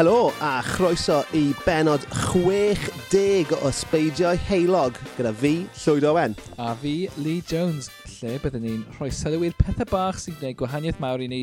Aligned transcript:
Helo 0.00 0.32
a 0.40 0.62
chroeso 0.62 1.24
i 1.32 1.54
benod 1.66 2.00
60 2.10 3.52
o 3.62 3.70
Sbeidiau 3.70 4.34
Heilog 4.48 4.96
gyda 5.18 5.34
fi, 5.36 5.54
Llwyd 5.84 6.08
Owen. 6.08 6.36
A 6.56 6.74
fi, 6.74 7.10
Lee 7.20 7.42
Jones 7.46 7.99
lle 8.20 8.36
byddwn 8.42 8.64
ni'n 8.66 8.80
rhoi 8.98 9.08
sylw 9.14 9.44
i'r 9.46 9.54
pethau 9.56 9.88
bach 9.88 10.18
sy'n 10.20 10.34
gwneud 10.36 10.56
gwahaniaeth 10.60 10.98
mawr 11.00 11.22
i 11.24 11.28
ni 11.30 11.38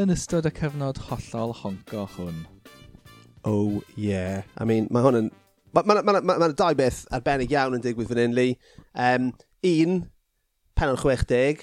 yn 0.00 0.12
ystod 0.12 0.44
y 0.48 0.52
cyfnod 0.52 0.98
hollol 1.06 1.54
honco 1.62 2.02
hwn. 2.16 2.42
Oh, 3.48 3.80
yeah. 3.96 4.42
I 4.60 4.66
mean, 4.68 4.88
mae 4.92 5.04
hwn 5.06 5.20
yn... 5.22 5.30
Mae 5.72 5.86
yna 5.86 6.02
ma, 6.02 6.12
ma, 6.12 6.20
ma, 6.20 6.36
ma 6.42 6.48
dau 6.58 6.76
beth 6.76 7.04
arbennig 7.14 7.54
iawn 7.54 7.78
yn 7.78 7.84
digwydd 7.84 8.10
fan 8.10 8.20
hyn, 8.20 8.34
Lee. 8.36 8.58
Um, 8.92 9.30
un, 9.64 10.00
penol 10.76 10.98
60, 11.00 11.62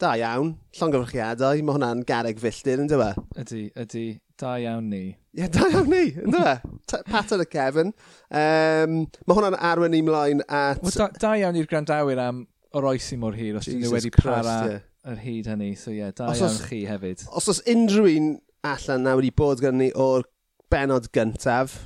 da 0.00 0.14
iawn, 0.16 0.54
llongyfrchiadau, 0.78 1.60
mae 1.66 1.76
hwnna'n 1.76 2.04
gareg 2.08 2.40
filltir, 2.40 2.80
ynddo 2.80 3.00
fe? 3.02 3.10
Ydy, 3.42 3.64
ydy, 3.84 4.04
da 4.40 4.54
iawn 4.62 4.88
ni. 4.94 5.02
Ie, 5.10 5.42
yeah, 5.42 5.50
da 5.52 5.66
iawn 5.68 5.90
ni, 5.92 6.06
ynddo 6.24 6.46
fe? 6.46 7.02
Pat 7.10 7.34
ar 7.36 7.44
y 7.44 7.48
Kevin. 7.50 7.92
Um, 8.30 9.02
mae 9.26 9.36
hwnna'n 9.36 9.58
arwen 9.72 9.92
ni 9.92 10.00
mlaen 10.06 10.40
at... 10.46 10.80
Well, 10.80 10.96
da, 10.96 11.10
da 11.20 11.34
iawn 11.42 11.60
i'r 11.60 11.68
grandawyr 11.68 12.22
am 12.30 12.46
o'r 12.76 12.86
oesi 12.92 13.18
mor 13.18 13.34
hir 13.38 13.58
os 13.58 13.68
dyn 13.68 13.80
nhw 13.82 13.92
wedi 13.94 14.12
para 14.14 14.38
Christ, 14.40 14.70
yeah. 14.70 14.84
yr 15.12 15.20
hyd 15.24 15.50
hynny. 15.50 15.72
So 15.78 15.90
ie, 15.92 15.98
yeah, 16.00 16.14
da 16.16 16.30
os 16.30 16.42
iawn 16.42 16.54
os, 16.54 16.62
chi 16.68 16.84
hefyd. 16.88 17.26
Os 17.36 17.50
oes 17.50 17.62
unrhyw 17.70 18.08
un 18.12 18.30
allan 18.66 19.06
na 19.06 19.16
wedi 19.18 19.32
bod 19.34 19.62
gan 19.64 19.78
ni 19.80 19.90
o'r 19.96 20.26
benod 20.70 21.10
gyntaf, 21.16 21.76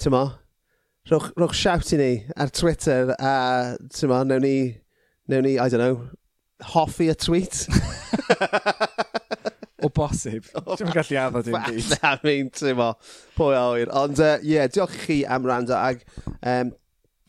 ti'n 0.00 0.14
mo, 0.14 0.24
rhowch, 1.08 1.30
rhowch 1.38 1.56
shout 1.56 1.92
i 1.96 2.00
ni 2.00 2.12
ar 2.36 2.52
Twitter 2.52 3.14
a 3.16 3.34
ti'n 3.88 4.12
mo, 4.12 4.22
newn 4.28 4.44
ni, 4.44 4.56
newn 5.30 5.46
ni, 5.48 5.56
I 5.58 5.68
don't 5.72 5.80
know, 5.80 6.10
hoffi 6.74 7.08
y 7.08 7.16
tweet. 7.16 7.64
o 9.80 9.88
bosib. 9.88 10.48
Dwi'n 10.66 10.92
gallu 10.92 11.18
addo 11.20 11.42
dim 11.46 11.56
byd. 11.56 11.94
I 12.10 12.18
mean, 12.24 12.50
ti'n 12.54 12.76
mo, 12.78 12.92
pwy 13.38 13.56
awyr. 13.56 13.92
Ond, 14.02 14.20
ie, 14.20 14.28
uh, 14.28 14.44
yeah, 14.46 14.68
diolch 14.72 14.98
i 14.98 15.06
chi 15.06 15.18
am 15.24 15.48
rando 15.48 15.76
ag 15.78 16.04
um, 16.42 16.74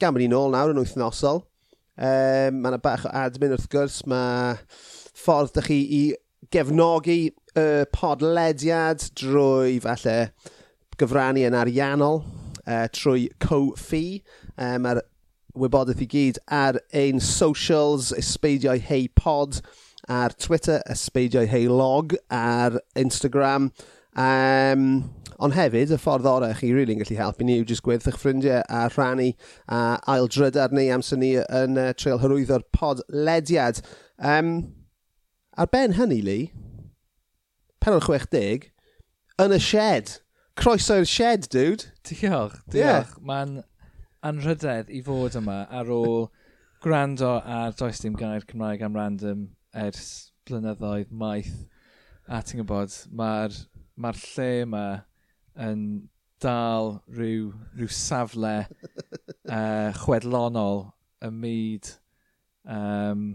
gan 0.02 0.16
bod 0.16 0.24
ni 0.24 0.30
nôl 0.32 0.52
nawr 0.54 0.74
yn 0.74 0.82
wythnosol. 0.82 1.46
Um, 2.02 2.64
mae 2.64 2.72
yna 2.72 2.80
bach 2.82 3.04
o 3.06 3.12
admin 3.14 3.54
wrth 3.54 3.68
gwrs, 3.70 4.00
mae 4.10 4.56
ffordd 5.22 5.52
ydych 5.54 5.68
chi 5.70 5.80
i 5.94 6.02
gefnogi 6.54 7.20
y 7.30 7.62
uh, 7.62 7.84
podlediad 7.94 9.06
drwy 9.20 9.76
falle 9.84 10.16
gyfrannu 10.98 11.44
yn 11.46 11.58
ariannol, 11.60 12.24
uh, 12.66 12.88
trwy 12.96 13.28
co-fi. 13.44 14.22
Um, 14.56 14.64
e, 14.66 14.82
mae'r 14.88 15.04
wybodaeth 15.62 16.02
i 16.02 16.10
gyd 16.10 16.42
ar 16.50 16.80
ein 16.98 17.22
socials, 17.22 18.10
ysbeidiau 18.18 18.82
hei 18.82 19.06
pod, 19.20 19.62
ar 20.10 20.34
Twitter, 20.42 20.82
ysbeidiau 20.90 21.46
hei 21.54 21.68
log, 21.70 22.18
ar 22.34 22.80
Instagram. 22.98 23.70
Um, 24.18 25.04
Ond 25.42 25.56
hefyd, 25.58 25.90
y 25.90 25.98
ffordd 25.98 26.28
orau 26.30 26.54
chi 26.54 26.70
rili'n 26.70 27.00
really 27.00 27.00
gallu 27.02 27.18
helpu 27.18 27.46
ni 27.48 27.56
yw 27.58 27.66
jyst 27.70 27.82
gweud 27.86 28.04
eich 28.06 28.18
ffrindiau 28.22 28.62
a 28.70 28.84
rhannu 28.92 29.32
a 29.74 29.80
aildrydar 30.14 30.76
neu 30.78 30.92
amser 30.94 31.18
ni 31.18 31.32
yn 31.42 31.80
uh, 31.82 31.88
treul 31.98 32.22
hyrwyddo'r 32.22 32.68
podlediad. 32.78 33.82
Um, 34.22 34.52
ar 35.58 35.72
ben 35.74 35.98
hynny, 35.98 36.22
Lee, 36.22 36.52
penol 37.82 38.06
60, 38.06 38.70
yn 39.42 39.58
y 39.58 39.62
shed. 39.66 40.20
Croeso 40.62 41.00
i'r 41.02 41.10
shed, 41.10 41.50
dude. 41.50 41.90
Diolch, 42.06 42.62
diolch. 42.70 42.78
Yeah. 42.78 43.18
Mae'n 43.26 43.58
anrhydedd 44.22 44.94
i 44.94 45.02
fod 45.06 45.42
yma 45.42 45.64
ar 45.74 45.90
ôl 45.90 46.28
gwrando 46.86 47.40
ar 47.42 47.74
Does 47.78 48.02
Dim 48.04 48.14
Gair 48.18 48.46
Cymraeg 48.46 48.86
am 48.86 48.98
Random 48.98 49.48
ers 49.74 50.34
blynyddoedd 50.46 51.10
maith. 51.10 51.64
A 52.30 52.46
ti'n 52.46 52.62
gwybod, 52.62 52.94
mae'r 53.10 53.58
ma 53.98 54.14
lle 54.18 54.52
yma 54.68 54.86
yn 55.60 55.86
dal 56.42 56.98
rhyw, 57.12 57.52
rhyw 57.78 57.92
safle 57.94 58.56
uh, 59.56 59.92
chwedlonol 60.02 60.88
y 61.22 61.32
myd 61.36 61.92
um, 62.66 63.26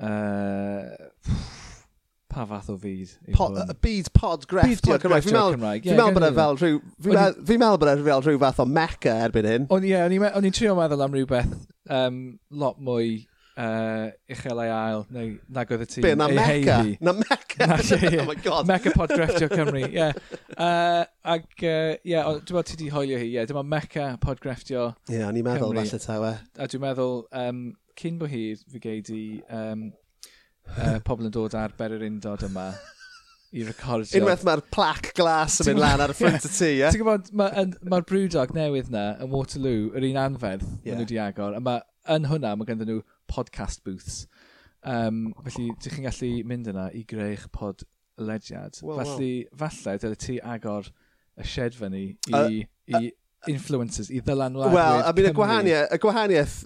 uh, 0.00 0.90
pa 2.30 2.46
fath 2.46 2.70
o 2.72 2.76
fyd? 2.80 3.14
Pod, 3.36 3.58
y 3.62 3.76
byd 3.86 4.12
pod 4.16 4.46
grefftio 4.50 4.98
Cymraeg. 5.02 5.86
Fi'n 5.86 5.96
meddwl, 5.96 5.96
fi 5.96 5.96
meddwl 5.96 6.14
bod 6.16 6.26
e 6.26 6.32
fel 6.38 6.60
rhyw... 6.60 6.82
Fi'n 7.06 7.62
meddwl 7.62 7.82
bod 7.82 7.92
e 7.92 7.96
fel 8.06 8.24
rhyw 8.26 8.42
fath 8.44 8.62
o 8.62 8.68
mecca 8.70 9.16
erbyn 9.26 9.50
hyn. 9.50 9.68
O'n 9.70 9.86
i'n 9.86 10.14
yeah, 10.16 10.54
trio 10.54 10.78
meddwl 10.78 11.06
am 11.06 11.16
rhywbeth 11.16 11.54
um, 11.90 12.22
lot 12.50 12.78
mwy 12.82 13.20
uh, 13.60 14.10
uchel 14.32 14.60
ei 14.64 14.72
ail, 14.74 15.04
neu 15.14 15.32
nag 15.56 15.72
oedd 15.74 15.84
y 15.84 15.88
tîm. 15.90 16.04
Be, 16.04 16.12
na 16.18 16.28
Meca? 16.32 16.78
Na 17.04 17.14
Mecca? 17.16 17.66
Na, 17.66 17.78
yeah, 17.78 18.04
yeah. 18.14 18.22
oh 18.22 18.28
my 18.28 18.36
god. 18.40 18.68
Meca 18.70 18.92
Podgrefftio 18.96 19.50
Cymru, 19.52 19.82
ie. 19.82 19.90
Yeah. 19.94 20.12
Uh, 20.56 21.04
ag, 21.34 21.48
ie, 21.58 21.72
uh, 21.72 21.96
yeah, 22.08 22.30
dwi'n 22.30 22.60
meddwl 22.60 22.68
ti 22.70 22.78
di 22.80 22.90
hoelio 22.94 23.18
hi, 23.20 23.26
ie. 23.28 23.34
Yeah. 23.38 23.48
Dyma 23.50 23.64
Meca 23.66 24.12
Podgrefftio 24.22 24.86
Ie, 25.08 25.18
yeah, 25.18 25.26
o'n 25.28 25.40
i'n 25.40 25.46
meddwl 25.46 25.76
falle 25.80 26.04
tawe. 26.06 26.36
A 26.56 26.70
dwi'n 26.70 26.86
meddwl, 26.86 27.18
um, 27.42 27.66
cyn 28.00 28.20
bo 28.20 28.30
hir, 28.30 28.62
fi 28.70 28.80
geid 28.82 29.12
i 29.12 29.24
um, 29.48 29.90
uh, 30.76 30.96
pobl 31.06 31.28
yn 31.28 31.34
dod 31.34 31.58
ar 31.58 31.76
ber 31.76 31.98
yr 31.98 32.06
undod 32.08 32.46
yma 32.48 32.70
i 33.56 33.66
recordio. 33.66 34.20
Unwaith 34.20 34.46
mae'r 34.46 34.64
plac 34.72 35.12
glas 35.18 35.60
yn 35.62 35.72
mynd 35.72 35.82
lan 35.82 36.04
ar 36.06 36.14
y 36.14 36.16
ffrant 36.16 36.46
y 36.46 36.52
tŷ, 36.54 36.72
ie? 36.78 36.88
Ti'n 36.88 37.02
gwybod, 37.02 37.30
mae'r 37.36 37.72
ma 37.90 38.00
brwdog 38.06 38.54
newydd 38.56 38.92
na, 38.94 39.06
yn 39.20 39.32
Waterloo, 39.34 39.88
yr 39.98 40.06
un 40.12 40.20
anferth, 40.22 40.68
yeah. 40.86 40.96
nhw 40.96 41.08
di 41.10 41.18
agor, 41.20 41.56
a 41.58 41.62
mae 41.64 41.82
yn 42.08 42.28
hwnna 42.30 42.54
mae 42.56 42.68
ganddyn 42.68 42.88
nhw 42.90 43.02
podcast 43.30 43.84
booths. 43.84 44.24
Um, 44.80 45.34
felly, 45.44 45.68
ydych 45.74 45.98
chi'n 45.98 46.06
gallu 46.08 46.32
mynd 46.48 46.70
yna 46.72 46.88
i 46.96 47.04
greu'ch 47.08 47.46
podlediad. 47.56 48.80
Well, 48.82 49.02
felly, 49.02 49.46
well. 49.50 49.68
falle, 49.68 49.98
dyle 50.00 50.20
ti 50.20 50.38
agor 50.40 50.88
y 51.40 51.48
shed 51.48 51.76
fyny 51.76 52.04
i, 52.30 52.36
uh, 52.36 52.46
i 52.96 53.10
influencers, 53.50 54.10
i 54.12 54.22
ddylanwadwyr 54.24 54.76
Wel, 54.76 55.02
I 55.04 55.12
mean, 55.16 55.28
y 55.30 55.34
gwahaniaeth, 55.36 55.92
y 55.92 56.00
gwahaniaeth 56.00 56.56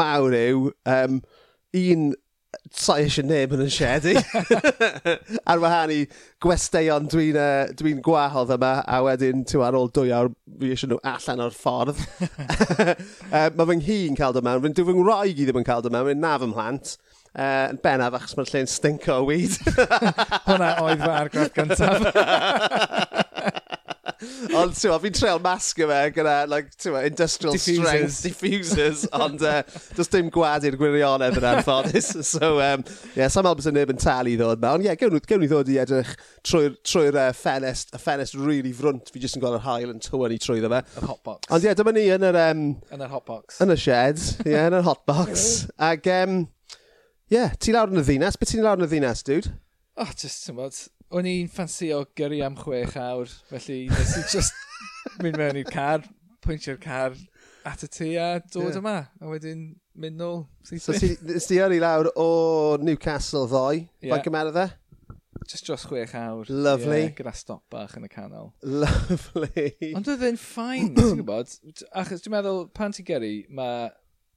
mawr 0.00 0.34
yw, 0.38 0.66
um, 0.90 1.22
un 1.78 2.10
sai 2.74 3.04
eisiau 3.04 3.26
neb 3.26 3.54
yn 3.54 3.64
y 3.64 3.68
shedu. 3.70 4.14
ar 5.50 5.62
wahân 5.62 5.94
i 5.94 6.00
gwesteion 6.42 7.06
dwi'n 7.10 7.38
uh, 7.38 7.70
dwi 7.78 7.94
gwahodd 8.04 8.54
yma, 8.56 8.72
a 8.82 9.00
wedyn, 9.06 9.44
ti'n 9.46 9.64
ar 9.66 9.78
ôl 9.78 9.90
dwy 9.94 10.14
awr, 10.14 10.32
fi 10.60 10.72
eisiau 10.74 10.90
nhw 10.92 11.00
allan 11.12 11.44
o'r 11.46 11.56
ffordd. 11.56 12.02
uh, 13.34 13.48
mae 13.56 13.68
fy 13.70 13.78
nghi'n 13.80 14.18
cael 14.18 14.36
dod 14.36 14.46
mewn, 14.46 14.76
dyw 14.76 14.88
fy 14.88 14.96
ngwraig 14.98 15.40
i 15.40 15.48
ddim 15.48 15.62
yn 15.62 15.66
cael 15.68 15.84
dod 15.86 15.94
mewn, 15.94 16.10
mae'n 16.10 16.22
naf 16.24 16.46
ymhlant. 16.46 16.94
Uh, 17.30 17.70
bennaf 17.78 18.16
achos 18.18 18.34
mae'r 18.34 18.50
lle'n 18.50 18.70
stinko 18.70 19.20
o 19.20 19.26
weed. 19.28 19.54
Hwna 20.48 20.72
oedd 20.82 21.04
fy 21.04 21.12
argraff 21.14 21.52
gyntaf. 21.54 23.26
Ond 24.20 24.74
ti'n 24.76 24.96
fi'n 25.02 25.14
treol 25.16 25.40
masgu 25.42 25.86
fe 25.88 26.00
gyda 26.16 26.34
like, 26.50 26.74
ma, 26.92 27.02
industrial 27.08 27.54
diffusers. 27.54 27.86
strength 27.86 28.18
diffusers. 28.26 29.04
ond 29.16 29.42
uh, 29.46 29.62
does 29.96 30.10
dim 30.12 30.28
gwad 30.32 30.66
i'r 30.68 30.76
gwirionedd 30.80 31.38
yn 31.40 31.46
anffodus. 31.52 32.10
so, 32.32 32.52
um, 32.60 32.84
yeah, 33.16 33.30
Sam 33.32 33.48
Albers 33.48 33.70
yn 33.70 33.78
neb 33.78 33.92
yn 33.94 34.00
talu 34.00 34.36
ddod 34.36 34.60
ma. 34.62 34.74
Ond 34.76 34.84
ie, 34.84 34.90
yeah, 34.90 34.98
gewn, 35.00 35.16
gewn 35.24 35.44
ni 35.44 35.48
ddod 35.50 35.72
i 35.72 35.80
edrych 35.82 36.12
trwy'r 36.46 36.76
trwy 36.86 37.14
uh, 37.14 37.30
ffenest, 37.36 37.94
y 37.96 38.02
ffenest 38.02 38.36
really 38.38 38.74
frwnt. 38.76 39.12
Fi 39.14 39.24
jyst 39.24 39.40
yn 39.40 39.44
gweld 39.44 39.60
yr 39.60 39.66
hael 39.66 39.94
yn 39.94 40.04
tywyn 40.04 40.36
i 40.36 40.40
trwyddo 40.42 40.72
fe. 40.74 40.84
Yr 41.00 41.08
hotbox. 41.14 41.48
Ond 41.48 41.64
ie, 41.64 41.70
yeah, 41.70 41.80
dyma 41.80 41.96
ni 41.96 42.06
yn 42.12 42.28
yr... 42.30 42.40
Um, 42.44 42.64
yn 42.92 43.06
yr 43.06 43.12
hotbox. 43.16 43.60
Yn 43.64 43.72
y 43.72 43.80
shed. 43.80 44.22
Ie, 44.44 44.54
yeah, 44.54 44.68
yn 44.68 44.80
yr 44.82 44.86
hotbox. 44.86 45.48
Ac, 45.90 46.12
um, 46.20 46.38
ie, 47.30 47.38
yeah, 47.38 47.56
ti 47.56 47.76
lawr 47.76 47.92
yn 47.92 48.04
y 48.04 48.06
ddinas. 48.06 48.36
Beth 48.40 48.52
ti'n 48.52 48.66
lawr 48.66 48.80
yn 48.80 48.88
y 48.88 48.92
ddinas, 48.92 49.24
dude? 49.26 49.56
Oh, 50.00 50.12
just, 50.12 50.44
ti'n 50.46 50.60
bod, 50.60 50.76
o'n 51.10 51.26
i'n 51.26 51.48
ffansio 51.50 52.04
gyrru 52.18 52.40
am 52.46 52.56
chwech 52.58 52.96
awr, 53.00 53.30
felly 53.50 53.82
nes 53.90 54.16
i 54.18 54.24
just 54.30 55.16
mynd 55.22 55.38
mewn 55.40 55.58
i'r 55.58 55.70
car, 55.72 56.04
pwyntio'r 56.44 56.78
car 56.82 57.16
at 57.66 57.82
y 57.84 57.88
tu 57.90 58.10
a 58.20 58.28
dod 58.44 58.68
yeah. 58.68 58.78
yma, 58.78 58.96
a 59.18 59.32
wedyn 59.32 59.64
mynd 60.00 60.20
nôl. 60.20 60.44
So 60.62 60.94
ti 60.94 61.58
ar 61.60 61.74
i 61.74 61.80
lawr 61.82 62.12
o 62.14 62.28
Newcastle 62.82 63.48
ddoe, 63.50 63.82
yeah. 63.82 64.14
fa'n 64.14 64.24
gymerodd 64.28 64.60
e? 64.62 64.68
Just 65.50 65.66
dros 65.66 65.86
chwech 65.88 66.14
awr. 66.14 66.46
Lovely. 66.52 67.02
Yeah, 67.08 67.14
gyda 67.18 67.34
stop 67.34 67.64
bach 67.72 67.96
yn 67.98 68.06
y 68.06 68.12
canol. 68.12 68.52
Lovely. 68.62 69.70
Ond 69.96 70.10
oedd 70.14 70.26
e'n 70.30 70.38
ffain, 70.38 70.92
ti'n 70.94 71.22
gwybod? 71.24 71.54
Achos 71.90 72.22
dwi'n 72.22 72.36
meddwl, 72.36 72.66
pan 72.76 72.94
ti'n 72.94 73.08
gyrru, 73.08 73.32
mae 73.58 73.88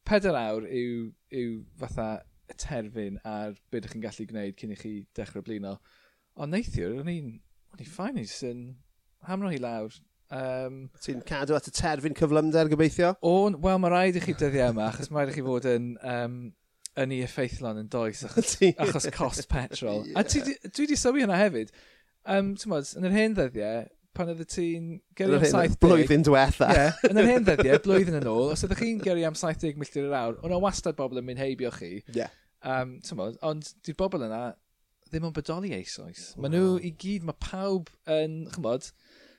pedair 0.09 0.39
awr 0.39 0.65
yw, 0.65 1.11
yw 1.29 1.57
fatha 1.79 2.15
y 2.49 2.57
terfyn 2.59 3.19
ar 3.23 3.53
beth 3.69 3.83
ydych 3.83 3.93
chi'n 3.93 4.07
gallu 4.07 4.31
gwneud 4.31 4.57
cyn 4.59 4.73
i 4.73 4.79
chi 4.79 4.95
dechrau 5.15 5.45
blino. 5.45 5.77
Ond 6.39 6.56
neithiwr, 6.56 6.97
o'n 7.01 7.12
i'n... 7.13 7.30
O'n 7.74 7.81
i'n 7.81 7.89
ffain, 7.89 8.18
o'n 8.18 8.50
i'n 8.50 8.65
hamro 9.27 9.51
hi 9.53 9.59
lawr. 9.62 9.94
Um, 10.33 10.88
Ti'n 11.03 11.21
cadw 11.27 11.56
at 11.57 11.69
y 11.69 11.74
terfyn 11.75 12.15
cyflymder 12.18 12.69
gobeithio? 12.71 13.13
O, 13.21 13.51
wel 13.62 13.80
mae 13.81 13.94
rhaid 13.94 14.18
i 14.18 14.24
chi 14.24 14.35
dyddiau 14.38 14.74
yma, 14.74 14.89
achos 14.89 15.12
mae 15.12 15.24
rhaid 15.24 15.33
i 15.33 15.38
chi 15.38 15.45
fod 15.45 15.68
yn, 15.69 15.89
um, 16.09 16.38
yn 17.03 17.13
ei 17.13 17.25
effeithlon 17.25 17.83
yn 17.83 17.89
does, 17.94 18.24
achos, 18.27 18.56
achos 18.71 19.09
cost 19.13 19.50
petrol. 19.51 20.01
yeah. 20.07 20.21
A 20.21 20.25
ti, 20.25 20.41
dwi 20.44 20.88
wedi 20.88 20.97
sylwi 21.00 21.25
hynna 21.25 21.38
hefyd. 21.38 21.74
Um, 22.33 22.53
mod, 22.71 22.89
yn 22.97 23.09
yr 23.09 23.18
hen 23.18 23.38
ddyddiau, 23.38 23.86
pan 24.18 24.31
oedd 24.33 24.44
ti'n 24.50 24.89
gyrru 25.18 25.38
am 25.38 25.45
70... 25.45 25.79
Blwyddyn 25.83 26.25
diwetha. 26.25 26.69
Ie, 26.71 26.81
yeah, 26.81 27.03
yn 27.12 27.21
yr 27.21 27.29
hen 27.29 27.47
ddyddiau, 27.50 27.83
blwyddyn 27.86 28.21
yn 28.21 28.29
ôl, 28.33 28.53
os 28.56 28.65
ydych 28.65 28.81
chi'n 28.81 29.03
gyrru 29.06 29.27
am 29.29 29.38
70 29.38 29.77
milltir 29.81 30.07
yr 30.07 30.18
awr, 30.18 30.39
o'n 30.41 30.56
o 30.56 30.62
wastad 30.63 30.97
bobl 30.97 31.21
yn 31.21 31.29
mynd 31.29 31.41
heibio 31.44 31.74
chi. 31.77 32.00
Yeah. 32.15 32.33
Um, 32.63 32.97
mod, 33.19 33.38
ond 33.45 33.69
di'r 33.86 33.97
bobl 34.00 34.25
yna, 34.25 34.45
ddim 35.13 35.30
yn 35.30 35.36
bodoli 35.36 35.74
eisoes. 35.77 36.31
Mae 36.42 36.51
nhw 36.54 36.77
i 36.81 36.94
gyd, 37.00 37.25
mae 37.27 37.38
pawb 37.42 37.92
yn, 38.10 38.44
chymod, 38.54 38.89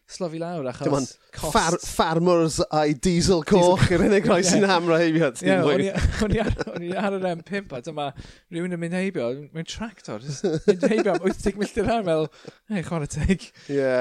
slofi 0.07 0.39
lawr 0.39 0.67
achos 0.69 0.85
Dim 0.85 0.93
Dyma'n 0.93 1.53
far, 1.55 1.77
farmers 1.81 2.59
a'i 2.69 2.93
diesel 3.07 3.43
coch 3.49 3.87
yr 3.95 4.05
unig 4.05 4.29
rhoi 4.29 4.43
sy'n 4.47 4.67
hamro 4.73 4.99
heibio. 5.01 5.31
amrheibio. 5.33 5.95
O'n 6.25 6.85
i 6.85 6.93
ar 7.01 7.17
yr 7.17 7.27
M5 7.31 7.73
a 7.75 7.81
dyma 7.87 8.11
rhywun 8.15 8.77
yn 8.77 8.83
mynd 8.83 8.99
heibio 8.99 9.31
mewn 9.57 9.69
tractor. 9.71 10.23
Mynd 10.69 10.87
heibio 10.91 11.17
am 11.17 11.25
80 11.25 11.59
milltir 11.61 11.91
ar 11.91 12.05
fel, 12.07 12.29
ei, 12.71 12.85
chwarae 12.85 13.11
teg. 13.17 13.49
Ie. 13.73 13.97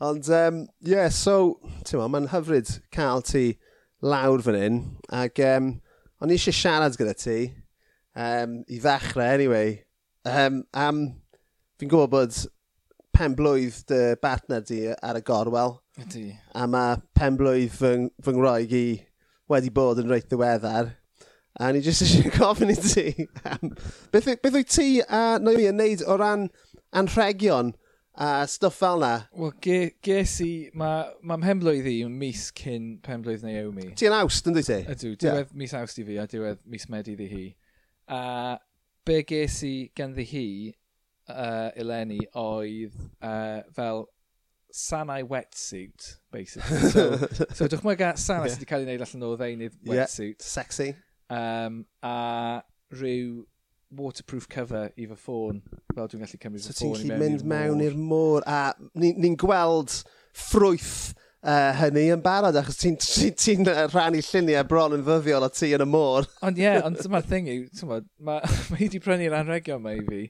Ond, 0.00 0.30
um, 0.32 0.62
yeah, 0.86 1.10
so, 1.12 1.58
ti'n 1.84 2.00
ma, 2.00 2.08
mae'n 2.14 2.30
hyfryd 2.32 2.70
cael 2.94 3.26
ti 3.26 3.44
lawr 4.00 4.40
fan 4.46 4.56
hyn. 4.56 4.82
Ac 5.12 5.42
um, 5.44 5.74
o'n 6.22 6.32
i 6.32 6.38
eisiau 6.38 6.56
siarad 6.56 6.96
gyda 6.96 7.12
ti, 7.18 7.38
um, 8.14 8.60
i 8.70 8.78
ddechrau, 8.80 9.34
anyway, 9.34 9.80
Um, 10.28 10.64
am, 10.76 11.04
fi'n 11.80 11.88
gwybod 11.88 12.12
bod 12.12 12.40
pen 13.16 13.34
blwydd 13.36 13.78
dy 13.88 14.00
bartner 14.20 14.64
di 14.68 14.82
ar 14.92 15.18
y 15.18 15.22
gorwel. 15.24 15.78
Ydy. 16.00 16.26
A 16.56 16.66
mae 16.68 16.98
pen 17.16 17.38
blwydd 17.40 17.72
fy, 17.72 17.92
fy 18.24 18.34
ngroeg 18.36 18.74
i 18.76 18.86
wedi 19.50 19.72
bod 19.74 20.00
yn 20.02 20.10
reit 20.12 20.28
ddiweddar. 20.28 20.94
A 21.60 21.70
ni 21.72 21.82
jyst 21.84 22.04
eisiau 22.04 22.32
gofyn 22.38 22.72
i 22.72 22.76
ti. 22.78 23.26
Um, 23.48 23.72
beth, 24.12 24.28
beth 24.44 24.56
wyt 24.56 24.72
ti 24.72 24.88
a 25.02 25.22
uh, 25.36 25.38
Noemi 25.42 25.68
yn 25.72 25.80
neud 25.80 26.04
o 26.06 26.16
ran 26.20 26.48
anrhegion 26.96 27.74
a 28.20 28.46
stwff 28.48 28.76
fel 28.82 29.00
na? 29.00 29.12
Wel, 29.32 29.52
ge, 29.64 29.78
ges 30.04 30.36
i... 30.44 30.52
Mae 30.76 31.06
ma 31.24 31.38
mhenblwydd 31.40 31.88
i 31.88 32.00
yn 32.04 32.16
mis 32.20 32.48
cyn 32.56 32.98
penblwydd 33.04 33.46
Naomi. 33.46 33.90
Ti 33.96 34.10
yn 34.10 34.16
awst, 34.20 34.48
yn 34.48 34.56
dwi 34.56 34.64
ti? 34.66 34.80
Ydw, 34.84 35.14
diwedd 35.16 35.46
yeah. 35.46 35.54
mis 35.62 35.76
awst 35.78 36.00
i 36.02 36.04
fi 36.06 36.18
a 36.20 36.26
diwedd 36.30 36.60
mis 36.70 36.88
medi 36.92 37.16
ddi 37.16 37.28
hi. 37.30 37.46
A 38.10 38.20
be 39.06 39.22
ges 39.26 39.60
i 39.66 39.74
ganddi 39.96 40.26
hi 40.28 40.46
uh, 41.30 41.70
eleni 41.78 42.20
oedd 42.38 42.96
uh, 43.22 43.60
fel 43.76 44.06
sanau 44.72 45.22
wetsuit, 45.26 46.16
basically. 46.30 46.90
So, 46.90 47.16
so 47.58 47.68
dychmyga 47.68 48.14
sanau 48.20 48.46
yeah. 48.46 48.52
sydd 48.52 48.60
wedi 48.60 48.68
cael 48.70 48.84
ei 48.84 48.90
wneud 48.90 49.06
allan 49.06 49.26
o 49.26 49.30
ddeunydd 49.38 49.78
wetsuit. 49.90 50.36
Yeah, 50.36 50.50
sexy. 50.50 50.90
Um, 51.30 51.84
a 52.02 52.62
rhyw 52.94 53.42
waterproof 53.90 54.46
cover 54.50 54.90
i 54.94 55.06
fy 55.10 55.18
ffôn, 55.18 55.62
fel 55.94 56.10
dwi'n 56.10 56.22
gallu 56.22 56.40
cymryd 56.44 56.64
so 56.64 56.74
fy 56.74 56.84
ffôn 56.84 56.94
i 56.94 56.94
mewn. 56.94 57.00
So 57.00 57.10
ti'n 57.10 57.24
mynd 57.24 57.46
mewn 57.50 57.84
i'r 57.86 57.98
môr, 57.98 58.46
a 58.46 58.60
ni'n 58.98 59.18
ni 59.22 59.32
gweld 59.40 59.96
ffrwyth 60.30 61.10
uh, 61.46 61.70
hynny 61.80 62.06
yn 62.14 62.22
barod, 62.24 62.58
achos 62.60 62.80
ti'n 62.80 62.98
ti, 63.00 63.30
ti, 63.36 63.56
rhannu 63.64 64.20
lluniau 64.26 64.66
bron 64.68 64.96
yn 64.96 65.04
ddyddiol 65.06 65.46
o 65.46 65.50
ti 65.52 65.72
yn 65.76 65.84
y 65.84 65.88
môr. 65.88 66.28
ond 66.46 66.60
ie, 66.60 66.66
yeah, 66.66 66.82
ond 66.86 67.00
dyma'r 67.00 67.26
thing 67.30 67.48
yw, 67.50 67.64
mae 67.88 68.04
ma, 68.28 68.38
hi 68.72 68.84
wedi 68.84 69.02
prynu'r 69.02 69.38
anregion 69.40 69.82
mae 69.84 70.00
i 70.00 70.06
fi, 70.08 70.22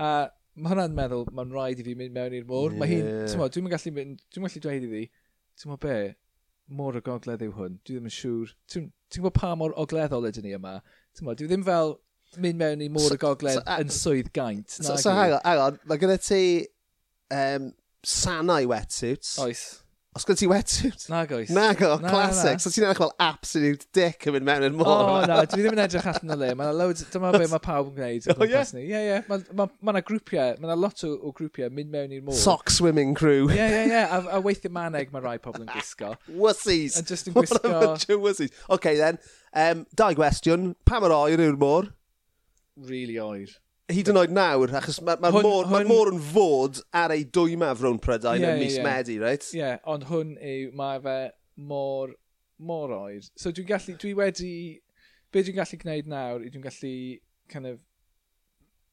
a 0.00 0.12
mae 0.60 0.74
hwnna'n 0.74 0.96
meddwl, 0.96 1.26
mae'n 1.36 1.54
rhaid 1.54 1.80
i 1.80 1.86
fi 1.86 1.96
mynd 1.96 2.16
mewn 2.16 2.36
i'r 2.36 2.48
môr. 2.48 2.74
Yeah. 2.74 2.80
Mae 2.82 2.90
hi'n, 2.90 3.44
dwi'n 3.56 3.72
gallu 3.72 3.94
mynd, 3.96 4.24
dwi'n 4.28 4.48
gallu 4.48 4.64
dweud 4.66 4.86
i 4.86 4.92
fi, 4.94 5.02
ti'n 5.60 5.74
bod 5.74 5.82
be, 5.86 5.98
môr 6.80 7.00
y 7.00 7.04
gogledd 7.06 7.42
yw 7.46 7.56
hwn, 7.56 7.80
dwi 7.86 7.96
ddim 7.96 8.10
yn 8.10 8.14
siŵr, 8.14 8.54
ti'n 8.70 8.90
gwybod 9.16 9.34
pa 9.38 9.54
mor 9.58 9.74
ogleddol 9.80 10.28
ydyn 10.28 10.46
ni 10.46 10.54
yma, 10.58 10.78
ti'n 11.16 11.26
bod, 11.26 11.40
dwi 11.40 11.50
ddim 11.50 11.66
fel 11.66 11.96
mynd 12.38 12.60
mewn 12.60 12.84
i 12.84 12.90
môr 12.92 13.16
y 13.16 13.18
gogledd 13.18 13.58
so, 13.58 13.64
so, 13.64 13.78
yn 13.82 13.94
swydd 13.94 14.28
gaint. 14.36 14.70
So, 14.70 14.94
so 15.00 15.14
hang 15.16 15.34
on, 15.34 15.42
hang 15.42 15.62
on, 15.64 15.80
mae 15.90 15.98
gyda 15.98 16.18
ti 16.22 16.42
um, 17.34 17.72
sanau 18.06 18.68
wetsuits. 18.70 19.32
Oes 19.42 19.64
Os 20.10 20.24
gwyd 20.26 20.40
ti 20.40 20.46
wetsuit? 20.50 21.04
Nag 21.06 21.30
oes. 21.36 21.50
Nag 21.54 21.78
o, 21.86 21.92
na, 22.02 22.10
classic. 22.10 22.56
Na, 22.56 22.58
na. 22.58 22.62
So 22.64 22.70
ti'n 22.74 22.86
edrych 22.88 22.98
fel 22.98 23.12
absolute 23.22 23.84
dick 23.94 24.24
yn 24.26 24.34
mynd 24.34 24.48
mewn 24.48 24.64
yn 24.66 24.74
môr. 24.80 24.88
O, 24.90 25.20
na, 25.30 25.36
dwi 25.46 25.62
ddim 25.62 25.76
yn 25.76 25.82
edrych 25.84 26.08
allan 26.10 26.34
o 26.34 26.36
le. 26.40 26.48
Mae'n 26.58 26.78
loads, 26.80 27.04
dyma 27.12 27.30
be 27.36 27.46
mae 27.52 27.62
pawb 27.62 27.92
yn 27.92 27.94
gwneud. 27.94 28.26
O, 28.26 28.34
oh, 28.42 28.48
ie? 28.48 28.64
Ie, 28.82 29.04
ie. 29.06 29.20
Mae'n 29.30 30.00
grwpiau, 30.08 30.58
mae'n 30.58 30.82
lot 30.82 31.06
o, 31.06 31.12
o 31.14 31.30
grwpiau 31.38 31.70
mynd 31.76 31.94
mewn 31.94 32.16
i'r 32.18 32.26
môr. 32.26 32.40
Sock 32.40 32.74
swimming 32.74 33.14
crew. 33.14 33.46
Ie, 33.54 33.62
ie, 33.62 33.86
ie. 33.92 34.02
A, 34.02 34.18
a 34.34 34.42
weithio 34.42 34.74
maneg 34.74 35.14
mae 35.14 35.22
rai 35.28 35.38
pobl 35.46 35.62
yn 35.62 35.70
gwisgo. 35.70 36.16
Wussies. 36.42 36.98
A 36.98 37.06
just 37.06 37.30
yn 37.30 37.38
gwisgo. 37.38 37.62
What 37.70 37.70
a 37.70 37.86
bunch 37.86 38.10
of 38.10 38.26
wussies. 38.26 38.60
OK, 38.66 38.96
then. 38.98 39.22
Um, 39.54 39.86
dau 39.94 40.10
gwestiwn. 40.18 40.72
Pa 40.90 40.98
yr 41.06 41.14
oer 41.14 41.46
yw'r 41.46 41.62
môr? 41.62 41.92
Really 42.90 43.22
oer 43.22 43.54
hyd 43.94 44.10
yn 44.12 44.20
oed 44.20 44.32
nawr, 44.34 44.72
achos 44.80 45.00
mae'r 45.04 45.20
ma, 45.22 45.30
ma 45.32 45.42
môr, 45.44 45.66
hwn... 45.68 45.74
ma 45.74 45.82
môr 45.88 46.12
yn 46.14 46.22
fod 46.30 46.80
ar 46.96 47.14
ei 47.14 47.26
dwyma 47.26 47.72
rhwng 47.74 48.00
Prydain 48.02 48.42
yeah, 48.42 48.56
yn 48.56 48.62
mis 48.62 48.78
yeah. 48.78 48.86
Medi, 48.86 49.18
reit? 49.22 49.46
Ie, 49.52 49.60
yeah, 49.60 49.78
ond 49.90 50.06
hwn 50.10 50.36
yw, 50.38 50.70
mae 50.78 51.02
fe 51.04 51.18
môr, 51.70 52.14
môr 52.70 52.96
oed. 52.96 53.28
So 53.40 53.52
dwi'n 53.54 53.68
gallu, 53.70 53.96
dwi 54.00 54.16
wedi, 54.18 54.54
be 55.34 55.44
dwi'n 55.44 55.60
gallu 55.60 55.80
gwneud 55.84 56.10
nawr, 56.10 56.48
dwi'n 56.48 56.66
gallu 56.66 56.96
kind 57.50 57.72
of, 57.72 57.80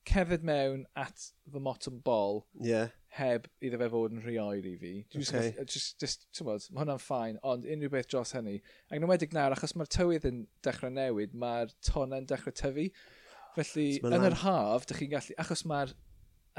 cerdded 0.07 0.43
mewn 0.47 0.85
at 0.95 1.31
fy 1.51 1.59
mot 1.59 1.87
bol 2.03 2.45
yeah. 2.63 2.93
heb 3.17 3.47
iddo 3.63 3.79
fe 3.81 3.89
fod 3.91 4.15
yn 4.15 4.23
rheoer 4.23 4.65
i 4.69 4.75
fi. 4.79 4.93
Just, 5.13 5.33
okay. 5.33 5.53
Just, 5.59 5.73
just, 5.73 5.97
just, 6.03 6.27
ti'n 6.37 6.47
bod, 6.47 6.67
mae 6.71 6.83
hwnna'n 6.83 7.01
ffain, 7.03 7.39
ond 7.47 7.67
unrhyw 7.67 7.91
beth 7.93 8.09
dros 8.11 8.33
hynny. 8.37 8.57
Ac 8.87 9.01
yn 9.01 9.09
wedig 9.11 9.35
nawr, 9.35 9.55
achos 9.55 9.75
mae'r 9.77 9.91
tywydd 9.97 10.27
yn 10.29 10.43
dechrau 10.65 10.93
newid, 10.93 11.35
mae'r 11.37 11.73
ton 11.89 12.15
yn 12.15 12.27
dechrau 12.29 12.55
tyfu. 12.55 12.87
Felly, 13.57 13.87
yn 14.05 14.27
yr 14.29 14.39
haf, 14.43 14.85
dych 14.89 15.01
chi'n 15.01 15.13
gallu... 15.15 15.35
Achos 15.41 15.63
mae'r 15.69 15.93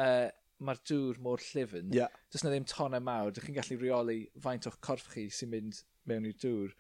uh, 0.03 0.29
mae 0.67 0.81
dŵr 0.91 1.21
mor 1.23 1.43
llyfn, 1.43 1.93
yeah. 1.95 2.11
does 2.33 2.43
na 2.45 2.51
ddim 2.51 2.67
tonau 2.69 3.03
mawr, 3.05 3.31
dych 3.35 3.47
chi'n 3.47 3.59
gallu 3.59 3.79
reoli 3.83 4.19
faint 4.43 4.67
o'ch 4.71 4.79
corff 4.85 5.11
chi 5.13 5.29
sy'n 5.31 5.53
mynd 5.53 5.83
mewn 6.11 6.27
i'r 6.27 6.39
dŵr. 6.43 6.75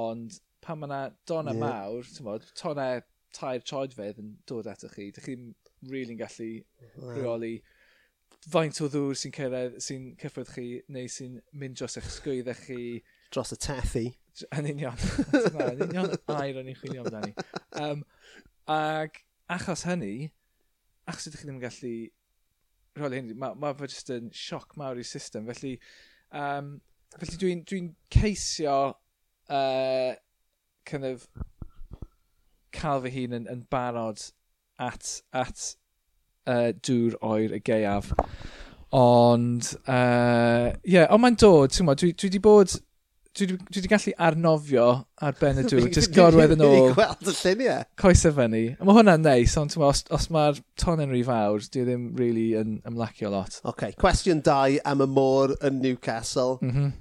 Ond 0.00 0.38
pan 0.64 0.80
mae 0.80 0.88
yna 0.88 1.00
dona 1.28 1.56
yeah. 1.56 1.64
mawr, 1.66 2.08
mod, 2.24 2.48
tonau 2.56 3.02
tair 3.36 3.62
troedfedd 3.66 4.22
yn 4.22 4.32
dod 4.48 4.70
ato 4.70 4.88
chi, 4.90 5.10
dych 5.14 5.28
chi'n 5.28 5.52
really 5.90 6.16
gallu 6.18 6.50
reoli 7.12 7.58
faint 8.48 8.80
o 8.80 8.88
ddŵr 8.88 9.18
sy'n 9.18 9.34
cyrraedd, 9.36 9.78
sy'n 9.84 10.10
cyffwrdd 10.20 10.52
chi, 10.54 10.66
neu 10.92 11.08
sy'n 11.12 11.38
mynd 11.60 11.76
dros 11.78 11.98
eich 12.00 12.08
sgwyddau 12.16 12.56
chi. 12.64 12.84
Dros 13.30 13.52
y 13.54 13.58
tethu. 13.60 14.06
Yn 14.56 14.70
union. 14.70 15.02
Yn 15.36 15.84
union 15.84 16.14
air 16.32 16.60
o'n 16.60 16.70
i'n 16.70 16.78
chwilio 16.78 17.04
amdani. 17.04 17.34
Um, 17.76 18.04
ac 18.70 19.20
achos 19.50 19.84
hynny, 19.88 20.30
achos 21.10 21.28
ydych 21.30 21.42
chi 21.42 21.48
ddim 21.48 21.58
yn 21.58 21.64
gallu 21.64 21.94
rhoi 23.00 23.18
hynny, 23.18 23.36
mae 23.38 23.58
ma 23.58 23.72
fe 23.78 23.88
jyst 23.90 24.12
yn 24.14 24.30
sioc 24.34 24.76
mawr 24.80 25.00
i'r 25.00 25.08
system. 25.08 25.48
Felly, 25.50 25.76
um, 26.36 26.76
felly 27.16 27.38
dwi'n 27.42 27.64
dwi, 27.68 27.82
ceisio 28.14 28.76
uh, 29.50 30.12
kind 30.86 31.08
of 31.10 31.26
cael 32.74 33.02
fy 33.04 33.14
hun 33.16 33.38
yn, 33.40 33.48
yn 33.50 33.64
barod 33.72 34.22
at, 34.80 35.16
at 35.36 35.64
uh, 36.46 36.70
dŵr 36.86 37.18
oer 37.26 37.56
y 37.58 37.62
geiaf. 37.66 38.12
Ond, 38.96 39.74
ie, 39.84 39.90
uh, 39.94 40.70
yeah, 40.82 41.10
ond 41.10 41.22
mae'n 41.22 41.38
dod, 41.38 41.74
ti'n 41.74 41.90
dwi, 41.94 42.14
dwi 42.18 42.30
di 42.34 42.42
bod 42.42 42.78
dwi 43.40 43.58
wedi 43.80 43.90
gallu 43.90 44.14
arnofio 44.26 44.86
ar 45.26 45.36
ben 45.40 45.60
y 45.62 45.66
dŵr, 45.70 45.90
jyst 45.94 46.14
gorwedd 46.14 46.54
yn 46.56 46.64
ôl. 46.66 46.74
wedi 46.76 46.94
gweld 46.96 47.30
y 47.32 47.34
lluniau. 47.40 47.84
Coesau 48.00 48.34
fyny. 48.36 48.64
A 48.76 48.86
mae 48.86 48.98
hwnna'n 48.98 49.24
neis, 49.26 49.56
ond 49.60 49.76
os, 49.80 50.02
os 50.12 50.30
mae'r 50.34 50.58
ton 50.80 51.02
yn 51.04 51.12
rhy 51.12 51.22
fawr, 51.26 51.62
dwi 51.66 51.84
ddim 51.86 52.08
really 52.18 52.48
yn 52.60 52.80
ymlacio 52.88 53.32
lot. 53.32 53.60
OK, 53.70 53.92
cwestiwn 54.00 54.42
2 54.46 54.82
am 54.90 55.06
y 55.06 55.08
môr 55.10 55.54
yn 55.60 55.80
Newcastle. 55.84 56.58
Mm 56.64 56.74
-hmm. 56.74 56.98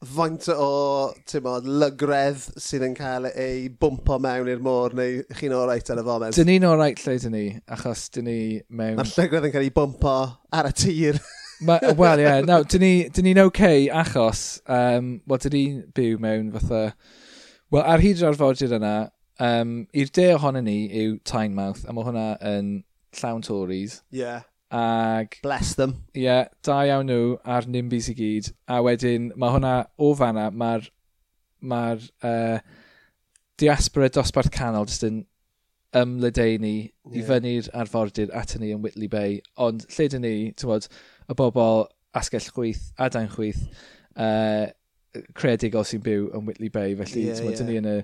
Faint 0.00 0.46
o 0.48 1.12
mod, 1.44 1.66
lygredd 1.82 2.46
sydd 2.56 2.86
yn 2.86 2.94
cael 2.96 3.26
ei 3.34 3.66
bwmpo 3.68 4.16
mewn 4.24 4.48
i'r 4.48 4.62
môr 4.64 4.94
neu 4.96 5.18
chi'n 5.36 5.52
oreit 5.52 5.90
ar 5.92 6.00
y 6.00 6.04
foment? 6.06 6.38
Dyn 6.38 6.48
ni'n 6.48 6.64
o'r 6.64 6.78
oreit 6.78 7.02
lle 7.04 7.18
dyn 7.20 7.36
ni, 7.36 7.42
achos 7.68 8.06
dyn 8.14 8.24
ni 8.30 8.38
mewn... 8.72 8.96
Mae'r 8.96 9.12
lygredd 9.18 9.50
yn 9.50 9.52
cael 9.52 9.66
ei 9.66 9.74
bwmpo 9.76 10.16
ar 10.56 10.70
y 10.70 10.72
tir. 10.72 11.20
Wel, 11.60 12.18
ie. 12.18 12.24
Yeah, 12.24 12.42
no, 12.46 12.62
dyn 12.64 12.84
ni'n 12.84 13.26
ni 13.26 13.34
okay 13.42 13.88
achos, 13.92 14.60
um, 14.70 15.16
wel, 15.28 15.40
dyn 15.44 15.56
ni'n 15.56 15.80
byw 15.96 16.20
mewn 16.22 16.52
fatha... 16.56 16.84
Wel, 17.70 17.84
ar 17.86 18.02
hyd 18.02 18.22
yr 18.22 18.32
arfordir 18.32 18.72
yna, 18.74 18.94
um, 19.44 19.74
i'r 19.94 20.12
de 20.16 20.28
ohono 20.34 20.62
ni 20.64 20.78
yw 21.02 21.18
Tynemouth, 21.28 21.84
a 21.86 21.94
mae 21.94 22.06
hwnna 22.08 22.28
yn 22.50 22.70
llawn 23.20 23.44
Tories. 23.46 24.00
Ie. 24.10 24.24
Yeah. 24.24 24.46
Ag... 24.70 25.36
Bless 25.42 25.74
them. 25.74 25.96
Ie, 26.14 26.24
yeah, 26.24 26.48
da 26.66 26.80
iawn 26.86 27.08
nhw 27.10 27.36
ar 27.44 27.66
NIMBYs 27.66 28.10
i 28.12 28.16
gyd. 28.18 28.52
A 28.70 28.80
wedyn, 28.86 29.30
mae 29.38 29.54
hwnna 29.56 29.74
o 29.98 30.12
fanna, 30.18 30.48
mae'r 30.50 30.88
ma 31.60 31.82
uh, 31.94 32.60
diaspora 33.60 34.08
dosbarth 34.08 34.52
canol 34.54 34.88
jyst 34.88 35.04
yn 35.08 35.24
ymlydeini 35.96 36.74
yeah. 36.78 37.16
i 37.18 37.24
fyny'r 37.26 37.70
arfordir 37.82 38.30
at 38.36 38.54
ni 38.58 38.70
yn 38.74 38.82
Whitley 38.84 39.10
Bay. 39.10 39.40
Ond 39.60 39.86
lle 39.90 40.06
dyn 40.12 40.24
ni, 40.24 40.34
ti'n 40.54 40.70
bod, 40.70 40.86
y 41.30 41.38
bobl 41.38 41.86
asgell 42.16 42.50
chwyth 42.54 42.90
adain 42.98 43.30
chwyth 43.30 43.62
uh, 44.16 44.66
creadigol 45.34 45.86
sy'n 45.86 46.02
byw 46.04 46.28
yn 46.36 46.46
Whitley 46.46 46.70
Bay. 46.72 46.94
Felly, 46.98 47.26
yeah, 47.28 47.40
yeah. 47.42 47.56
dyn 47.58 47.70
ni 47.70 47.78
yn 47.80 47.88
y, 47.90 47.96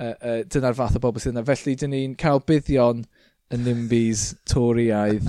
uh, 0.00 0.12
uh, 0.14 0.38
dyna'r 0.52 0.76
fath 0.78 0.96
o 0.98 1.02
bobl 1.02 1.22
sydd 1.22 1.34
yna. 1.34 1.44
Felly, 1.48 1.76
dyn 1.80 1.92
ni'n 1.92 2.16
cael 2.20 2.42
buddion 2.48 3.04
y 3.52 3.60
nimbys 3.60 4.30
toriaidd. 4.50 5.28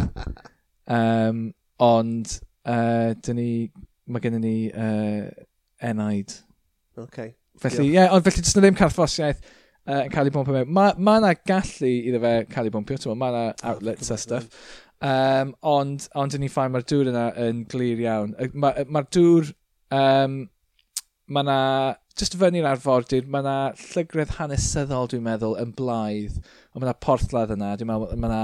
um, 0.88 1.44
ond, 1.92 2.40
uh, 2.66 3.12
dyn 3.26 3.40
ni, 3.40 3.52
mae 4.08 4.24
gennym 4.24 4.44
ni 4.44 4.56
uh, 4.72 5.28
enaid. 5.84 6.36
Okay. 6.98 7.36
Felly, 7.62 7.90
ie, 7.90 7.96
yeah, 7.98 8.14
ond 8.14 8.26
felly, 8.26 8.44
dyn 8.46 8.64
ddim 8.64 8.80
carthfosiaeth 8.80 9.44
uh, 9.44 10.04
yn 10.06 10.12
cael 10.14 10.30
ei 10.30 10.36
bwmpio 10.36 10.56
mewn. 10.56 10.74
Mae 10.80 10.96
ma 11.04 11.18
yna 11.22 11.34
gallu 11.48 11.92
iddo 12.10 12.24
fe 12.24 12.34
cael 12.52 12.70
ei 12.70 12.76
bwmpio, 12.76 13.16
mae 13.20 13.34
yna 13.34 13.72
outlets 13.74 14.14
a 14.14 14.20
stuff. 14.22 14.72
Um, 15.06 15.54
ond, 15.68 16.08
ond 16.18 16.36
yn 16.38 16.48
ei 16.48 16.52
ffaen, 16.52 16.74
mae'r 16.74 16.88
dŵr 16.90 17.12
yna 17.12 17.28
yn 17.46 17.64
glir 17.70 18.04
iawn. 18.06 18.36
Mae'r 18.54 18.92
ma, 18.94 19.06
dŵr... 19.14 19.54
Um, 19.94 20.44
mae 21.28 21.48
yna... 21.48 21.62
Just 22.18 22.34
fyny'r 22.42 22.66
arfordir, 22.66 23.28
mae 23.30 23.44
yna 23.44 23.58
llygredd 23.78 24.32
hanesyddol, 24.40 25.06
dwi'n 25.12 25.22
meddwl, 25.28 25.54
yn 25.62 25.76
blaidd. 25.78 26.40
Ond 26.74 26.82
mae 26.82 26.88
yna 26.88 26.98
porthladd 27.06 27.54
yna. 27.54 27.76
Dwi'n 27.78 27.92
meddwl, 27.92 28.18
mae 28.18 28.32
yna... 28.32 28.42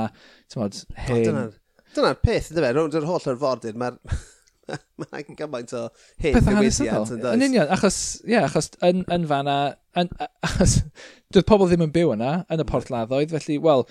ti'n 0.51 0.62
modd, 0.62 0.81
hen... 1.07 1.25
Dyna'r 1.25 1.53
dyna 1.93 2.13
peth, 2.17 2.51
dyna 2.53 2.67
fe, 2.67 2.77
rownd 2.77 2.95
yr 2.98 3.10
holl 3.10 3.27
arfordir, 3.33 3.75
mae'r... 3.79 4.00
Mae'n 5.03 5.36
gymaint 5.36 5.74
o 5.75 5.81
hyn 6.24 6.38
gywidiant 6.45 7.10
yn 7.12 7.19
does. 7.19 7.33
Yn 7.36 7.45
union, 7.50 7.72
achos, 7.75 7.98
ie, 8.24 8.31
yeah, 8.31 8.45
achos 8.48 8.69
yn, 8.88 9.01
yn 9.12 9.25
fanna, 9.27 9.57
yn, 10.00 10.12
achos, 10.48 10.77
doedd 11.36 11.48
pobl 11.50 11.67
ddim 11.67 11.83
yn 11.83 11.91
byw 11.95 12.13
yna, 12.15 12.31
yn 12.48 12.62
y 12.62 12.63
mm. 12.63 12.69
porthladdoedd, 12.69 13.33
felly, 13.36 13.57
wel, 13.65 13.83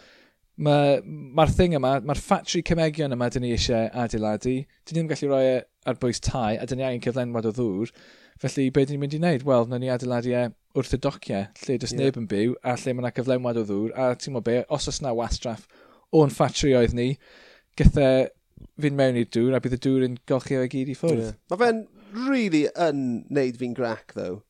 mae'r 0.61 1.05
ma 1.07 1.47
thing 1.49 1.77
yma, 1.79 1.95
mae'r 2.05 2.21
ffatri 2.21 2.63
cymegion 2.67 3.15
yma 3.17 3.29
dyn 3.33 3.47
ni 3.47 3.53
eisiau 3.57 3.89
adeiladu, 4.05 4.59
dyn 4.85 4.99
ni 4.99 4.99
ddim 4.99 5.13
gallu 5.13 5.31
rhoi 5.31 5.47
e 5.53 5.55
ar 5.89 5.97
bwys 6.03 6.21
tai 6.23 6.59
a 6.59 6.67
dyn 6.69 6.83
ni 6.83 6.87
angen 6.89 7.05
cyflenwad 7.07 7.49
o 7.49 7.55
ddŵr. 7.57 7.95
Felly, 8.43 8.69
be 8.75 8.85
dyn 8.85 8.97
ni'n 8.97 9.05
mynd 9.05 9.17
i 9.17 9.21
wneud? 9.23 9.47
Wel, 9.49 9.67
na 9.71 9.79
ni 9.81 9.89
adeiladu 9.93 10.35
e 10.37 10.45
wrth 10.77 10.97
y 10.97 11.01
dociau, 11.07 11.49
lle 11.65 11.79
does 11.81 11.95
yeah. 11.95 12.05
neb 12.05 12.21
yn 12.21 12.29
byw, 12.29 12.55
a 12.61 12.77
lle 12.77 12.95
mae 12.95 13.05
yna 13.07 13.15
cyflenwad 13.17 13.63
o 13.63 13.65
ddŵr, 13.69 13.97
a 13.97 14.13
ti'n 14.19 14.39
be, 14.45 14.61
os 14.73 14.89
oes 14.91 15.01
yna 15.03 15.15
wastraff 15.17 15.67
o'n 16.13 16.33
ffatri 16.33 16.75
oedd 16.77 16.95
ni, 16.97 17.09
gyda 17.81 18.09
fynd 18.81 18.99
mewn 18.99 19.19
i'r 19.21 19.31
dŵr, 19.33 19.57
a 19.57 19.61
bydd 19.65 19.79
y 19.79 19.81
dŵr 19.87 20.07
yn 20.09 20.19
golchi 20.29 20.59
o'i 20.61 20.71
gyd 20.73 20.93
i 20.93 20.97
ffwrdd. 20.99 21.25
Yeah. 21.25 21.39
Mae 21.53 21.63
fe'n 21.63 21.85
really 22.29 22.67
yn 22.89 23.05
neud 23.33 23.61
fi'n 23.61 23.77
grac, 23.77 24.13
though. 24.19 24.43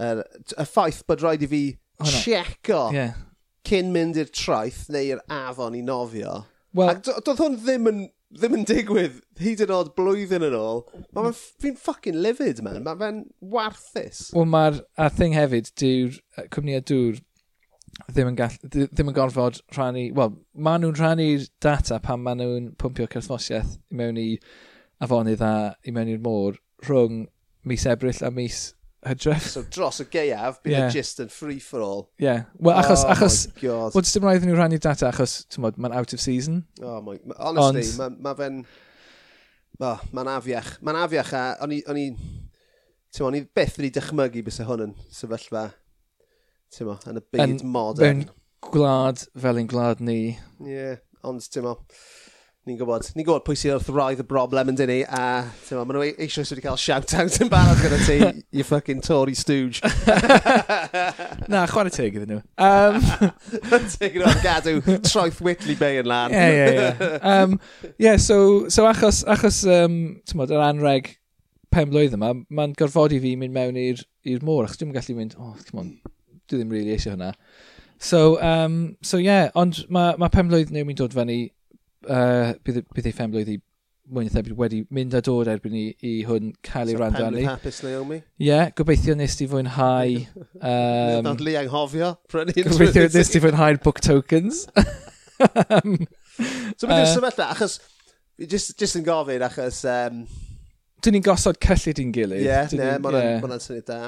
Uh, 0.00 0.22
y 0.54 0.66
ffaith 0.68 1.02
bod 1.10 1.22
rhaid 1.24 1.42
i 1.44 1.50
fi 1.50 1.64
oh, 2.00 2.06
checo 2.08 2.84
yeah 2.94 3.18
cyn 3.66 3.92
mynd 3.94 4.18
i'r 4.20 4.30
traeth 4.34 4.86
neu'r 4.92 5.20
afon 5.34 5.76
i 5.78 5.82
nofio. 5.84 6.44
Well, 6.76 6.92
Ac 6.92 7.04
doedd 7.06 7.42
hwn 7.42 7.58
ddim 7.60 7.88
yn 7.90 8.02
ddim 8.30 8.60
yn 8.60 8.66
digwydd 8.68 9.16
hyd 9.42 9.64
yn 9.64 9.72
oed 9.74 9.90
blwyddyn 9.96 10.44
yn 10.46 10.54
ôl. 10.54 10.84
Mae 11.16 11.32
fi'n 11.34 11.78
ffucking 11.78 12.20
livid, 12.22 12.60
man. 12.62 12.84
Mae 12.86 12.98
fe'n 13.00 13.24
warthus. 13.54 14.28
Wel, 14.36 14.46
mae'r 14.52 14.78
a 14.94 15.08
thing 15.10 15.34
hefyd, 15.34 15.72
dyw'r 15.80 16.20
uh, 16.38 16.46
cwmnïau 16.54 16.84
dŵr 16.86 17.18
ddim 18.06 18.30
yn, 18.30 18.38
gall, 18.38 18.54
ddim 18.70 19.10
yn 19.10 19.16
gorfod 19.16 19.58
rhannu... 19.74 20.06
Wel, 20.16 20.36
maen 20.54 20.84
nhw'n 20.84 20.96
rhannu'r 21.00 21.48
data 21.62 21.98
pan 22.04 22.22
maen 22.22 22.38
nhw'n 22.42 22.70
pwmpio 22.80 23.08
certhmosiaeth 23.10 23.74
i 23.90 23.98
mewn 23.98 24.20
i 24.22 24.28
afonydd 25.02 25.42
a 25.42 25.54
i 25.82 25.94
mewn 25.96 26.12
i'r 26.14 26.22
môr 26.22 26.60
rhwng 26.86 27.24
mis 27.66 27.86
Ebrill 27.90 28.22
a 28.24 28.30
mis 28.32 28.70
Hydref. 29.00 29.46
So 29.48 29.62
dros 29.72 30.02
y 30.02 30.04
geiaf, 30.12 30.58
bydd 30.64 30.74
yeah. 30.74 30.90
just 30.92 31.22
yn 31.24 31.30
free 31.32 31.60
for 31.64 31.80
all. 31.80 32.02
Ie. 32.20 32.26
Yeah. 32.26 32.42
Wel, 32.60 32.76
achos... 32.76 33.04
Oh 33.06 33.14
achos 33.14 33.38
Wel, 33.62 34.04
dim 34.04 34.26
rhaid 34.26 34.44
i 34.44 34.50
nhw 34.50 34.58
rannu 34.58 34.80
data 34.82 35.08
achos, 35.08 35.38
ti'n 35.48 35.64
modd, 35.64 35.78
mae'n 35.80 35.96
out 35.96 36.12
of 36.12 36.20
season. 36.20 36.62
Oh 36.84 36.98
my... 37.06 37.16
Honestly, 37.38 37.86
Ond... 37.96 38.18
mae 38.20 38.26
ma 38.28 38.34
fe'n... 38.36 38.58
oh, 39.80 40.02
mae'n 40.12 40.32
afiach. 40.34 40.74
Mae'n 40.84 41.00
afiach 41.06 41.32
a... 41.38 41.44
O'n 41.64 41.72
i... 41.78 41.80
O'n 41.88 42.00
i... 42.02 42.06
Ti'n 43.10 43.24
modd, 43.24 43.30
o'n 43.30 43.40
i 43.40 43.44
beth 43.56 43.80
wedi 43.80 43.94
dychmygu 43.96 44.44
bys 44.46 44.60
y 44.60 44.68
hwn 44.68 44.84
yn 44.90 44.96
sefyllfa... 45.16 45.64
Ti'n 46.76 46.90
modd, 46.90 47.08
yn 47.08 47.22
y 47.22 47.26
byd 47.38 47.64
modern. 47.64 48.24
Mewn 48.26 48.68
gwlad 48.68 49.24
fel 49.32 49.62
ein 49.62 49.70
gwlad 49.72 50.04
ni. 50.04 50.20
Ie, 50.60 50.74
yeah, 50.76 51.00
ond 51.24 51.48
ti'n 51.48 51.64
modd... 51.70 52.00
Ni'n 52.70 52.78
gwybod, 52.78 53.08
ni'n 53.16 53.24
gwybod 53.26 53.42
pwy 53.42 53.56
sy'n 53.58 53.72
wrthroedd 53.80 54.20
y 54.22 54.24
broblem 54.30 54.68
yn 54.70 54.76
dyn 54.78 54.90
ni, 54.92 54.98
a 55.02 55.42
tyma, 55.66 55.82
maen 55.82 55.96
nhw 55.96 56.04
eisiau 56.22 56.46
sydd 56.46 56.60
wedi 56.60 56.62
cael 56.68 56.76
shout-out 56.78 57.38
yn 57.42 57.50
barod 57.50 57.80
gyda 57.82 57.98
ti, 58.06 58.18
you 58.60 58.62
fucking 58.68 59.00
Tory 59.02 59.34
stooge. 59.34 59.80
Na, 61.50 61.64
chwarae 61.66 61.90
teg 61.90 62.14
iddyn 62.20 62.36
nhw. 62.36 62.38
Um, 62.62 63.00
teg 63.96 64.20
nhw'n 64.20 64.38
gadw 64.44 64.76
troeth 65.02 65.42
Whitley 65.42 65.74
Bay 65.80 65.98
yn 65.98 66.10
lan. 66.12 66.30
Ie, 66.30 66.46
ie, 66.62 66.86
ie. 66.86 67.58
Ie, 68.06 68.14
so, 68.22 68.38
so 68.70 68.86
achos, 68.86 69.24
achos 69.26 69.64
um, 69.66 70.00
tymod, 70.30 70.54
yr 70.54 70.62
anreg 70.68 71.16
pen 71.74 71.90
blwydd 71.90 72.14
yma, 72.20 72.36
mae'n 72.54 72.78
gorfodi 72.78 73.18
fi 73.24 73.34
mynd 73.40 73.56
mewn 73.56 73.82
i'r 73.82 74.46
môr, 74.46 74.68
achos 74.68 74.78
dwi'n 74.78 74.94
gallu 74.94 75.18
mynd, 75.18 75.34
oh, 75.42 75.56
come 75.66 75.82
on, 75.82 75.94
dwi 76.46 76.62
ddim 76.62 76.70
really 76.78 76.94
eisiau 76.94 77.18
hwnna. 77.18 77.34
So, 77.98 78.38
um, 78.40 78.94
so 79.02 79.18
yeah, 79.18 79.50
ond 79.58 79.88
mae 79.90 80.14
ma 80.22 80.30
pen 80.30 80.46
blwydd 80.54 80.70
nhw'n 80.70 80.86
mynd 80.86 81.02
dod 81.02 81.18
fyny 81.18 81.48
uh, 82.08 82.54
bydd, 82.64 82.84
bydd 82.94 83.10
ei 83.10 83.16
phen 83.16 83.34
blwydd 83.34 83.52
i 83.54 83.58
mwyn 84.10 84.30
thebyg 84.32 84.58
wedi 84.58 84.80
mynd 84.94 85.14
a 85.14 85.20
dod 85.22 85.48
erbyn 85.50 85.76
i, 85.78 85.84
i 86.06 86.12
hwn 86.26 86.50
cael 86.66 86.90
ei 86.90 86.96
so 86.96 87.02
rando 87.02 87.22
arni. 87.28 87.44
hapus 87.46 87.80
Naomi? 87.86 88.18
Ie, 88.40 88.48
yeah, 88.48 88.70
gobeithio 88.76 89.14
nes 89.18 89.36
ti 89.38 89.46
fwynhau... 89.50 90.16
Um, 90.58 91.20
Nad 91.28 91.44
li 91.46 91.54
anghofio. 91.60 92.12
Gobeithio 92.72 93.06
nes 93.14 93.30
ti 93.30 93.42
fwynhau'r 93.42 93.78
book 93.84 94.02
tokens. 94.04 94.64
um, 94.74 95.96
so 96.78 96.90
beth 96.90 96.96
yw'r 96.96 97.10
sefyllfa? 97.12 97.50
Achos, 97.54 97.78
just, 98.50 98.74
just 98.80 98.98
yn 98.98 99.06
gofyn, 99.06 99.46
achos... 99.46 99.84
Um, 99.88 100.24
Dyn 101.00 101.16
ni'n 101.16 101.24
gosod 101.24 101.60
cyllid 101.62 102.02
i'n 102.02 102.10
gilydd. 102.12 102.42
Ie, 102.42 102.48
yeah, 102.50 102.74
ne, 102.76 102.92
mae'n 103.00 103.20
yeah. 103.22 103.60
syniad 103.62 103.86
da. 103.88 104.00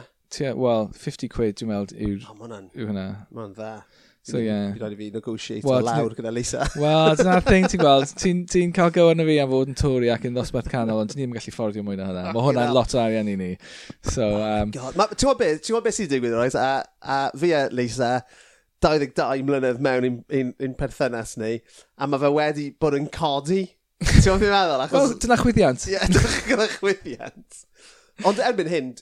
Wel, 0.58 0.90
50 0.98 1.30
quid 1.32 1.60
dwi'n 1.60 1.70
meddwl 1.70 1.94
yw'r... 2.08 2.26
O, 2.26 2.34
oh, 2.34 2.40
mae'n 2.42 2.72
yw 2.74 2.90
hynna. 2.90 3.06
Mae'n 3.32 3.54
dda. 3.56 3.76
So 4.22 4.38
ie. 4.38 4.46
Yeah. 4.46 4.68
Fi'n 4.70 4.82
rhaid 4.84 4.92
i 4.94 4.98
fi 5.00 5.06
negotiate 5.10 5.66
o 5.66 5.78
lawr 5.82 6.12
gyda 6.14 6.30
Lisa. 6.30 6.62
Wel, 6.82 7.16
dyna'r 7.18 7.42
thing 7.42 7.64
ti'n 7.66 7.80
gweld. 7.82 8.12
Ti'n 8.22 8.44
ti 8.50 8.62
cael 8.76 8.92
go 8.94 9.08
arno 9.10 9.26
fi 9.26 9.40
am 9.42 9.50
fod 9.50 9.72
yn 9.72 9.78
tori 9.80 10.12
ac 10.14 10.28
yn 10.28 10.36
ddosbarth 10.36 10.70
canol, 10.70 11.00
ond 11.02 11.10
ti'n 11.10 11.24
ddim 11.24 11.32
yn 11.32 11.38
gallu 11.40 11.54
ffordio 11.56 11.82
mwy 11.82 11.98
na 11.98 12.06
hynna. 12.06 12.22
Oh, 12.30 12.36
mae 12.36 12.46
hwnna'n 12.46 12.74
lot 12.76 12.94
o 12.94 13.00
arian 13.02 13.32
i 13.32 13.34
ni. 13.40 13.50
So, 14.06 14.28
oh, 14.28 14.44
um... 14.46 14.70
Ti'n 14.70 14.94
gwybod 14.94 15.42
beth 15.42 15.58
Ti'n 15.58 15.72
gwybod 15.72 15.88
beth 15.88 15.98
sy'n 15.98 16.12
digwydd, 16.14 16.38
right? 16.38 16.54
A, 16.54 16.86
a 17.02 17.18
fi 17.34 17.50
a 17.58 17.64
Lisa, 17.74 18.12
22 18.86 19.42
mlynedd 19.48 19.82
mewn 19.82 20.06
i'n, 20.06 20.22
in, 20.38 20.54
in 20.62 20.78
perthynas 20.78 21.34
ni, 21.42 21.56
a 21.98 22.06
mae 22.06 22.22
fe 22.22 22.30
wedi 22.38 22.70
bod 22.78 22.98
yn 23.00 23.10
codi. 23.10 23.64
Ti'n 24.06 24.22
gweld 24.28 24.46
fi'n 24.46 24.54
meddwl? 24.54 24.86
Achos... 24.86 24.98
Wel, 25.00 25.18
dyna 25.26 25.42
chwyddiant. 25.42 25.90
Ie, 25.90 25.98
dyna 26.14 26.70
chwyddiant. 26.78 27.62
Ond 28.30 28.46
erbyn 28.46 28.70
hyn, 28.70 28.94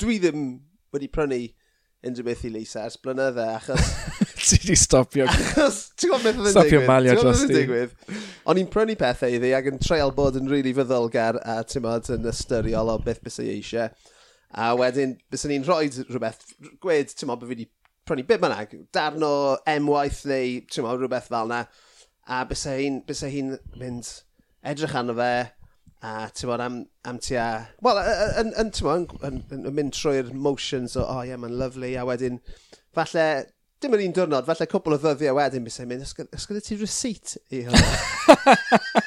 dwi 0.00 0.22
ddim 0.24 0.52
wedi 0.96 1.12
prynu 1.12 1.44
unrhyw 2.06 2.24
beth 2.24 2.44
i 2.48 2.50
Lisa 2.52 2.84
ers 2.88 2.96
blynydde, 3.00 3.44
achos... 3.58 3.88
ti 4.48 4.58
di 4.64 4.76
stopio... 4.78 5.26
Achos, 5.28 5.80
ti'n 6.00 6.12
gwybod 6.12 6.24
beth 6.24 6.38
oedd 6.40 6.46
yn 6.46 6.46
digwydd? 6.46 6.54
Stopio 6.54 6.80
malio 6.88 7.16
dros 7.18 7.42
ti. 7.44 7.56
digwydd? 7.58 7.92
O'n 8.48 8.60
i'n 8.62 8.70
prynu 8.72 8.96
pethau 9.00 9.36
iddi 9.36 9.50
ac 9.56 9.68
yn 9.68 9.82
treol 9.82 10.14
bod 10.16 10.38
yn 10.40 10.48
rili 10.48 10.62
really 10.62 10.76
fyddolgar 10.78 11.40
a 11.44 11.58
ti'n 11.68 11.84
modd 11.84 12.08
yn 12.16 12.30
ystyriol 12.32 12.94
o 12.94 12.96
beth 13.04 13.20
bys 13.26 13.36
ei 13.44 13.52
eisiau. 13.58 13.92
A 14.56 14.72
wedyn, 14.80 15.14
bys 15.30 15.44
ni'n 15.50 15.66
rhoi 15.68 15.90
rhywbeth, 16.08 16.56
gwed, 16.80 17.12
ti'n 17.12 17.28
modd, 17.28 17.42
bod 17.42 17.52
fi 17.52 17.58
wedi 17.58 17.68
prynu 18.08 18.24
beth 18.26 18.42
bynnag, 18.46 18.74
darn 18.96 19.26
o 19.26 19.34
emwaith 19.68 20.24
neu, 20.30 20.58
ti'n 20.72 20.88
modd, 20.88 21.04
rhywbeth 21.04 21.28
fel 21.30 21.52
na. 21.52 21.66
A 22.30 22.42
bys 22.48 22.64
hi'n 22.70 23.02
hi 23.04 23.44
mynd 23.76 24.14
edrych 24.72 24.96
arno 24.96 25.14
fe, 25.20 25.32
A 26.00 26.30
ti'n 26.32 26.48
bod, 26.48 26.62
am, 26.64 26.76
am 27.04 27.18
tia... 27.20 27.46
Wel, 27.84 27.98
yn, 28.40 28.54
yn, 28.56 28.70
yn, 28.72 29.02
yn, 29.28 29.40
yn 29.58 29.74
mynd 29.76 29.92
trwy'r 29.92 30.30
motions 30.32 30.94
o, 30.96 31.04
oh, 31.04 31.18
ie, 31.20 31.28
yeah, 31.28 31.40
mae'n 31.40 31.58
lyflu, 31.60 31.90
a 32.00 32.06
wedyn, 32.08 32.38
falle, 32.96 33.24
dim 33.84 33.96
yr 33.96 34.04
un 34.06 34.14
diwrnod, 34.16 34.46
falle 34.48 34.68
cwbl 34.70 34.96
o 34.96 34.98
ddyddiau 35.02 35.36
wedyn 35.36 35.66
bys 35.66 35.76
i'n 35.82 35.90
mynd, 35.90 36.06
ys 36.06 36.46
gyda 36.48 36.62
ti 36.64 36.78
receipt 36.80 37.34
i 37.52 37.60
hwnna? 37.66 38.54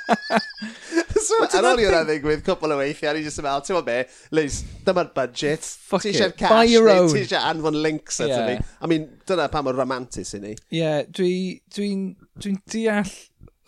so, 1.25 1.39
ar 1.47 1.67
ôl 1.71 1.81
i 1.81 1.87
hwnna 1.87 2.03
ddigwydd, 2.11 2.43
cwbl 2.45 2.75
o 2.75 2.77
weithiau, 2.83 3.15
ni 3.17 3.23
jyst 3.25 3.41
yn 3.41 3.47
meddwl, 3.47 3.65
ti'n 3.65 3.77
bod 3.79 3.87
be, 3.87 3.95
Liz, 4.37 4.59
dyma'r 4.85 5.09
budget, 5.17 5.65
ti 5.65 6.11
eisiau'r 6.11 6.35
cash, 6.37 6.53
Buy 6.53 6.67
your 6.75 6.91
own. 6.93 7.09
ti 7.09 7.23
eisiau 7.23 7.47
anfon 7.55 7.79
links 7.85 8.21
at 8.21 8.35
yeah. 8.35 8.51
mi. 8.51 8.75
I 8.85 8.91
mean, 8.91 9.07
dyna 9.29 9.47
pa 9.49 9.63
mor 9.65 9.81
romantis 9.81 10.35
i 10.37 10.41
ni. 10.43 10.53
Ie, 10.53 10.77
yeah, 10.83 11.01
dwi'n 11.09 11.65
dwi, 11.73 11.89
dwi 12.37 12.53
deall 12.75 13.15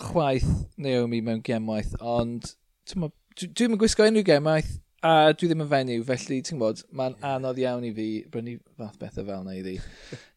chwaith 0.05 0.51
Naomi 0.77 1.23
mewn 1.25 1.41
gemwaith, 1.45 1.97
ond 2.05 2.53
Dwi'n 2.85 3.73
yn 3.73 3.79
gwisgo 3.81 4.05
unrhyw 4.05 4.25
gemaeth 4.27 4.75
a 5.05 5.33
dwi 5.37 5.49
ddim 5.49 5.63
yn 5.65 5.69
fenyw, 5.69 6.03
felly 6.07 6.39
ti'n 6.45 6.57
gwybod, 6.57 6.81
mae'n 6.97 7.15
anodd 7.33 7.59
iawn 7.61 7.85
i 7.85 7.91
fi 7.93 8.07
brynu 8.31 8.57
fath 8.79 8.97
bethau 9.01 9.27
fel 9.27 9.45
na 9.45 9.53
iddi. 9.59 9.75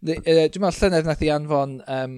dwi'n 0.05 0.62
meddwl 0.64 0.76
llynedd 0.83 1.09
nath 1.09 1.25
i 1.25 1.33
anfon, 1.33 1.78
um, 1.88 2.17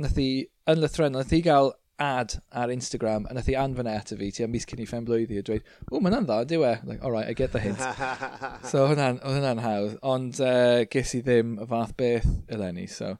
nath 0.00 0.20
i, 0.20 0.28
yn 0.72 0.80
lythrenol, 0.80 1.20
nath 1.20 1.34
i 1.36 1.42
gael 1.44 1.72
ad 2.02 2.38
ar 2.58 2.72
Instagram 2.72 3.28
a 3.28 3.36
nath 3.36 3.50
i 3.52 3.56
anfon 3.58 3.90
e 3.90 3.94
ato 3.98 4.16
fi, 4.18 4.30
ti 4.34 4.46
am 4.46 4.52
mis 4.54 4.66
cyn 4.68 4.80
i 4.82 4.88
ffen 4.88 5.04
blwyddyn 5.08 5.42
a 5.42 5.46
dweud, 5.48 5.68
o, 5.90 6.00
mae'n 6.00 6.18
an 6.22 6.28
dda, 6.30 6.40
diw 6.48 6.64
e. 6.66 6.74
Like, 6.88 7.04
all 7.04 7.12
right, 7.14 7.28
I 7.28 7.36
get 7.36 7.52
the 7.52 7.60
hint. 7.60 7.80
so 8.72 8.86
hwnna'n 8.88 9.20
hwnna 9.20 9.54
hawdd, 9.66 9.96
ond 10.14 10.40
uh, 10.40 10.82
ges 10.92 11.16
i 11.18 11.24
ddim 11.26 11.58
y 11.60 11.68
fath 11.68 11.96
beth 12.00 12.28
eleni, 12.52 12.88
so 12.90 13.14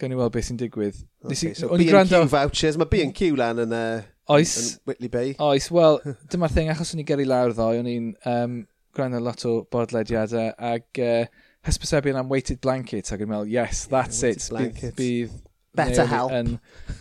gan 0.00 0.14
i 0.14 0.18
weld 0.18 0.34
beth 0.34 0.50
sy'n 0.50 0.62
digwydd. 0.62 1.02
Okay, 1.26 1.54
so 1.58 1.74
B&Q 1.74 2.26
vouchers, 2.30 2.78
mae 2.78 2.90
B&Q 2.90 3.34
lan 3.40 3.66
yn... 3.66 3.80
Uh 3.82 4.10
Oes. 4.32 4.54
Yn 4.58 4.90
Whitley 4.90 5.10
Bay. 5.12 5.34
Oes, 5.42 5.70
wel, 5.74 6.00
dyma'r 6.32 6.52
thing, 6.52 6.70
achos 6.72 6.94
o'n 6.94 7.02
i 7.02 7.06
gyrru 7.08 7.26
lawr 7.28 7.56
ddoe, 7.56 7.80
o'n 7.80 7.90
i'n 7.90 8.12
um, 8.30 8.60
gwrando 8.94 9.20
lot 9.22 9.44
o 9.48 9.56
bodlediadau 9.72 10.52
ac 10.72 11.02
uh, 11.02 11.24
hysbysebu 11.66 12.14
am 12.16 12.30
weighted 12.32 12.60
blanket 12.64 13.10
ac 13.12 13.24
yn 13.24 13.32
meddwl, 13.32 13.50
yes, 13.50 13.86
that's 13.90 14.22
yeah, 14.22 14.36
it. 14.36 14.46
Blanket. 14.50 14.94
Bydd, 14.96 15.34
bydd 15.34 15.42
Better 15.74 16.06
help. 16.06 16.32
Yn, 16.32 16.60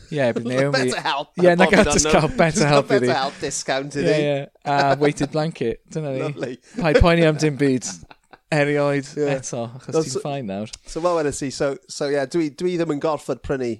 yeah, 0.10 0.32
bydd 0.34 0.50
Naomi... 0.52 0.72
better 0.72 1.02
help. 1.02 1.30
Yeah, 1.38 1.56
na 1.56 1.70
gael 1.70 1.86
just 1.92 2.10
cael 2.10 2.28
better 2.28 2.68
help 2.68 2.90
iddi. 2.90 3.06
Better 3.06 3.20
help 3.20 3.40
discount 3.40 3.94
iddi. 3.94 4.10
Yeah, 4.10 4.46
yeah. 4.66 4.92
A 4.94 4.98
weighted 5.04 5.32
blanket, 5.32 5.84
dyna 5.94 6.14
ni. 6.16 6.24
Lovely. 6.24 6.58
Paid 6.80 7.02
poeni 7.04 7.28
am 7.30 7.38
dim 7.38 7.58
byd 7.60 7.88
erioed 8.54 9.08
yeah. 9.18 9.38
eto, 9.38 9.68
achos 9.78 9.94
no, 9.94 10.04
ti'n 10.04 10.24
ffain 10.26 10.50
nawr. 10.50 10.74
So, 10.86 11.02
fel 11.02 11.20
wedi 11.20 11.34
si, 11.38 11.52
so, 11.54 11.76
so 11.90 12.10
yeah, 12.12 12.26
dwi, 12.26 12.50
dwi 12.58 12.76
ddim 12.80 12.96
yn 12.98 13.04
gorfod 13.04 13.44
prynu 13.46 13.76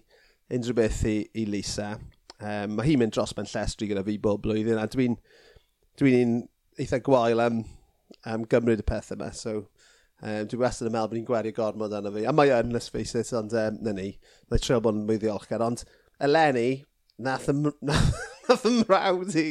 unrhyw 0.54 0.78
beth 0.78 1.04
i, 1.10 1.18
i 1.42 1.48
Lisa. 1.50 1.96
Um, 2.44 2.76
mae 2.76 2.90
hi'n 2.90 3.00
mynd 3.00 3.14
dros 3.16 3.32
ben 3.38 3.48
llestri 3.48 3.88
gyda 3.88 4.04
fi 4.04 4.18
bob 4.20 4.42
blwyddyn, 4.44 4.80
a 4.82 4.88
dwi'n 4.92 5.16
dwi 6.00 6.16
un 6.20 6.34
eitha 6.82 7.00
gwael 7.06 7.40
am, 7.40 7.62
am 8.28 8.44
gymryd 8.52 8.82
y 8.84 8.86
pethau 8.88 9.16
yma, 9.16 9.30
so 9.38 9.54
um, 9.62 10.48
dwi 10.52 10.60
wastad 10.60 10.90
yn 10.90 10.96
meddwl 10.96 11.12
bod 11.12 11.18
ni'n 11.20 11.28
gwerio 11.30 11.56
gormod 11.56 11.96
arno 11.96 12.12
fi. 12.16 12.26
A 12.28 12.34
mae 12.36 12.52
yn, 12.56 12.74
let's 12.76 12.92
face 12.92 13.16
it, 13.20 13.32
ond 13.38 13.56
um, 13.60 13.80
na 13.86 13.94
ni, 13.96 14.10
na 14.52 14.60
i 14.60 14.80
bod 14.84 14.98
yn 14.98 15.06
mwy 15.08 15.22
ddiolchgar, 15.22 15.64
ond 15.64 15.86
eleni, 16.24 16.84
nath 17.24 17.48
ym, 17.54 17.70
nath 17.90 18.68
ym 18.68 18.82
mrawd 18.82 19.38
i 19.40 19.48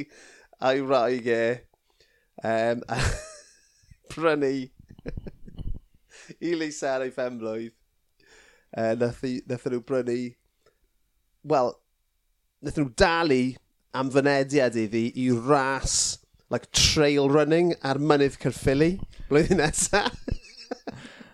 a'i 0.63 0.83
rhaeg 0.83 1.31
e, 1.33 1.45
um, 2.45 2.83
a 2.93 2.99
prynu 4.13 4.53
i 6.51 6.53
Lysar 6.59 7.07
ei 7.07 7.15
ffemblwydd. 7.15 7.73
Uh, 8.73 8.93
nath, 9.01 9.25
i, 9.29 9.39
nath 9.49 9.65
nhw 9.69 9.81
brynu, 9.89 10.19
wel, 11.49 11.73
wnaethon 12.63 12.87
nhw 12.87 12.95
dalu 12.99 13.43
am 13.99 14.11
fynediad 14.15 14.77
iddi 14.79 15.09
i 15.19 15.31
ras 15.35 15.97
like 16.53 16.71
trail 16.77 17.29
running 17.33 17.73
ar 17.83 17.99
mynydd 17.99 18.39
Cyrffili 18.43 18.95
blwyddyn 19.31 19.61
nesaf. 19.63 20.15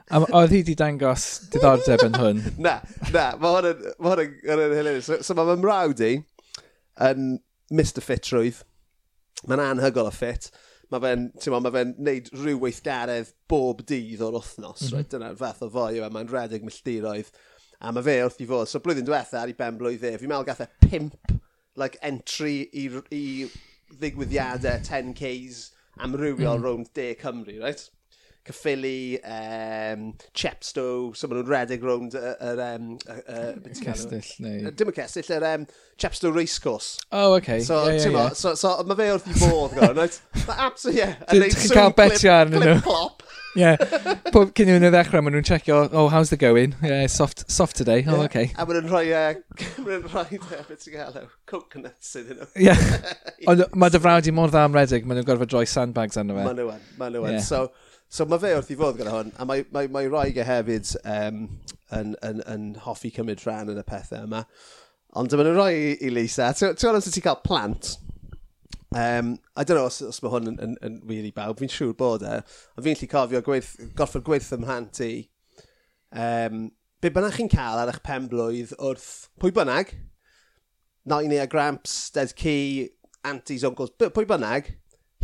A 0.08 0.22
oedd 0.24 0.54
hi 0.54 0.62
wedi 0.62 0.72
dangos 0.78 1.24
diddordeb 1.52 2.00
yn 2.06 2.14
hwn? 2.16 2.38
na, 2.64 2.78
na, 3.12 3.26
mae 3.36 3.58
hwn 3.58 3.68
yn, 3.74 3.82
ma 4.00 4.14
hwn 4.14 4.22
yn 4.54 4.72
hilarious. 4.78 5.10
So, 5.10 5.18
so 5.20 5.36
mae 5.36 5.50
fy 5.50 5.56
mrawd 5.60 6.00
i 6.06 6.14
yn 7.10 7.26
Mr 7.74 8.00
Fitrwydd. 8.04 8.62
Mae'n 9.44 9.62
anhygol 9.66 10.08
o 10.08 10.14
ffit. 10.14 10.48
Mae 10.88 11.04
fe'n, 11.04 11.28
ti'n 11.36 11.52
ma, 11.52 11.60
mae 11.60 11.74
fe'n 11.74 11.92
neud 12.00 12.32
rhyw 12.38 12.62
weithgaredd 12.62 13.34
bob 13.52 13.84
dydd 13.90 14.24
o'r 14.24 14.38
wythnos. 14.38 14.80
Mm 14.80 14.88
-hmm. 14.88 14.96
right? 14.96 15.12
Dyna'r 15.12 15.38
fath 15.42 15.66
o 15.66 15.70
foi 15.76 15.98
yw 15.98 16.08
e, 16.08 16.10
mae'n 16.14 16.32
redeg 16.32 16.64
milltiroedd. 16.64 17.28
A 17.78 17.92
mae 17.94 18.02
fe 18.02 18.16
wrth 18.24 18.40
i 18.42 18.48
fod. 18.48 18.70
So 18.70 18.82
blwyddyn 18.82 19.06
diwetha 19.06 19.42
ar 19.42 19.52
ei 19.52 19.58
ben 19.58 19.78
blwydd 19.78 20.06
e, 20.08 20.16
fi'n 20.18 20.32
meddwl 20.32 20.48
gath 20.48 20.64
e 20.64 20.70
pimp 20.88 21.36
like, 21.78 21.98
entry 22.02 22.68
i, 22.74 22.88
i 23.14 23.24
ddigwyddiadau 24.00 24.82
10Ks 24.88 25.68
amrywiol 26.02 26.58
mm. 26.58 26.64
rownd 26.66 26.90
De 26.94 27.14
Cymru, 27.20 27.60
right? 27.62 27.88
Cyffili, 28.48 29.18
um, 29.28 30.14
Chepstow, 30.32 31.12
so 31.14 31.28
maen 31.28 31.42
nhw'n 31.42 31.50
redeg 31.52 31.82
rownd 31.84 32.14
yr... 32.16 32.62
um, 32.64 32.94
uh, 33.12 33.50
cestyll, 33.76 34.30
neu... 34.40 34.72
Dim 34.72 34.88
y 34.88 34.94
cestyll, 34.96 35.34
yr 35.36 35.46
um, 35.50 35.66
Chepstow 36.00 36.32
Racecourse. 36.32 37.02
Oh, 37.12 37.34
oce. 37.34 37.42
Okay. 37.42 37.60
So, 37.60 37.82
yeah, 37.84 38.00
yeah, 38.00 38.14
yeah. 38.14 38.32
so, 38.32 38.54
so 38.56 38.72
mae 38.88 38.96
fe 38.98 39.10
wrth 39.12 39.28
i 39.28 39.36
bod, 39.42 39.76
gwrdd, 39.76 40.00
right? 40.00 40.20
Absolutely, 40.56 41.02
yeah. 41.02 41.18
Ti'n 41.28 41.76
cael 41.76 41.94
betio 41.98 42.34
arnyn 42.38 42.64
nhw. 42.64 42.78
Clip-clop. 42.78 43.27
yeah. 43.56 43.76
Pob 44.32 44.52
cyn 44.56 44.68
i 44.70 44.76
y 44.76 44.90
ddechrau, 44.92 45.22
maen 45.24 45.34
nhw'n 45.36 45.46
checio, 45.46 45.78
oh, 45.92 46.08
how's 46.12 46.30
the 46.30 46.36
going? 46.36 46.74
Yeah, 46.84 47.06
soft, 47.06 47.50
soft 47.50 47.76
today. 47.76 48.04
Oh, 48.06 48.18
yeah. 48.18 48.24
okay. 48.26 48.50
A 48.56 48.66
maen 48.68 48.82
nhw'n 48.82 48.90
rhoi, 48.92 49.04
uh, 49.12 49.38
maen 49.84 50.02
nhw'n 50.02 50.08
rhoi, 50.12 50.40
uh, 50.40 50.62
beth 50.68 50.84
ti'n 50.84 50.96
gael, 50.96 51.28
coconuts 51.48 52.14
iddyn 52.20 52.42
nhw. 52.42 52.48
Yeah. 52.68 52.82
Ond 53.50 53.64
mae 53.74 53.94
dy 53.94 54.02
frawd 54.04 54.28
i 54.28 54.34
mor 54.34 54.52
dda 54.52 54.64
am 54.68 54.76
redig, 54.76 55.06
maen 55.08 55.20
nhw'n 55.20 55.28
gorfod 55.30 55.52
droi 55.52 55.64
sandbags 55.70 56.20
arno 56.20 56.36
fe. 56.36 56.48
Maen 56.48 56.60
nhw'n, 56.60 56.82
maen 57.00 57.16
nhw'n. 57.16 57.38
Yeah. 57.38 57.46
So, 57.46 57.62
so 58.12 58.28
mae 58.28 58.42
fe 58.42 58.52
wrth 58.58 58.72
i 58.74 58.78
fod 58.80 58.98
gyda 59.00 59.14
hwn, 59.14 59.32
a 59.38 59.48
mae, 59.48 59.64
mae, 59.74 59.88
mae 59.94 60.10
Raig 60.12 60.40
e 60.40 60.48
hefyd 60.48 60.92
um, 61.04 61.46
yn, 61.96 62.12
yn, 62.26 62.44
yn, 62.44 62.68
hoffi 62.84 63.12
cymryd 63.14 63.46
rhan 63.46 63.72
yn 63.72 63.80
y 63.80 63.86
pethau 63.88 64.28
yma. 64.28 64.44
Ond 65.16 65.32
dyma 65.32 65.46
nhw'n 65.46 65.56
rhoi 65.56 65.72
i, 65.76 65.94
i 66.04 66.12
Lisa. 66.12 66.52
Ti'n 66.52 66.76
gwybod 66.76 67.00
os 67.00 67.10
ti'n 67.14 67.24
cael 67.24 67.40
plant, 67.46 67.96
Um, 68.90 69.38
I 69.54 69.64
don't 69.64 69.76
know 69.76 69.84
os, 69.84 70.00
os 70.00 70.22
mae 70.24 70.32
hwn 70.32 70.48
yn, 70.48 70.58
yn, 70.64 70.76
yn 70.86 70.94
wir 71.08 71.26
i 71.28 71.32
bawb, 71.36 71.58
fi'n 71.60 71.72
siŵr 71.72 71.96
bod 71.98 72.24
e. 72.24 72.38
Ond 72.76 72.86
fi'n 72.86 72.96
lli 72.96 73.08
cofio 73.10 73.42
gweith, 73.44 73.74
gorfod 73.98 74.24
gweith 74.24 74.48
ym 74.56 74.64
mhan 74.64 74.88
i. 75.04 75.12
Um, 76.08 76.68
be 77.04 77.10
bynnag 77.12 77.36
chi'n 77.36 77.52
cael 77.52 77.82
ar 77.82 77.92
eich 77.92 78.00
pen 78.06 78.30
blwydd 78.32 78.72
wrth 78.80 79.28
pwy 79.42 79.52
bynnag, 79.54 79.92
Noenia, 81.08 81.44
Gramps, 81.48 82.08
Dead 82.14 82.32
Key, 82.36 82.88
Aunties, 83.28 83.66
Uncles, 83.68 83.92
pwy 84.00 84.24
bynnag, 84.28 84.72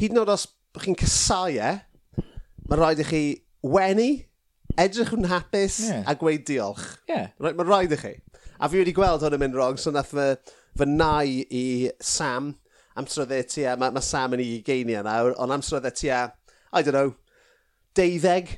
hyd 0.01 0.13
yn 0.13 0.21
oed 0.21 0.35
os 0.35 0.47
chi'n 0.83 0.99
cysau 1.01 1.57
e, 1.57 1.73
mae'n 2.69 2.81
rhaid 2.81 3.01
i 3.01 3.09
chi 3.09 3.23
wenu, 3.65 4.11
edrych 4.81 5.15
yn 5.17 5.31
hapus 5.31 5.79
yeah. 5.87 6.05
a 6.11 6.17
gweud 6.19 6.45
diolch. 6.49 6.85
Yeah. 7.09 7.33
Right, 7.39 7.57
mae'n 7.57 7.71
rhaid 7.71 7.97
i 7.97 8.01
chi. 8.01 8.13
A 8.61 8.69
fi 8.69 8.81
wedi 8.81 8.95
gweld 8.97 9.25
hwn 9.25 9.39
yn 9.39 9.43
mynd 9.45 9.57
wrong, 9.57 9.81
so 9.81 9.93
nath 9.95 10.13
fy, 10.13 10.35
fy 10.77 10.89
nai 10.91 11.45
i 11.49 11.65
Sam, 12.05 12.53
amseroddau 13.01 13.49
tua, 13.51 13.77
mae 13.81 13.95
ma 13.95 14.03
Sam 14.05 14.37
yn 14.37 14.45
ei 14.45 14.61
geiniau 14.67 15.05
nawr, 15.07 15.35
ond 15.41 15.55
amseroddau 15.57 15.95
tua, 15.95 16.21
I 16.73 16.83
don't 16.83 16.95
know, 16.95 17.15
deuddeg, 17.95 18.57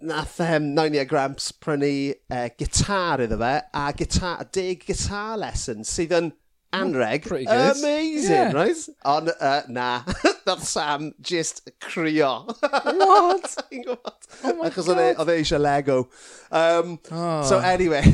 nath 0.00 0.40
um, 0.40 0.74
90 0.74 1.04
Gramps 1.04 1.52
prynu 1.52 2.14
uh, 2.30 2.48
gitar 2.58 3.20
iddo 3.24 3.38
fe, 3.38 3.60
a 3.72 3.92
gitar, 3.92 4.44
deg 4.52 4.84
gitar 4.86 5.38
lesson 5.40 5.84
sydd 5.88 6.12
yn 6.16 6.30
hmm, 6.30 6.80
anreg. 6.80 7.26
Pretty 7.26 7.46
good. 7.46 7.76
Amazing, 7.76 8.30
yeah. 8.30 8.52
right? 8.52 8.76
Ond, 9.04 9.32
uh, 9.40 9.62
na, 9.68 10.02
nath 10.46 10.64
Sam 10.64 11.12
just 11.20 11.70
crio. 11.80 12.46
What? 12.60 13.56
Ti'n 13.70 13.84
gwybod. 13.84 14.30
Oh 14.44 14.54
my 14.54 14.70
Achos 14.70 14.88
e, 14.88 14.94
God. 14.94 15.24
Oedd 15.24 15.32
e 15.32 15.38
eisiau 15.40 15.62
Lego. 15.62 15.98
Um, 16.50 16.98
oh. 17.10 17.42
So 17.42 17.58
anyway, 17.58 18.04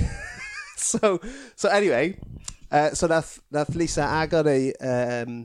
so, 0.77 1.20
so 1.57 1.68
anyway, 1.68 2.16
Uh, 2.72 2.90
so 2.96 3.06
nath, 3.06 3.37
nath 3.52 3.74
Lisa 3.76 4.06
agor 4.08 4.48
ei, 4.48 4.72
um, 4.80 5.42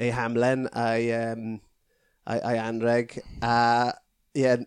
ei 0.00 0.08
hamlen 0.16 0.64
a'i, 0.72 1.10
um, 1.12 1.58
a'i, 2.24 2.40
ai 2.40 2.56
anreg. 2.62 3.18
A 3.44 3.92
Ie, 4.38 4.42
yeah, 4.44 4.60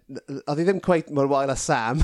oedd 0.49 0.59
hi 0.59 0.63
ddim 0.67 0.79
cweit 0.83 1.11
mor 1.15 1.29
wael 1.31 1.51
a 1.53 1.55
Sam. 1.55 2.01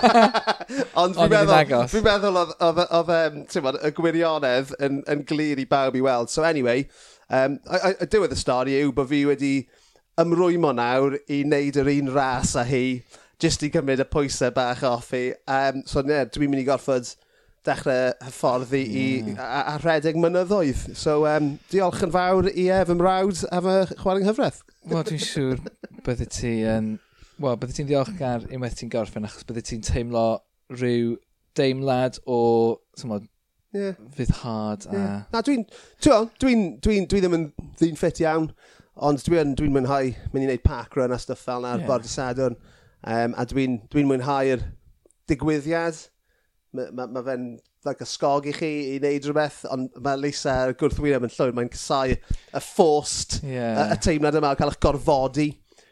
Ond 1.00 1.16
fi'n 1.16 1.32
meddwl, 1.32 1.86
fi'n 1.90 2.04
meddwl 2.04 2.36
oedd 2.38 3.12
um, 3.16 3.38
bod, 3.64 3.78
y 3.80 3.90
gwirionedd 3.96 4.74
yn, 4.78 5.00
yn 5.10 5.24
glir 5.26 5.58
i 5.58 5.64
bawb 5.66 5.96
i 5.98 6.02
weld. 6.04 6.30
So 6.30 6.44
anyway, 6.46 6.84
um, 7.26 7.56
y 7.90 8.06
diwedd 8.12 8.36
y 8.36 8.38
stori 8.38 8.76
yw 8.84 8.92
bod 8.94 9.10
fi 9.10 9.24
wedi 9.26 9.54
ymrwymo 10.20 10.70
nawr 10.76 11.16
i 11.32 11.40
wneud 11.42 11.80
yr 11.80 11.90
un 11.96 12.12
ras 12.14 12.54
a 12.60 12.66
hi, 12.68 12.84
jyst 13.42 13.64
i 13.66 13.72
gymryd 13.74 14.04
y 14.04 14.08
pwysau 14.12 14.54
bach 14.54 14.84
off 14.86 15.10
hi. 15.16 15.30
Um, 15.50 15.82
so 15.90 16.04
ne, 16.06 16.22
dwi'n 16.28 16.54
mynd 16.54 16.62
i 16.62 16.68
gorfod 16.68 17.10
dechrau 17.66 18.12
hyfforddi 18.24 18.80
yeah. 18.80 19.28
i, 19.32 19.34
a, 19.36 19.60
a 19.74 19.76
rhedeg 19.82 20.18
mynyddoedd. 20.20 20.86
So, 20.96 21.22
um, 21.28 21.52
diolch 21.72 22.02
yn 22.06 22.14
fawr 22.14 22.48
i 22.52 22.66
ef 22.72 22.88
fy 22.88 22.96
mrawd, 22.96 23.42
a 23.52 23.60
fy 23.64 23.76
chwarae 24.00 24.26
hyfraith. 24.26 24.62
Wel, 24.88 25.04
dwi'n 25.08 25.24
siŵr 25.24 25.62
bydde 26.06 26.28
ti 26.32 26.56
yn... 26.64 26.94
Um, 26.96 26.98
Wel, 27.40 27.56
bydde 27.56 27.72
ti'n 27.72 27.86
ddiolchgar 27.88 28.42
unwaith 28.52 28.74
ti'n 28.76 28.92
gorffen, 28.92 29.24
achos 29.24 29.46
bydde 29.48 29.62
ti'n 29.64 29.84
teimlo 29.86 30.24
rhyw 30.72 31.14
deimlad 31.56 32.18
o, 32.28 32.40
tymod, 33.00 33.24
yeah. 33.76 33.96
fuddhad 34.16 34.84
a... 34.90 34.92
Yeah. 34.92 35.22
Na, 35.32 35.40
dwi'n... 35.46 35.64
Dwi'n... 36.04 36.28
Dwi'n... 36.42 36.66
Dwi'n... 36.84 37.08
Dwi 37.08 37.22
ddim 37.24 37.38
yn 37.38 37.46
ddyn 37.80 37.96
ffit 38.00 38.20
iawn, 38.24 38.50
ond 39.08 39.24
dwi'n 39.24 39.54
dwi 39.56 39.70
mwynhau 39.72 40.12
mynd 40.34 40.44
i 40.44 40.50
wneud 40.50 40.64
pack 40.66 40.96
run 41.00 41.16
a 41.16 41.20
stuff 41.20 41.40
fel 41.46 41.64
na'r 41.64 41.80
yeah. 41.80 41.88
bord 41.88 42.04
y 42.04 42.12
sadwrn. 42.12 42.60
Um, 43.00 43.32
a 43.40 43.46
dwi'n 43.48 43.78
dwi 43.88 44.04
mwynhau'r 44.04 44.66
digwyddiad 45.30 46.02
mae 46.76 46.92
ma, 46.94 47.06
ma 47.10 47.22
fe'n 47.26 47.46
like, 47.86 48.04
ysgog 48.04 48.46
i 48.50 48.54
chi 48.54 48.70
i 48.94 48.98
wneud 49.00 49.26
rhywbeth, 49.26 49.62
ond 49.72 49.96
mae 50.04 50.20
Lisa 50.20 50.54
gwrthwyneb 50.78 51.26
yn 51.26 51.32
llwyr, 51.34 51.54
mae'n 51.56 51.72
casau 51.72 52.12
y 52.12 52.62
forced, 52.64 53.40
yeah. 53.46 53.86
y, 53.86 53.96
y 53.96 53.98
teimlad 54.04 54.38
yma 54.40 54.52
o 54.54 54.58
cael 54.58 54.72
eich 54.72 54.80
gorfodi 54.84 55.48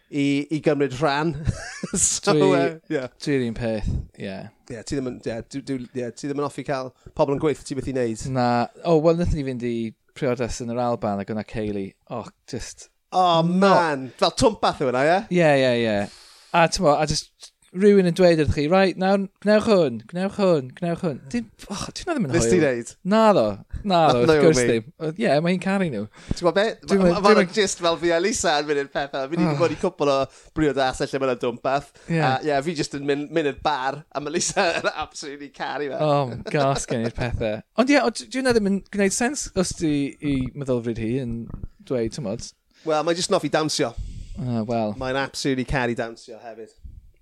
i, 0.08 0.26
i 0.54 0.60
gymryd 0.64 0.96
rhan. 1.00 1.34
so, 1.94 2.34
dwi, 2.34 2.50
uh, 2.58 2.76
yeah. 2.92 3.08
Dwi'n 3.24 3.48
un 3.50 3.58
peth, 3.58 3.88
ie. 3.88 4.28
Yeah. 4.28 4.52
Yeah, 4.68 4.84
ti 4.84 4.98
ddim 4.98 5.10
yn, 5.14 5.18
yeah, 5.24 5.40
dwi, 5.48 5.62
dwi, 5.64 5.88
yeah, 5.96 6.12
ti 6.12 6.28
ddim 6.28 6.42
yn 6.42 6.48
offi 6.48 6.66
cael 6.68 6.92
pobl 7.16 7.36
yn 7.36 7.42
gweithio 7.42 7.64
ti 7.64 7.78
beth 7.78 7.88
i 7.88 7.96
wneud. 7.96 8.28
Na, 8.34 8.48
o, 8.82 8.98
oh, 8.98 9.02
wel, 9.04 9.18
nath 9.20 9.34
ni 9.36 9.46
fynd 9.46 9.64
i 9.64 9.74
priodas 10.18 10.60
yn 10.64 10.74
yr 10.74 10.82
Alban 10.82 11.22
ac 11.22 11.32
yna 11.32 11.46
Cayley. 11.48 11.92
Oh, 12.12 12.26
just... 12.50 12.90
Oh, 13.16 13.40
man! 13.42 14.10
Not... 14.10 14.18
Fel 14.20 14.34
twmpath 14.44 14.82
yw 14.84 14.92
yna, 14.92 15.04
ie? 15.08 15.20
Ie, 15.38 15.52
ie, 15.62 15.86
ie. 15.86 16.34
A, 16.52 16.66
ti'n 16.68 16.84
mo, 16.84 16.92
a 16.96 17.08
just 17.08 17.52
rhywun 17.76 18.08
yn 18.08 18.14
dweud 18.16 18.40
wrth 18.40 18.54
chi, 18.56 18.64
right, 18.70 18.96
nawr, 19.00 19.26
gnewch 19.44 19.66
hwn, 19.68 19.98
gnewch 20.08 20.38
hwn, 20.40 20.70
gnewch 20.78 21.02
hwn. 21.04 21.18
Ti'n 21.32 21.48
oh, 21.74 21.82
ti 21.92 22.06
ddim 22.06 22.24
yn 22.24 22.32
hwyl. 22.32 22.38
Nes 22.38 22.48
ti 22.48 22.60
ddeud? 22.62 22.92
Na 23.12 23.20
ddo, 23.36 23.44
na 23.82 23.98
ddo, 24.12 24.22
wrth 24.22 24.40
gwrs 24.44 24.60
ddim. 24.62 24.86
Ie, 25.10 25.28
mae 25.44 25.54
hi'n 25.54 25.62
caru 25.62 25.88
nhw. 25.92 26.06
Ti'n 26.30 26.40
gwybod 26.40 26.56
beth? 26.56 26.94
Mae'n 26.94 27.26
ma, 27.26 27.44
just 27.58 27.82
fel 27.84 28.00
fi 28.00 28.14
a 28.16 28.20
Lisa 28.24 28.56
yn 28.62 28.68
mynd 28.70 28.82
i'r 28.84 28.90
pethau. 28.94 29.28
Fi 29.28 29.36
wedi 29.36 29.48
ah. 29.50 29.54
bod 29.60 29.74
i 29.74 29.78
cwpl 29.82 30.12
o 30.14 30.18
briod 30.56 30.80
asau 30.86 31.12
lle 31.12 31.22
mae'n 31.24 31.42
dwmpath. 31.44 31.92
Ie, 32.08 32.56
fi 32.64 32.76
just 32.80 32.96
yn 32.96 33.06
mynd 33.08 33.32
mynd 33.36 33.52
i'r 33.52 33.60
bar, 33.64 34.00
a 34.08 34.24
mae 34.24 34.38
Lisa 34.38 34.70
yn 34.80 34.90
absolutely 34.94 35.52
caru 35.52 35.90
fe. 35.92 36.00
Oh, 36.00 36.32
o, 36.32 36.42
gas 36.48 36.88
gen 36.88 37.04
i'r 37.04 37.16
pethau. 37.16 37.60
Ond 37.78 37.92
ie, 37.92 38.00
dwi'n 38.24 38.52
ddim 38.52 38.72
yn 38.72 38.82
gwneud 38.88 39.16
sens 39.16 39.48
os 39.58 39.76
di 39.80 39.94
i 40.24 40.38
meddylfryd 40.56 41.04
hi 41.04 41.14
yn 41.26 41.40
dweud, 41.84 42.08
ti'n 42.08 42.22
tymod? 42.22 42.52
Wel, 42.88 43.04
mae'n 43.04 43.18
just 43.18 43.32
noffi 43.34 43.52
dawnsio. 43.52 43.92
Ah, 44.38 44.60
uh, 44.60 44.64
well. 44.64 44.94
Mae'n 44.96 45.18
absolutely 45.18 45.66
caru 45.68 45.96
dawnsio 45.98 46.38
hefyd. 46.40 46.70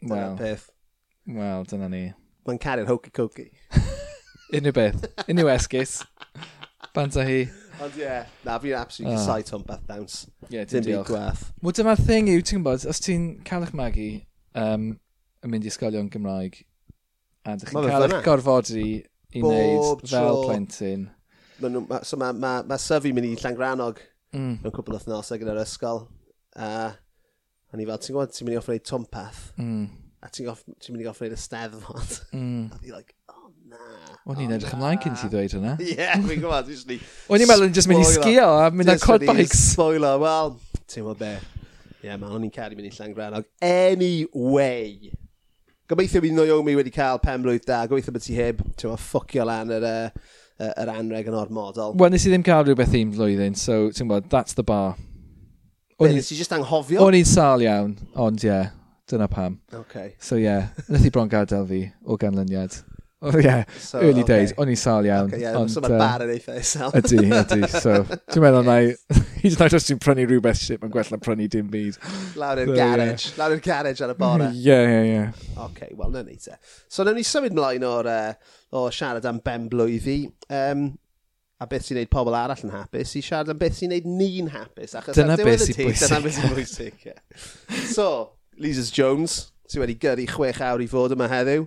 Wel. 0.01 0.35
peth. 0.37 0.71
Wel, 1.25 1.65
dyna 1.71 1.89
ni. 1.93 2.03
Mae'n 2.47 2.61
caru'r 2.63 2.91
hokey 2.91 3.15
cokey. 3.15 3.51
Unrhyw 4.57 4.75
beth. 4.77 5.07
Unrhyw 5.27 5.53
esgus. 5.57 5.99
Banta 6.95 7.25
hi. 7.27 7.47
Ond 7.83 7.97
ie, 7.99 8.05
yeah, 8.07 8.29
na, 8.47 8.57
fi'n 8.63 8.77
absolutely 8.79 9.19
oh. 9.19 9.25
sight 9.25 9.53
on 9.53 9.65
Beth 9.67 9.83
Downs. 9.89 10.23
Ie, 10.47 10.55
yeah, 10.55 10.69
dim 10.69 10.85
byd 10.87 11.03
gwaith. 11.11 11.43
Wel, 11.61 11.75
dyma'r 11.77 12.01
thing 12.01 12.31
yw, 12.33 12.41
ti'n 12.41 12.63
gwybod, 12.63 12.87
os 12.89 13.03
ti'n 13.05 13.27
cael 13.45 13.67
eich 13.67 13.75
magu 13.77 14.07
um, 14.57 14.87
yn 15.45 15.53
mynd 15.53 15.67
i 15.67 15.73
ysgolion 15.73 16.09
Gymraeg, 16.13 16.63
a 17.45 17.59
dych 17.61 17.75
chi'n 17.75 17.91
cael 17.91 18.07
eich 18.07 18.25
gorfodi 18.25 18.87
i 19.37 19.43
wneud 19.45 20.07
fel 20.09 20.41
plentyn. 20.47 21.09
Ma 21.61 21.73
nhw, 21.73 21.85
ma, 21.91 22.01
so 22.05 22.17
mae 22.21 22.33
ma, 22.37 22.55
ma, 22.63 22.69
ma 22.73 22.81
Syfi 22.81 23.13
mynd 23.17 23.29
i 23.29 23.35
Llangrannog 23.43 24.01
mm. 24.33 24.63
mewn 24.65 24.77
cwbl 24.79 24.97
o 24.97 25.03
thnosau 25.03 25.41
gyda'r 25.41 25.61
ysgol. 25.67 26.07
Uh, 26.57 26.97
A 27.77 27.79
ni 27.79 27.85
fel, 27.85 27.99
ti'n 28.01 28.15
gwybod, 28.15 28.31
ti'n 28.33 28.47
mynd 28.47 28.55
i 28.55 28.57
offer 28.57 28.73
neud 28.73 28.85
twmpath, 28.89 29.41
Mm. 29.61 29.89
A 30.25 30.31
ti'n 30.33 30.47
ti 30.81 30.93
mynd 30.95 31.03
i 31.05 31.09
offer 31.11 31.27
neud 31.27 31.35
y 31.37 31.41
steddfod. 31.43 32.15
Mm. 32.33 32.63
a 32.73 32.79
fi 32.81 32.93
like, 32.95 33.13
oh 33.29 33.51
na. 33.69 33.81
O'n 34.25 34.41
i'n 34.41 34.49
oh, 34.49 34.57
edrych 34.57 34.73
ymlaen 34.73 35.03
cyn 35.03 35.19
ti 35.21 35.29
ddweud 35.29 35.57
hynna. 35.59 35.75
Ie, 35.85 36.07
fi'n 36.31 36.41
gwybod, 36.41 36.71
dwi'n 36.71 36.95
ni... 36.95 36.97
O'n 37.29 37.45
i'n 37.45 37.51
meddwl 37.51 37.67
yn 37.69 37.75
just 37.77 37.91
mynd 37.91 38.01
i 38.01 38.07
sgio 38.09 38.47
a 38.63 38.71
mynd 38.73 38.95
ar 38.95 39.03
cod 39.03 39.27
bikes. 39.29 39.61
Spoiler, 39.75 40.17
wel, 40.23 40.55
ti'n 40.87 41.05
gwybod 41.05 41.21
be. 41.21 41.35
Ie, 41.37 42.09
yeah, 42.09 42.17
mae 42.23 42.33
o'n 42.33 42.49
i'n 42.49 42.55
caru 42.55 42.79
mynd 42.79 42.89
i 42.89 42.95
Llangrannog. 42.97 43.51
Anyway. 43.69 45.13
Gobeithio 45.93 46.25
bydd 46.25 46.41
Noyomi 46.41 46.79
wedi 46.81 46.95
cael 46.97 47.21
pen 47.21 47.45
blwydd 47.45 47.69
da. 47.69 47.83
Gobeithio 47.91 48.17
bod 48.17 48.25
ti 48.25 48.39
heb, 48.41 48.65
ti'n 48.73 48.89
gwybod, 48.89 49.05
ffocio 49.05 49.45
lan 49.53 49.77
yr... 49.77 49.91
Uh, 49.93 50.33
yr 50.57 50.89
anreg 50.89 51.27
yn 51.29 51.35
o'r 51.37 51.51
model. 51.53 51.93
Wel, 52.01 52.15
nes 52.15 52.25
i 52.25 52.31
ddim 52.33 52.41
cael 52.41 52.63
rhywbeth 52.65 52.95
un 52.97 53.11
flwyddyn, 53.13 53.59
so 53.61 53.91
ti'n 53.93 54.09
gwybod, 54.09 54.31
that's 54.33 54.57
the 54.57 54.65
bar. 54.65 54.95
Be, 55.99 56.11
nes 56.13 56.27
i 56.29 56.37
just 56.37 56.53
anghofio? 56.53 57.01
O'n 57.01 57.15
i'n 57.17 57.25
sal 57.25 57.63
iawn, 57.65 57.95
ond 58.21 58.43
ie, 58.45 58.51
yeah, 58.51 58.67
dyna 59.09 59.31
pam. 59.33 59.55
Okay. 59.73 60.11
So 60.21 60.37
ie, 60.37 60.45
yeah, 60.45 60.67
nath 60.93 61.07
i 61.09 61.13
bron 61.13 61.31
gadael 61.33 61.65
fi 61.71 61.79
o 62.05 62.19
ganlyniad. 62.21 62.75
O 63.25 63.31
oh, 63.31 63.39
ie, 63.39 63.47
yeah, 63.47 63.63
so, 63.81 64.03
early 64.05 64.21
okay. 64.21 64.43
days, 64.43 64.53
o'n 64.61 64.69
i'n 64.69 64.77
sal 64.77 65.09
iawn. 65.09 65.31
Okay, 65.33 65.41
yeah, 65.47 65.57
ond, 65.57 65.73
so 65.73 65.81
mae 65.81 65.95
uh, 65.97 66.01
bar 66.03 66.27
yn 66.27 66.35
eitha 66.35 66.59
isel. 66.61 66.93
Ydy, 67.01 67.23
ydy, 67.31 67.71
so 67.87 67.95
dwi'n 68.05 68.45
meddwl 68.45 68.69
na 68.69 68.75
i... 68.85 68.93
Hyd 69.41 69.57
yn 69.57 69.65
oed 69.65 69.79
os 69.79 69.89
ti'n 69.89 70.03
prynu 70.05 70.29
rhywbeth 70.29 70.61
shit, 70.67 70.83
mae'n 70.83 70.93
gwella 70.99 71.21
prynu 71.25 71.49
dim 71.57 71.73
byd. 71.73 71.97
Lawr 72.43 72.61
i'r 72.67 72.75
so, 72.75 72.77
garage, 72.77 73.31
yeah. 73.31 73.41
lawr 73.41 73.57
i'r 73.57 73.65
garage 73.65 74.05
ar 74.05 74.13
y 74.13 74.19
bore. 74.21 74.53
Ie, 74.67 74.77
ie, 74.77 75.01
ie. 75.15 75.51
Ok, 75.65 75.81
wel, 75.95 76.13
na 76.13 76.27
ni 76.29 76.37
te. 76.45 76.61
So, 76.93 77.09
nawn 77.09 77.17
ni 77.17 77.25
symud 77.25 77.57
mlaen 77.57 77.89
o'r 77.89 78.13
uh, 78.13 78.55
o 78.77 78.85
siarad 78.93 79.33
am 79.33 79.41
ben 79.49 79.71
blwyddi. 79.73 80.21
Um, 80.53 80.91
a 81.61 81.67
beth 81.71 81.87
sy'n 81.87 82.01
neud 82.01 82.11
pobl 82.13 82.37
arall 82.37 82.65
yn 82.67 82.75
hapus, 82.75 83.15
i 83.17 83.23
siarad 83.25 83.53
am 83.53 83.61
beth 83.61 83.79
sy'n 83.79 83.95
neud 83.95 84.09
ni'n 84.09 84.51
hapus. 84.53 84.97
Achos 84.99 85.17
dyna 85.17 85.39
beth 85.41 85.65
sy'n 85.65 85.79
bwysig. 85.79 86.03
Dyna 86.03 86.21
beth 86.25 86.39
sy'n 86.39 86.53
bwysig, 86.53 87.07
yeah. 87.09 87.21
So, 87.93 88.09
Lises 88.61 88.91
Jones, 88.93 89.39
sydd 89.69 89.85
wedi 89.85 89.97
gyrru 90.03 90.27
chwech 90.35 90.61
awr 90.65 90.85
i 90.85 90.89
fod 90.91 91.17
yma 91.17 91.31
heddiw. 91.33 91.65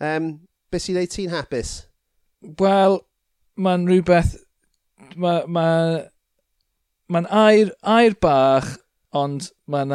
Um, 0.00 0.32
beth 0.72 0.86
sy'n 0.86 0.96
neud 1.00 1.12
ti'n 1.12 1.34
hapus? 1.34 1.74
Wel, 2.60 3.00
mae'n 3.60 3.88
rhywbeth... 3.90 4.38
Mae'n 5.16 5.48
ma, 5.50 5.66
ma, 7.08 7.22
air, 7.48 7.72
air 7.88 8.14
bach, 8.20 8.68
ond 9.16 9.48
mae'n 9.70 9.94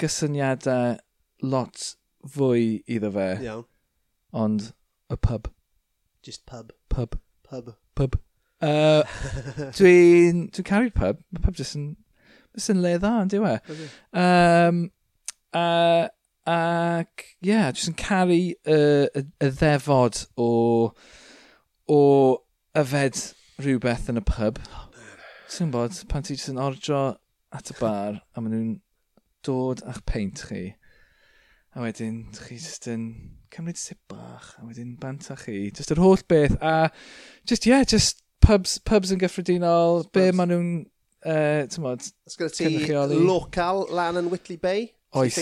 gysyniadau 0.00 0.96
lot 1.42 1.92
fwy 2.34 2.78
iddo 2.90 3.10
fe. 3.14 3.28
Iawn. 3.44 3.66
Ond 4.32 4.70
y 5.12 5.16
pub. 5.16 5.50
Just 6.22 6.46
pub. 6.46 6.72
Pub. 6.88 7.18
Pub. 7.48 7.74
Pub. 7.94 8.18
Uh, 8.58 9.06
dwi'n 9.78 10.48
dwi 10.54 10.64
caru'r 10.66 10.94
pub. 10.94 11.20
Mae 11.30 11.44
pub 11.44 11.58
jyst 11.58 11.76
yn, 11.78 11.92
jyst 12.56 12.72
yn 12.74 12.82
le 12.82 12.96
dda, 12.98 13.12
yn 13.22 13.30
diwe. 13.30 13.54
Um, 14.18 14.80
uh, 15.54 16.08
ac, 16.48 17.24
ie, 17.38 17.52
yeah, 17.52 17.70
jyst 17.70 17.92
yn 17.92 17.98
caru 18.00 18.34
y, 18.34 18.50
y, 18.74 19.24
y 19.46 19.52
ddefod 19.60 20.24
o, 20.40 20.50
o 21.86 22.02
yfed 22.82 23.22
rhywbeth 23.62 24.10
yn 24.10 24.22
y 24.22 24.26
pub. 24.26 24.60
Ti'n 25.48 25.72
bod, 25.74 26.02
pan 26.10 26.26
ti 26.26 26.34
jyst 26.34 26.50
yn 26.52 26.60
ordro 26.62 27.02
at 27.54 27.70
y 27.72 27.78
bar 27.78 28.18
a 28.34 28.42
maen 28.42 28.52
nhw'n 28.52 28.76
dod 29.46 29.86
a'ch 29.88 30.02
peint 30.08 30.48
chi. 30.50 30.66
A 31.76 31.84
wedyn, 31.84 32.24
chi 32.34 32.56
jyst 32.58 32.90
yn 32.90 33.10
cymryd 33.54 33.78
sip 33.78 34.00
bach, 34.10 34.56
a 34.58 34.66
wedyn 34.66 34.96
bantach 34.98 35.46
chi. 35.46 35.68
Jyst 35.70 35.94
yr 35.94 36.02
holl 36.02 36.26
beth, 36.26 36.58
a 36.58 36.88
jyst, 37.46 37.68
ie, 37.68 37.76
yeah, 37.76 37.86
jyst 37.86 38.24
pubs, 38.48 38.78
pubs 38.88 39.12
yn 39.14 39.20
gyffredinol, 39.20 40.04
pubs. 40.06 40.12
be 40.16 40.28
maen 40.36 40.52
nhw'n, 40.52 40.70
uh, 41.28 41.64
ti'n 41.68 41.84
modd, 41.84 42.06
ti 42.56 42.70
local 43.14 43.86
lan 43.94 44.20
yn 44.20 44.30
Whitley 44.32 44.58
Bay? 44.60 44.88
Oes, 45.16 45.38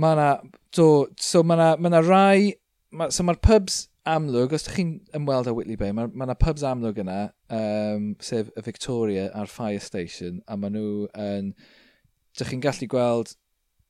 mae 0.00 0.16
yna, 0.16 0.28
do, 0.76 0.88
so 1.20 1.42
mae 1.44 1.58
yna 1.58 1.70
ma 1.80 2.00
rai, 2.04 2.54
ma, 2.96 3.10
so 3.12 3.24
mae'r 3.26 3.40
pubs 3.44 3.82
amlwg, 4.08 4.54
os 4.56 4.64
ydych 4.64 4.78
chi'n 4.78 4.94
ymweld 5.16 5.50
â 5.50 5.54
Whitley 5.56 5.76
Bay, 5.80 5.92
mae 5.96 6.08
yna 6.08 6.32
ma 6.32 6.38
pubs 6.40 6.64
amlwg 6.66 7.02
yna, 7.02 7.18
um, 7.52 8.14
sef 8.24 8.48
y 8.56 8.64
Victoria 8.64 9.28
a'r 9.36 9.50
Fire 9.52 9.82
Station, 9.84 10.40
a 10.48 10.56
maen 10.56 10.76
nhw 10.76 11.08
yn, 11.20 11.52
ydych 12.32 12.54
chi'n 12.54 12.64
gallu 12.64 12.88
gweld, 12.92 13.34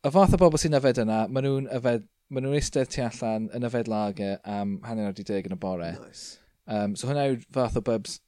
y 0.03 0.15
fath 0.15 0.35
o 0.35 0.41
bobl 0.41 0.61
sy'n 0.61 0.79
yfed 0.79 1.03
yna, 1.05 1.25
maen 1.31 1.47
nhw'n 1.47 1.71
yfed, 1.79 2.09
maen 2.31 2.47
nhw'n 2.47 2.59
eistedd 2.59 2.91
tu 2.91 3.05
allan 3.07 3.51
yn 3.55 3.67
yfed 3.67 3.91
lager 3.91 4.39
am 4.49 4.79
hanner 4.87 5.11
awr 5.11 5.23
i 5.23 5.27
deg 5.31 5.47
yn 5.47 5.55
y 5.55 5.61
bore. 5.63 5.95
Nice. 6.01 6.41
Um, 6.71 6.95
so 6.99 7.09
hwnna 7.09 7.29
yw'r 7.31 7.47
fath 7.55 7.79
o 7.79 7.83
bubs 7.87 8.19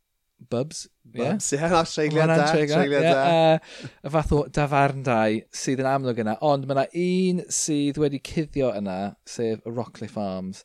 Bubs. 0.51 0.89
Bubs, 1.05 1.53
ie. 1.53 1.57
Yeah. 1.59 1.71
Yeah, 1.71 1.85
treigliad 1.85 2.29
da. 2.29 2.47
Treigliad 2.53 3.03
yeah, 3.03 3.15
da. 3.15 3.55
Uh, 3.55 3.89
y 4.07 4.13
fath 4.15 4.33
o 4.33 4.43
dafarndau 4.59 5.41
sydd 5.63 5.83
yn 5.83 5.89
amlwg 5.91 6.23
yna. 6.23 6.37
Ond 6.47 6.69
mae 6.69 6.77
yna 6.77 6.87
un 7.03 7.43
sydd 7.53 8.01
wedi 8.03 8.21
cuddio 8.25 8.73
yna, 8.79 8.99
sef 9.29 9.67
y 9.67 9.73
Rockcliffe 9.73 10.21
Arms. 10.23 10.63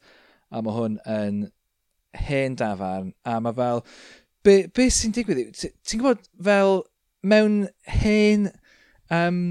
A 0.51 0.61
mae 0.63 0.75
hwn 0.77 0.99
yn 1.11 1.41
hen 2.27 2.57
dafarn. 2.59 3.13
A 3.27 3.39
mae 3.43 3.57
fel... 3.57 3.83
Be, 4.45 4.61
be 4.71 4.87
sy'n 4.93 5.15
digwydd? 5.15 5.57
Ti'n 5.59 5.99
gwybod 5.99 6.29
fel 6.47 6.77
mewn 7.27 7.65
hen 7.91 8.47
um, 9.11 9.41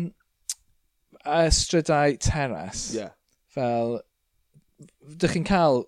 ystrydau 1.26 2.16
teras? 2.22 2.86
Yeah. 2.96 3.12
Fel, 3.52 3.98
dych 5.20 5.36
chi'n 5.36 5.44
cael 5.48 5.82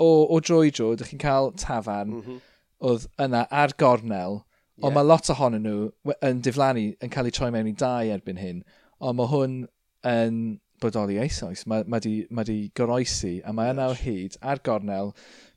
o, 0.00 0.08
o 0.08 0.40
dro 0.40 0.62
i 0.64 0.72
dro, 0.72 0.94
dych 0.96 1.12
chi'n 1.12 1.20
cael 1.22 1.52
tafarn, 1.60 2.16
mm 2.16 2.24
-hmm 2.24 2.40
oedd 2.82 3.06
yna 3.22 3.44
ar 3.62 3.74
gornel, 3.78 4.42
yeah. 4.42 4.86
ond 4.86 4.96
mae 4.96 5.06
lot 5.06 5.30
ohonyn 5.32 5.66
nhw 5.66 6.16
yn 6.28 6.42
diflannu 6.44 6.88
yn 7.02 7.14
cael 7.14 7.30
eu 7.30 7.36
troi 7.36 7.52
mewn 7.54 7.70
i 7.70 7.76
dau 7.78 8.12
erbyn 8.16 8.42
hyn, 8.42 8.62
ond 9.00 9.18
mae 9.18 9.32
hwn 9.32 9.56
yn 10.08 10.42
bodoli 10.82 11.18
eisoes. 11.22 11.64
Mae, 11.70 11.86
mae, 11.86 12.02
di, 12.02 12.14
mae 12.34 12.48
di 12.48 12.58
goroesi, 12.78 13.36
a 13.46 13.54
mae 13.54 13.72
yna 13.74 13.90
o 13.92 13.98
hyd 13.98 14.38
ar 14.42 14.62
gornel 14.66 15.12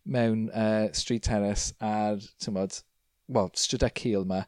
mewn 0.06 0.50
uh, 0.54 0.92
street 0.94 1.26
terrace 1.26 1.74
ar, 1.82 2.22
ti'n 2.42 2.58
modd, 2.58 2.82
well, 3.28 3.50
strydau 3.58 3.94
cil 3.98 4.28
yma. 4.28 4.44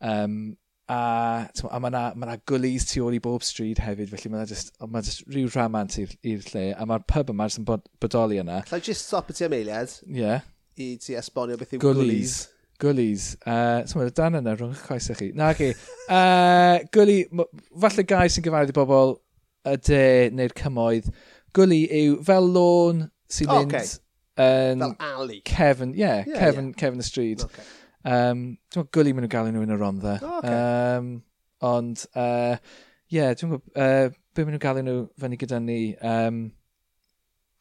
Um, 0.00 0.56
a, 0.88 1.46
tymod, 1.52 1.72
a 1.74 1.80
mae 1.82 1.92
yna 1.92 2.02
ma, 2.16 2.30
ma 2.30 2.38
gwlis 2.48 2.88
tu 2.90 3.04
ôl 3.04 3.18
i 3.18 3.22
bob 3.22 3.44
stryd 3.44 3.82
hefyd, 3.84 4.10
felly 4.12 4.32
mae 4.32 4.40
yna 4.40 4.50
just, 4.50 4.72
ma 4.88 5.04
just 5.04 5.26
rhyw 5.28 5.50
rhamant 5.52 5.98
i'r 6.00 6.50
lle, 6.52 6.66
a 6.72 6.88
mae'r 6.88 7.06
pub 7.12 7.32
yma 7.34 7.50
yn 7.52 7.68
bodoli 7.68 8.40
yna. 8.42 8.62
Lla'i 8.70 8.84
just 8.88 9.08
stop 9.10 9.30
y 9.30 9.36
at 9.36 9.44
you, 9.44 9.52
Eliad? 9.60 9.98
Yeah 10.06 10.46
i 10.76 10.96
ti 11.00 11.16
esbonio 11.18 11.56
beth 11.60 11.76
yw 11.76 11.82
gwlis. 11.82 12.36
Gwlis. 12.82 13.28
Uh, 13.48 13.82
Swy'n 13.88 14.10
dan 14.16 14.36
yna, 14.40 14.56
rhwng 14.56 14.74
eich 14.74 14.82
coesau 14.84 15.16
chi. 15.16 15.30
Na, 15.36 15.52
chi. 15.56 15.70
Uh, 16.06 16.82
gwli, 16.92 17.22
falle 17.80 18.04
gai 18.08 18.26
sy'n 18.32 18.44
gyfarwydd 18.44 18.74
i 18.74 18.76
bobl 18.76 19.16
y 19.66 19.76
de 19.88 20.02
neu'r 20.36 20.56
cymoedd. 20.58 21.08
Gwli 21.56 21.86
yw 22.02 22.18
fel 22.26 22.50
lôn 22.52 23.06
sy'n 23.32 23.48
oh, 23.48 23.62
mynd... 23.62 23.78
Okay. 23.78 23.94
Yn 24.36 24.82
fel 24.84 24.92
alley. 25.00 25.40
Kevin, 25.48 25.94
yeah, 25.96 26.20
yeah 26.26 26.36
Kevin, 26.36 26.66
yeah. 26.68 26.76
Kevin 26.76 26.98
the 27.00 27.06
Street. 27.06 27.40
Okay. 27.46 27.64
Um, 28.04 28.42
dwi'n 28.68 28.84
meddwl 28.84 28.90
gwli 28.92 29.14
maen 29.16 29.24
nhw'n 29.24 29.32
gael 29.32 29.48
nhw 29.48 29.64
yn 29.64 29.72
y 29.72 29.78
rondda. 29.80 30.18
Oh, 30.20 30.34
okay. 30.42 30.58
um, 30.98 31.08
ond, 31.64 32.04
uh, 32.12 32.60
yeah, 33.08 33.32
dwi'n 33.32 33.54
gwybod, 33.54 33.72
uh, 33.72 34.12
be 34.36 34.44
maen 34.44 34.58
nhw'n 34.58 34.64
gael 34.66 34.82
nhw 34.84 34.98
fyny 35.22 35.40
gyda 35.40 35.62
ni, 35.64 35.78
um, 36.04 36.42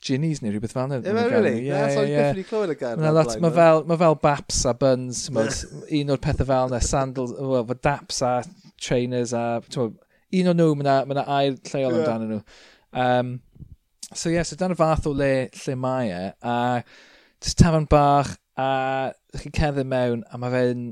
Ginnies 0.06 0.42
neu 0.44 0.54
rhywbeth 0.54 0.76
fel 0.76 0.86
yna. 0.86 1.00
Ie, 1.02 1.14
really? 1.32 1.54
Ie, 1.66 1.74
ie, 1.74 2.02
ie. 2.12 2.26
Byth 2.38 2.50
clywed 2.52 2.74
y 2.76 2.78
gair. 2.78 3.00
lot, 3.16 3.32
mae 3.42 3.54
fel, 3.56 3.82
ma 3.90 3.98
fel 3.98 4.18
baps 4.22 4.62
a 4.70 4.76
buns, 4.78 5.24
un 5.34 6.14
o'r 6.14 6.22
pethau 6.22 6.50
fel 6.52 6.70
yna, 6.70 6.82
sandals, 6.86 7.34
well, 7.40 7.66
fy 7.72 7.78
daps 7.88 8.22
a 8.26 8.34
trainers 8.82 9.34
a, 9.34 9.46
un 9.66 10.52
o 10.52 10.56
nhw, 10.60 10.70
mae 10.78 10.86
yna 10.86 10.98
ma 11.10 11.26
air 11.40 11.58
lleol 11.58 11.98
yeah. 11.98 12.04
amdano 12.04 12.30
nhw. 12.30 12.40
Um, 13.06 13.34
so 14.12 14.30
ie, 14.30 14.36
yeah, 14.38 14.46
so 14.46 14.60
dan 14.62 14.76
y 14.76 14.80
fath 14.80 15.10
o 15.10 15.16
le 15.18 15.32
lle 15.64 15.78
mae 15.82 16.14
e, 16.14 16.22
a 16.46 16.60
just 17.42 17.58
tafan 17.64 17.90
bach, 17.90 18.36
a 18.62 18.70
chi'n 19.42 19.58
cerddi 19.58 19.90
mewn, 19.90 20.22
a 20.30 20.38
mae 20.42 20.54
fe'n, 20.54 20.88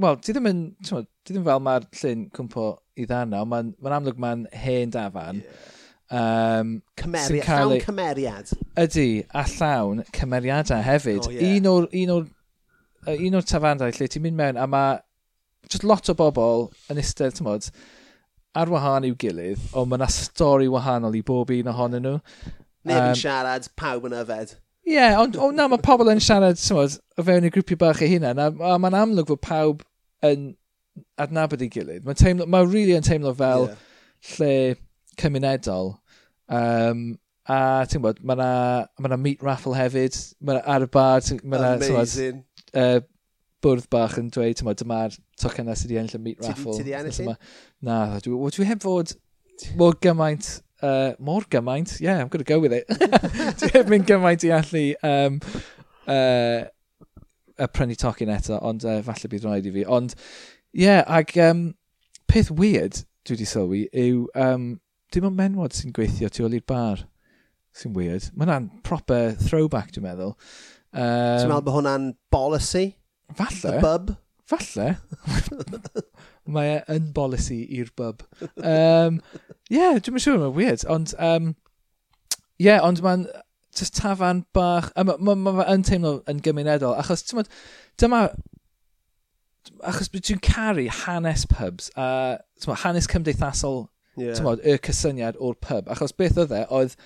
wel, 0.00 0.20
di 0.20 0.36
ddim 0.36 0.52
yn, 0.52 0.64
ti 0.84 1.32
ddim 1.32 1.48
fel 1.48 1.64
mae'r 1.64 1.88
llyn 2.02 2.28
cwmpo 2.36 2.70
i 3.00 3.08
ddana, 3.08 3.46
mae'n 3.48 3.76
ma 3.80 3.96
amlwg 3.96 4.20
mae'n 4.20 4.48
hen 4.60 4.92
dafan. 4.92 5.44
Yeah 5.46 5.76
um, 6.10 6.82
Cymeriad, 7.00 7.44
cael... 7.46 7.68
llawn 7.70 7.84
cymeriad. 7.86 8.52
Ydy, 8.80 9.08
a 9.30 9.44
llawn 9.56 10.04
cymeriadau 10.16 10.82
hefyd. 10.84 11.26
Oh, 11.26 11.30
yeah. 11.30 11.56
Un 11.56 11.70
o'r 11.70 11.88
un 12.02 12.14
o'r 12.16 12.28
un 13.16 13.38
o'r 13.38 13.46
tafandau 13.48 13.94
lle 13.96 14.08
ti'n 14.10 14.26
mynd 14.26 14.38
mewn 14.40 14.60
a 14.60 14.66
mae 14.70 14.98
just 15.70 15.84
lot 15.84 16.08
o 16.10 16.16
bobl 16.16 16.68
yn 16.90 17.00
eistedd, 17.00 17.36
ti'n 17.36 17.46
modd, 17.46 17.68
ar 18.58 18.72
wahân 18.72 19.06
i'w 19.06 19.16
gilydd, 19.20 19.70
ond 19.76 19.90
mae 19.90 20.00
yna 20.00 20.08
stori 20.12 20.66
wahanol 20.70 21.16
i 21.16 21.22
bob 21.26 21.52
un 21.54 21.70
ohonyn 21.70 22.04
nhw. 22.06 22.16
Neb 22.88 22.96
um, 22.96 23.12
yn 23.12 23.20
siarad, 23.20 23.68
pawb 23.78 24.08
yn 24.08 24.16
yfed. 24.20 24.56
Ie, 24.88 24.96
yeah, 24.96 25.18
ond 25.20 25.36
oh, 25.38 25.52
na, 25.54 25.68
mae 25.70 25.82
pobl 25.84 26.10
yn 26.10 26.22
siarad, 26.24 26.58
ti'n 26.58 26.78
modd, 26.78 26.98
o 27.16 27.26
fewn 27.26 27.46
i 27.46 27.52
grwpiau 27.54 27.78
bach 27.80 28.02
eu 28.02 28.10
hunan, 28.10 28.40
a, 28.42 28.50
a 28.72 28.78
mae'n 28.82 28.98
amlwg 29.04 29.30
fod 29.30 29.42
pawb 29.46 29.84
yn 30.26 30.50
adnabod 31.20 31.62
ei 31.62 31.70
gilydd. 31.72 32.04
Mae'n 32.06 32.18
teimlo, 32.18 32.48
mae'n 32.50 32.70
really 32.72 32.96
yn 32.98 33.06
teimlo 33.06 33.32
fel 33.38 33.68
yeah. 33.68 33.84
lle 34.34 34.54
cymunedol. 35.20 35.94
Um, 36.50 37.04
a 37.50 37.86
ti'n 37.90 38.02
bod, 38.04 38.20
mae 38.22 38.36
yna 38.36 38.50
ma 39.00 39.10
'na 39.10 39.18
meat 39.20 39.42
raffle 39.44 39.76
hefyd, 39.78 40.16
mae 40.40 40.58
yna 40.58 40.66
ar 40.74 40.86
y 40.86 40.90
bar, 40.92 41.24
mae 41.42 41.60
yna... 41.60 41.72
Amazing. 41.78 42.44
Uh, 42.70 43.00
bwrdd 43.60 43.88
bach 43.92 44.16
yn 44.20 44.30
dweud, 44.32 44.56
ti'n 44.56 44.68
bod, 44.68 44.78
dyma'r 44.80 45.16
tocynnau 45.40 45.76
sydd 45.76 45.90
wedi 45.90 46.00
ennill 46.00 46.16
y 46.16 46.22
meat 46.24 46.46
raffle. 46.46 46.76
Ti 46.78 46.86
di 46.86 46.94
ennill 46.96 47.20
un? 47.26 47.38
Na, 47.84 47.96
dwi, 48.24 48.36
dwi 48.56 48.68
heb 48.68 48.82
fod 48.84 49.14
mor 49.76 49.96
gymaint, 50.00 50.48
uh, 50.82 51.12
mor 51.18 51.44
gymaint, 51.52 51.98
yeah, 52.00 52.20
I'm 52.20 52.28
going 52.28 52.44
to 52.44 52.48
go 52.48 52.58
with 52.60 52.72
it. 52.72 52.88
dwi 53.60 53.72
heb 53.74 53.92
mynd 53.92 54.08
gymaint 54.08 54.46
i 54.48 54.52
allu 54.56 54.84
um, 55.06 55.40
uh, 56.06 56.64
a 57.60 57.68
prynu 57.68 57.98
tocyn 58.00 58.32
eto, 58.32 58.56
ond 58.64 58.86
uh, 58.88 59.00
falle 59.04 59.32
bydd 59.32 59.44
rhaid 59.48 59.68
i 59.68 59.74
fi. 59.74 59.84
Ond, 59.98 60.16
ie, 60.16 60.86
yeah, 60.86 61.04
ag 61.04 61.34
um, 61.44 61.66
peth 62.30 62.52
weird 62.56 63.02
dwi 63.26 63.36
wedi 63.36 63.48
sylwi 63.48 63.82
yw 63.92 64.24
um, 64.40 64.70
dim 65.14 65.26
ond 65.28 65.38
menwod 65.38 65.74
sy'n 65.74 65.94
gweithio 65.96 66.30
tu 66.32 66.46
ôl 66.46 66.56
i'r 66.58 66.66
bar. 66.66 67.04
Sy'n 67.76 67.94
weird. 67.94 68.30
Mae 68.34 68.46
hwnna'n 68.46 68.68
proper 68.86 69.34
throwback, 69.42 69.92
dwi'n 69.94 70.06
meddwl. 70.06 70.34
Um, 70.90 71.38
Ti'n 71.38 71.50
meddwl 71.50 71.66
bod 71.66 71.76
hwnna'n 71.78 72.08
bolisi? 72.34 72.86
Falle. 73.38 73.60
The 73.62 73.82
bub? 73.82 74.14
Falle. 74.50 74.88
mae 76.54 76.78
e 76.78 76.96
yn 76.96 77.10
bolisi 77.14 77.60
i'r 77.78 77.92
bub. 77.98 78.24
Um, 78.56 79.20
yeah, 79.70 79.98
dwi'n 79.98 80.22
siŵr, 80.22 80.40
mae'n 80.42 80.56
weird. 80.56 80.86
Ond, 80.90 81.14
um, 81.22 81.54
yeah, 82.62 82.82
ond 82.86 83.02
mae'n 83.06 83.26
just 83.76 83.98
tafan 83.98 84.44
bach... 84.56 84.90
Mae 84.96 85.18
ma, 85.18 85.36
ma, 85.38 85.54
ma 85.60 85.68
yn 85.70 85.86
teimlo 85.86 86.18
yn 86.30 86.42
gymunedol, 86.44 86.96
achos, 86.98 87.26
ti'n 87.26 87.46
dyma... 88.00 88.26
Achos 89.86 90.10
dwi'n 90.12 90.42
caru 90.42 90.86
hanes 91.04 91.46
pubs, 91.48 91.90
a 91.96 92.10
uh, 92.36 92.76
hanes 92.82 93.06
cymdeithasol 93.08 93.84
yeah. 94.18 94.38
mod, 94.46 94.62
y 94.64 94.78
cysyniad 94.86 95.38
o'r 95.38 95.58
pub. 95.60 95.90
Achos 95.92 96.16
beth 96.16 96.40
oedd 96.40 96.54
e, 96.56 96.64
oedd 96.70 96.96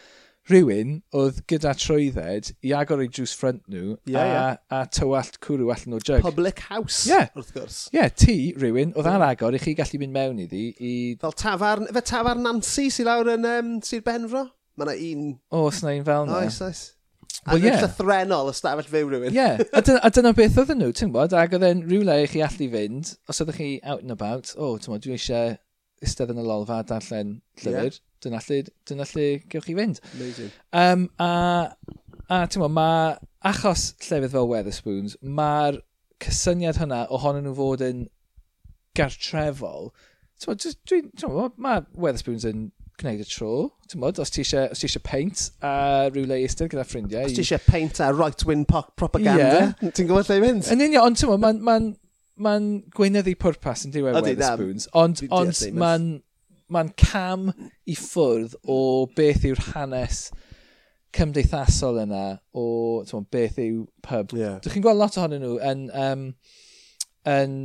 rhywun 0.50 0.98
oedd 1.16 1.38
gyda 1.48 1.72
trwydded 1.80 2.50
i 2.64 2.74
agor 2.76 3.00
ei 3.00 3.08
drws 3.08 3.32
ffrant 3.36 3.62
nhw 3.72 3.94
yeah, 4.04 4.18
a, 4.20 4.26
yeah. 4.28 4.56
a 4.76 4.80
tywallt 4.92 5.38
cwrw 5.44 5.70
allan 5.72 5.96
o 5.96 6.00
jug. 6.02 6.20
Public 6.24 6.60
house, 6.68 7.06
yeah. 7.08 7.30
wrth 7.32 7.54
gwrs. 7.56 7.78
Ie, 7.88 7.96
yeah, 7.96 8.12
ti, 8.12 8.36
rhywun, 8.60 8.92
oedd 8.98 9.08
ar 9.08 9.24
agor 9.30 9.56
i 9.56 9.62
chi 9.62 9.72
gallu 9.78 10.02
mynd 10.02 10.16
mewn 10.16 10.42
iddi 10.44 10.66
i... 10.76 10.92
Fel 11.22 11.38
tafarn, 11.40 11.88
fe 11.88 12.04
tafarn 12.12 12.44
Nancy 12.44 12.90
sy'n 12.92 13.08
lawr 13.08 13.32
yn 13.38 13.48
um, 13.48 13.72
Sir 13.84 14.04
Benfro? 14.04 14.50
Mae 14.76 14.90
yna 14.90 15.14
un... 15.14 15.32
O, 15.48 15.64
os 15.70 15.80
yna 15.80 15.96
un 15.96 16.06
fel 16.10 16.28
na. 16.28 16.44
Oes, 16.44 16.60
oes. 16.66 16.84
Well, 17.44 17.60
yeah. 17.60 17.80
llythrenol 17.80 18.52
ystafell 18.52 18.88
fyw 18.88 19.08
rhywun. 19.08 19.32
Ie, 19.32 19.36
yeah. 19.40 19.64
a, 19.72 19.80
dyna, 19.84 20.04
a 20.04 20.12
dyna 20.12 20.36
beth 20.36 20.60
oedden 20.60 20.80
nhw, 20.80 20.92
ti'n 20.92 21.08
gwybod, 21.08 21.36
ac 21.40 21.56
oedd 21.56 21.64
e'n 21.70 21.84
rhywle 21.88 22.20
i 22.20 22.28
chi 22.28 22.44
allu 22.44 22.68
fynd, 22.72 23.16
os 23.32 23.40
oeddech 23.40 23.60
chi 23.60 23.74
out 23.80 24.04
and 24.04 24.12
about, 24.12 24.52
o, 24.58 24.74
oh, 24.74 24.76
ti'n 24.76 24.92
gwybod, 24.92 25.06
dwi 25.08 25.16
eisiau 25.16 25.56
eistedd 26.04 26.32
yn 26.34 26.42
y 26.42 26.46
lolfa 26.46 26.80
a 26.82 26.86
darllen 26.88 27.38
llyfr, 27.62 27.90
yeah. 27.90 28.00
dyna, 28.24 28.40
lle, 28.46 28.60
dyna 28.88 29.08
lle 29.10 29.26
gewch 29.50 29.68
chi 29.68 29.76
fynd. 29.78 30.00
Amazing. 30.14 30.52
Um, 30.76 31.08
a, 31.22 31.30
a 32.28 32.40
ti'n 32.46 32.64
ma, 32.76 32.88
achos 33.44 33.90
llefydd 34.04 34.34
fel 34.36 34.48
Weatherspoons, 34.52 35.18
mae'r 35.40 35.80
cysyniad 36.24 36.80
hynna 36.80 37.04
ohonyn 37.12 37.48
nhw 37.48 37.56
fod 37.58 37.84
yn 37.84 38.06
gartrefol, 38.96 39.92
ti'n 40.44 41.12
ma, 41.34 41.50
mae 41.56 41.84
Weatherspoons 41.98 42.46
yn 42.48 42.70
gwneud 43.00 43.24
y 43.24 43.26
tro. 43.28 43.52
Ti'n 43.90 44.00
Mod, 44.02 44.20
os 44.22 44.30
ti 44.32 44.44
eisiau 44.44 45.02
paint 45.04 45.48
a 45.64 45.74
rhywle 46.12 46.38
eistedd 46.38 46.70
gyda 46.72 46.86
ffrindiau... 46.86 47.26
Os 47.26 47.34
ti 47.36 47.42
eisiau 47.42 47.62
paint 47.66 48.00
a 48.04 48.12
right-wing 48.14 48.64
propaganda, 48.70 49.50
yeah. 49.50 49.74
ti'n 49.90 50.08
gwybod 50.08 50.30
lle 50.30 50.38
i 50.38 50.44
fynd? 50.44 50.70
Yn 50.74 50.84
union, 50.86 51.02
ond 51.08 51.18
ti'n 51.18 51.32
ma, 51.32 51.38
mae'n 51.42 51.62
ma 51.66 51.76
mae'n 52.42 52.68
gweinyddu 52.94 53.36
pwrpas 53.38 53.84
yn 53.86 53.92
e, 53.92 53.98
diwedd 53.98 54.18
Weatherspoons, 54.18 54.88
ond, 54.98 55.22
ond 55.34 55.60
mae'n 55.78 56.08
ma 56.74 56.82
cam 56.98 57.50
i 57.86 57.94
ffwrdd 57.98 58.56
o 58.70 58.80
beth 59.16 59.44
yw'r 59.46 59.62
hanes 59.74 60.26
cymdeithasol 61.14 62.00
yna, 62.02 62.24
o 62.56 62.66
tywon, 63.06 63.26
beth 63.30 63.58
yw 63.62 63.84
pub. 64.02 64.32
Yeah. 64.34 64.58
chi'n 64.64 64.82
gweld 64.84 64.98
lot 64.98 65.18
ohonyn 65.20 65.44
nhw 65.44 65.58
yn, 65.62 65.84
um, 65.94 66.24
yn 67.30 67.58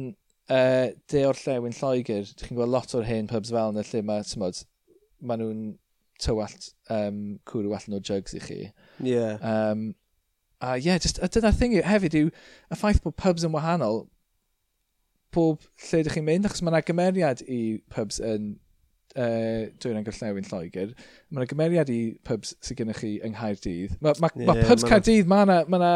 uh, 0.53 0.91
de 1.09 1.23
o'r 1.25 1.39
llewn 1.45 1.77
Lloegr, 1.79 2.29
dwi'n 2.41 2.59
gweld 2.59 2.75
lot 2.75 2.93
o'r 2.97 3.07
hen 3.07 3.29
pubs 3.31 3.53
fel 3.55 3.73
yna 3.73 3.85
lle 3.87 4.03
mae, 4.05 4.27
tymod, 4.29 4.61
maen 5.23 5.43
nhw'n 5.43 5.63
tywallt 6.21 6.69
um, 6.93 7.39
cwrw 7.49 7.73
allan 7.73 7.97
o 7.97 8.03
jugs 8.03 8.35
i 8.37 8.43
chi. 8.43 8.61
Yeah. 9.01 9.39
Um, 9.41 9.93
a 10.59 10.75
ie, 10.75 10.89
yeah, 10.89 11.01
just, 11.01 11.21
dyna'r 11.33 11.55
thing 11.55 11.73
yw, 11.77 11.85
hefyd 11.87 12.17
yw, 12.19 12.31
y 12.69 12.77
ffaith 12.77 13.01
bod 13.05 13.17
pubs 13.17 13.47
yn 13.47 13.55
wahanol, 13.55 14.03
pob 15.35 15.61
lle 15.89 16.01
ydych 16.03 16.17
chi'n 16.17 16.27
mynd, 16.27 16.49
achos 16.49 16.63
mae 16.63 16.73
yna 16.73 16.81
gymeriad 16.87 17.43
i 17.45 17.61
pubs 17.93 18.19
yn 18.23 18.55
uh, 19.17 19.69
dwi'n 19.81 19.99
yn 19.99 20.05
gorllewin 20.07 20.47
Lloegr, 20.49 20.91
mae 21.29 21.41
yna 21.41 21.47
gymeriad 21.49 21.91
i 21.93 21.99
pubs 22.25 22.55
sydd 22.65 22.81
gennych 22.81 23.01
chi 23.03 23.15
yng 23.25 23.35
Nghaerdydd. 23.35 23.95
Mae 24.03 24.19
ma, 24.21 24.31
yeah, 24.35 24.49
ma 24.49 24.57
pubs 24.69 24.85
ma 24.85 24.91
Caerdydd, 24.93 25.29
mae 25.29 25.47
yna 25.47 25.61
ma 25.69 25.81
na 25.81 25.93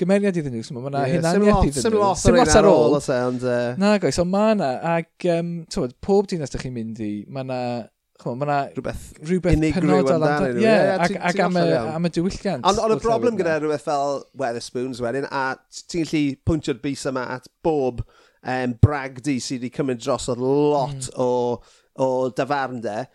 gymeriad 0.00 0.40
iddyn 0.40 0.56
nhw, 0.56 0.76
mae 0.76 0.92
yna 0.92 1.02
yeah, 1.06 1.18
hunaniaeth 1.18 1.68
iddyn 1.72 1.82
nhw. 1.82 1.82
Sim 1.88 1.98
lot, 2.00 2.22
sim 2.22 2.38
lot 2.38 2.54
ar 2.60 2.70
ôl. 2.70 2.96
And, 3.16 3.44
uh... 3.44 3.74
Na 3.80 3.96
goes, 4.02 4.22
ond 4.22 4.32
mae 4.32 4.56
yna, 4.56 4.72
ac 4.94 5.28
um, 5.36 5.52
tywed, 5.72 5.98
pob 6.04 6.30
dinas 6.32 6.52
ydych 6.52 6.66
chi'n 6.68 6.76
mynd 6.76 7.04
i, 7.04 7.12
mae 7.28 7.46
yna 7.48 7.60
Mae 8.24 8.46
yna 8.46 8.54
rhywbeth, 8.72 9.02
rhywbeth 9.28 9.58
penodol 9.76 10.14
amdano 10.14 10.46
nhw. 10.48 10.60
Ie, 10.62 10.64
yeah, 10.64 11.02
ac, 11.04 11.12
ac 11.20 11.40
am, 11.44 11.58
y, 11.60 11.64
am 11.76 12.08
y 12.08 12.10
diwylliant. 12.16 12.64
Ond 12.64 12.78
on 12.80 12.94
y 12.94 12.96
broblem 13.04 13.36
gyda 13.36 13.58
rhywbeth 13.60 13.84
fel 13.84 14.22
Weatherspoons 14.40 15.02
wedyn, 15.04 15.26
a 15.28 15.42
ti'n 15.92 16.06
gallu 16.06 16.22
pwyntio'r 16.48 16.80
bus 16.80 17.04
yma 17.12 17.26
at 17.36 17.50
bob 17.66 18.00
um, 18.46 18.74
bragdi 18.82 19.36
sydd 19.42 19.64
wedi 19.64 19.74
cymryd 19.74 20.02
dros 20.02 20.28
o 20.32 20.36
lot 20.38 21.08
mm. 21.10 21.14
o, 21.22 21.30
o 22.02 22.08
dafarndau 22.36 23.06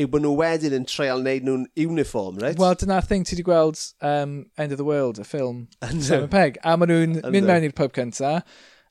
yw 0.00 0.08
bod 0.10 0.22
nhw 0.24 0.32
wedyn 0.38 0.76
yn 0.76 0.86
treol 0.88 1.24
wneud 1.24 1.46
nhw'n 1.46 1.64
uniform, 1.82 2.38
right? 2.40 2.58
Wel, 2.60 2.76
dyna'r 2.78 3.06
thing 3.06 3.26
ti 3.26 3.34
wedi 3.34 3.46
gweld 3.48 3.80
um, 4.06 4.36
End 4.56 4.72
of 4.72 4.78
the 4.78 4.86
World, 4.86 5.18
y 5.20 5.26
ffilm 5.26 5.64
Simon 5.82 6.30
Pegg. 6.32 6.60
A 6.62 6.76
maen 6.78 6.92
nhw'n 6.92 7.16
mynd 7.26 7.50
mewn 7.50 7.66
i'r 7.66 7.74
pub 7.76 7.92
cyntaf, 7.96 8.46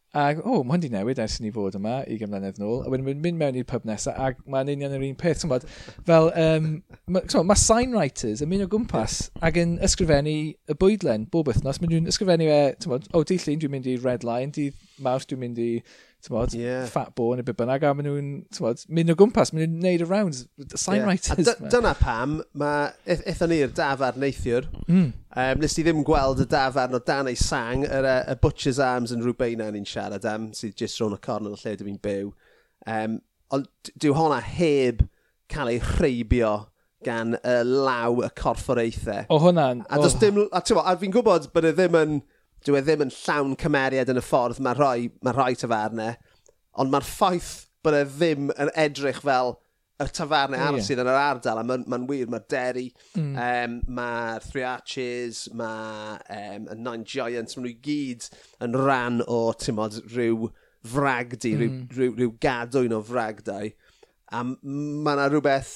Ac, 0.10 0.40
o, 0.42 0.56
oh, 0.56 0.62
mae 0.66 0.74
hwn 0.74 0.82
di 0.82 0.90
newid 0.90 1.20
ers 1.22 1.36
i 1.38 1.44
ni 1.44 1.52
fod 1.54 1.76
yma 1.78 2.00
i 2.10 2.16
gymlynedd 2.18 2.58
nôl. 2.58 2.80
A 2.82 2.90
wedyn 2.90 3.06
mynd, 3.06 3.20
mynd 3.22 3.38
mewn 3.38 3.60
i'r 3.60 3.68
pub 3.70 3.84
nesaf, 3.86 4.18
ac 4.18 4.40
mae'n 4.50 4.72
union 4.74 4.96
yr 4.98 5.06
un 5.06 5.18
peth. 5.20 5.44
Bod, 5.50 5.68
fel, 6.08 6.32
um, 6.34 6.70
mae 7.14 7.46
ma, 7.46 7.58
sign 7.60 7.94
writers 7.94 8.42
yn 8.42 8.50
mynd 8.50 8.66
o 8.66 8.70
gwmpas 8.74 9.20
ac 9.46 9.60
yn 9.62 9.78
ysgrifennu 9.86 10.36
y 10.50 10.78
bwydlen 10.82 11.28
bob 11.30 11.52
wythnos. 11.52 11.78
Mae 11.78 11.94
nhw'n 11.94 12.10
ysgrifennu 12.10 12.50
e, 12.50 12.60
tymod, 12.82 13.06
o, 13.12 13.22
oh, 13.22 13.28
dydd 13.30 13.46
llun 13.46 13.62
dwi'n 13.62 13.76
mynd 13.76 13.92
i 13.92 13.98
Red 14.02 14.26
Line, 14.26 14.50
dydd 14.56 14.82
mawrth 15.06 15.30
dwi'n 15.30 15.44
mynd 15.46 15.62
i 15.62 15.72
tywod, 16.26 16.54
yeah. 16.58 16.86
fat 16.92 17.14
bo 17.16 17.30
neu 17.36 17.46
be 17.48 17.54
bynnag, 17.56 17.84
a 17.88 17.94
maen 17.96 18.08
nhw'n, 18.10 18.32
tywod, 18.56 18.82
mynd 18.96 19.14
o 19.14 19.16
gwmpas, 19.20 19.54
maen 19.54 19.64
nhw'n 19.66 19.86
neud 19.86 20.04
y 20.04 20.08
rounds, 20.10 20.42
sign 20.74 21.00
yeah. 21.00 21.08
writers. 21.08 21.52
A 21.52 21.72
dyna 21.72 21.94
pam, 22.00 22.40
mae, 22.60 22.90
eithon 23.16 23.54
ni'r 23.54 23.72
dafar 23.76 24.20
neithiwr, 24.20 24.68
mm. 24.88 25.06
um, 25.44 25.62
nes 25.64 25.78
i 25.80 25.86
ddim 25.88 26.04
gweld 26.08 26.44
y 26.44 26.48
dafarn 26.52 26.98
o 26.98 27.02
dan 27.08 27.32
ei 27.32 27.40
sang, 27.40 27.86
yr 27.88 28.08
er, 28.08 28.28
y 28.34 28.40
Butcher's 28.44 28.82
Arms 28.84 29.16
yn 29.16 29.24
Rwbeina 29.24 29.70
ni'n 29.72 29.88
siarad 29.88 30.28
am, 30.30 30.50
sydd 30.58 30.76
jyst 30.80 31.00
rhwng 31.00 31.16
y 31.16 31.22
cornel 31.24 31.56
yn 31.56 31.60
y 31.60 31.64
lle 31.64 31.78
dwi'n 31.80 32.02
byw. 32.04 32.34
Um, 32.90 33.22
ond 33.56 33.94
dyw 34.00 34.18
honna 34.18 34.42
heb 34.44 35.06
cael 35.50 35.72
ei 35.72 35.80
rheibio 35.96 36.54
gan 37.06 37.38
y 37.40 37.56
law 37.64 38.20
y 38.26 38.30
corfforaethau. 38.36 39.30
O 39.32 39.40
hwnna'n... 39.46 39.86
A, 39.88 40.02
oh. 40.02 40.18
dim, 40.20 40.44
a, 40.52 40.62
a 40.62 40.96
fi'n 41.00 41.16
gwybod 41.16 41.48
bod 41.54 41.68
e 41.70 41.72
ddim 41.76 41.96
yn 42.00 42.20
dyw 42.66 42.80
e 42.80 42.84
ddim 42.84 43.06
yn 43.08 43.16
llawn 43.16 43.56
cymeriad 43.60 44.12
yn 44.12 44.20
y 44.20 44.26
ffordd 44.26 44.62
mae 44.64 44.78
rhoi, 44.78 45.10
mae 45.26 45.36
rhoi 45.36 45.56
tafarnau, 45.60 46.16
ond 46.80 46.94
mae'r 46.94 47.08
ffaith 47.08 47.54
bod 47.84 47.98
e 47.98 48.06
ddim 48.10 48.54
yn 48.56 48.72
edrych 48.80 49.22
fel 49.24 49.56
y 50.00 50.08
tafarnau 50.16 50.60
yeah. 50.60 50.70
arall 50.70 50.84
sydd 50.84 51.02
yn 51.04 51.12
yr 51.12 51.20
ardal, 51.20 51.60
a 51.60 51.66
mae'n 51.68 51.84
ma, 51.92 52.00
wir, 52.08 52.30
mae'r 52.32 52.46
Derry, 52.52 52.86
mm. 53.20 53.34
um, 53.36 53.78
mae'r 53.98 54.46
Three 54.48 54.66
Arches, 54.68 55.44
mae 55.60 56.16
um, 56.36 56.70
y 56.72 56.78
Nine 56.80 57.08
Giants, 57.08 57.58
maen 57.58 57.68
nhw 57.68 57.76
gyd 57.84 58.30
yn 58.64 58.78
rhan 58.80 59.20
o, 59.28 59.42
ti'n 59.60 59.76
modd, 59.80 60.00
rhyw 60.14 60.48
fragdi, 60.88 61.52
mm. 61.52 61.60
rhyw, 61.60 61.82
rhyw, 61.98 62.16
rhyw 62.22 62.36
gadwyn 62.44 62.96
o 62.96 63.02
fragdau, 63.04 63.74
a 64.32 64.44
mae 64.48 65.18
yna 65.18 65.28
rhywbeth 65.28 65.74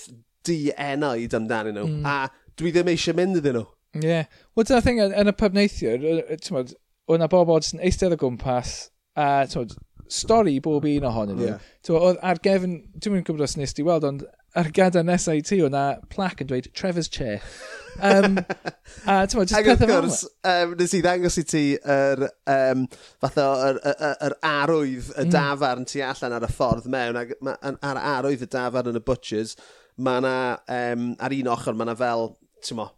dienaid 0.48 1.36
amdanyn 1.36 1.80
nhw, 1.80 1.90
mm. 1.98 2.08
a 2.08 2.56
dwi 2.60 2.72
ddim 2.72 2.92
eisiau 2.94 3.20
mynd 3.20 3.42
iddyn 3.42 3.60
nhw. 3.60 3.68
Ie. 3.94 4.08
Yeah. 4.08 4.30
Wel, 4.56 4.68
dyna 4.70 4.82
thing, 4.86 5.02
yn 5.04 5.30
y 5.30 5.36
pub 5.38 5.56
neithiwr, 5.58 6.06
ti'n 6.42 6.76
o'na 7.14 7.30
bobl 7.32 7.62
sy'n 7.66 7.84
eistedd 7.84 8.16
o 8.16 8.20
gwmpas, 8.22 8.76
a 9.20 9.44
ti'n 9.50 9.64
modd, 9.64 9.76
stori 10.14 10.60
bob 10.64 10.86
un 10.88 11.10
ohonyn 11.10 11.38
nhw. 11.40 11.50
Yeah. 11.52 12.00
Oedd 12.00 12.22
ar 12.26 12.42
gefn, 12.44 12.80
dwi'n 12.98 13.18
mynd 13.18 13.28
gwybod 13.28 13.46
os 13.46 13.58
nes 13.60 13.76
di 13.76 13.86
weld, 13.86 14.08
ond 14.08 14.26
ar 14.60 14.70
gada 14.76 15.02
nesau 15.06 15.40
i 15.40 15.44
ti 15.46 15.60
o'na 15.66 15.84
plac 16.14 16.44
yn 16.44 16.50
dweud 16.50 16.70
Trevor's 16.74 17.10
chair. 17.10 17.42
Um, 17.94 18.40
a 19.06 19.20
ti'n 19.30 19.38
mwyn, 19.38 19.50
just 19.52 19.68
pethau 19.68 19.86
fel 19.86 20.08
um, 20.50 20.72
nes 20.80 20.96
i 20.98 21.02
ddangos 21.06 21.36
i 21.38 21.44
ti 21.46 21.60
yr, 21.78 22.24
um, 22.50 22.88
fatha, 23.22 23.44
yr, 23.68 23.78
yr, 23.92 24.16
yr 24.28 24.36
arwydd 24.50 25.12
y 25.12 25.28
mm. 25.28 25.34
dafarn 25.36 25.86
tu 25.92 26.02
allan 26.02 26.34
ar 26.40 26.48
y 26.48 26.50
ffordd 26.50 26.88
mewn, 26.90 27.20
ac 27.22 27.36
ar 27.86 28.00
arwydd 28.02 28.48
y 28.48 28.50
dafarn 28.50 28.90
yn 28.90 28.98
y 28.98 29.04
butchers, 29.06 29.54
mae 30.02 30.24
yna, 30.24 30.34
um, 30.74 31.06
ar 31.22 31.38
un 31.38 31.52
ochr, 31.54 31.78
mae 31.78 31.86
yna 31.86 31.96
fel, 32.02 32.32
ti'n 32.66 32.82
mwyn, 32.82 32.90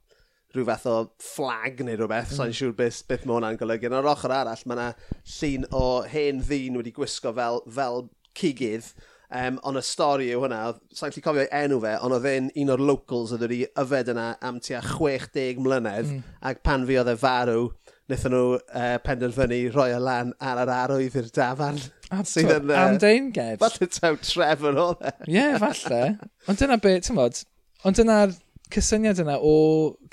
rhyw 0.55 0.67
fath 0.69 0.85
o 0.89 0.97
flag 1.21 1.81
neu 1.85 1.97
rhywbeth, 1.99 2.31
mm. 2.31 2.37
sa'n 2.39 2.53
so 2.53 2.59
siŵr 2.61 2.77
beth, 2.77 3.01
beth 3.09 3.25
mae 3.25 3.37
hwnna'n 3.37 3.59
golygu. 3.59 3.89
Yn 3.89 3.97
yr 3.99 4.11
ochr 4.11 4.33
arall, 4.35 4.63
mae 4.65 4.77
yna 4.77 4.87
llun 5.35 5.67
o 5.75 5.83
hen 6.11 6.39
ddyn 6.45 6.79
wedi 6.79 6.95
gwisgo 6.95 7.33
fel, 7.35 7.61
fel 7.77 8.07
cigydd, 8.39 8.89
um, 9.29 9.59
ond 9.67 9.79
y 9.79 9.83
stori 9.85 10.29
yw 10.33 10.43
hwnna, 10.43 10.61
sa'n 10.95 11.13
lli 11.15 11.23
cofio 11.25 11.47
enw 11.59 11.79
fe, 11.83 11.95
ond 12.05 12.17
oedd 12.17 12.29
e'n 12.31 12.51
un 12.63 12.73
o'r 12.75 12.85
locals 12.91 13.33
oedd 13.35 13.45
wedi 13.47 13.63
yfed 13.81 14.13
yna 14.15 14.29
am 14.45 14.61
tua 14.63 14.83
60 14.85 15.61
mlynedd, 15.65 16.13
mm. 16.13 16.37
ac 16.51 16.63
pan 16.65 16.87
fi 16.87 16.99
oedd 17.01 17.11
e 17.11 17.17
farw, 17.21 17.67
wnaethon 18.05 18.35
nhw 18.35 18.47
uh, 18.59 18.95
penderfynu 19.05 19.59
rhoi 19.73 19.89
o 19.95 19.99
lan 20.03 20.33
ar 20.37 20.61
yr 20.61 20.71
arwydd 20.75 21.19
i'r 21.21 21.29
dafarn. 21.33 21.81
Sydd 22.29 22.51
yn... 22.53 22.69
Uh, 22.69 22.79
am 22.83 22.99
deunged. 23.01 23.57
Falle 23.63 23.89
taw 23.89 24.17
Trevor 24.21 24.81
oedd 24.83 25.05
e. 25.09 25.13
Ie, 25.33 25.45
falle. 25.61 26.01
Ond 26.45 26.61
dyna 26.61 26.77
beth, 26.81 27.07
ti'n 27.07 27.17
modd, 27.17 27.41
ond 27.85 27.97
dyna'r 27.97 28.35
cysyniad 28.73 29.21
yna 29.23 29.37
o 29.39 29.55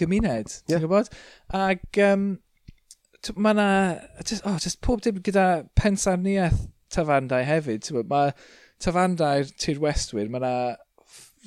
gymuned, 0.00 0.54
yeah. 0.68 0.76
ti'n 0.76 0.84
gwybod? 0.86 1.10
Ac 1.56 2.00
um, 2.06 2.26
mae 3.36 3.54
yna, 3.56 3.68
just, 4.24 4.46
oh, 4.48 4.58
just 4.62 4.80
pob 4.84 5.02
dim 5.04 5.20
gyda 5.24 5.46
pensarniaeth 5.78 6.66
tafandau 6.92 7.44
hefyd, 7.46 7.84
ti'n 7.84 7.98
gwybod? 7.98 8.10
Mae 8.12 8.32
tafandau'r 8.82 9.52
tir 9.62 9.80
westwyr, 9.82 10.30
mae 10.32 10.42
yna 10.42 10.54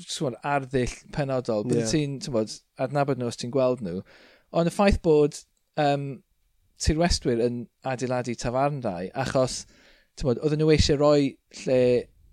swon, 0.04 0.38
arddull 0.44 0.96
penodol, 1.16 1.66
bydd 1.68 1.82
yeah. 1.84 1.92
ti'n, 1.92 2.18
ti'n 2.24 2.36
bod, 2.36 2.56
adnabod 2.82 3.20
nhw 3.20 3.32
os 3.32 3.40
ti'n 3.40 3.54
gweld 3.54 3.84
nhw. 3.86 4.02
Ond 4.56 4.72
y 4.72 4.74
ffaith 4.74 5.02
bod 5.06 5.38
um, 5.82 6.10
tir 6.82 7.00
westwyr 7.00 7.44
yn 7.44 7.64
adeiladu 7.88 8.36
tafarndau, 8.40 9.10
achos, 9.26 9.64
ti'n 10.16 10.30
bod, 10.30 10.42
oedden 10.44 10.64
nhw 10.64 10.74
eisiau 10.76 11.00
rhoi 11.00 11.32
lle 11.64 11.80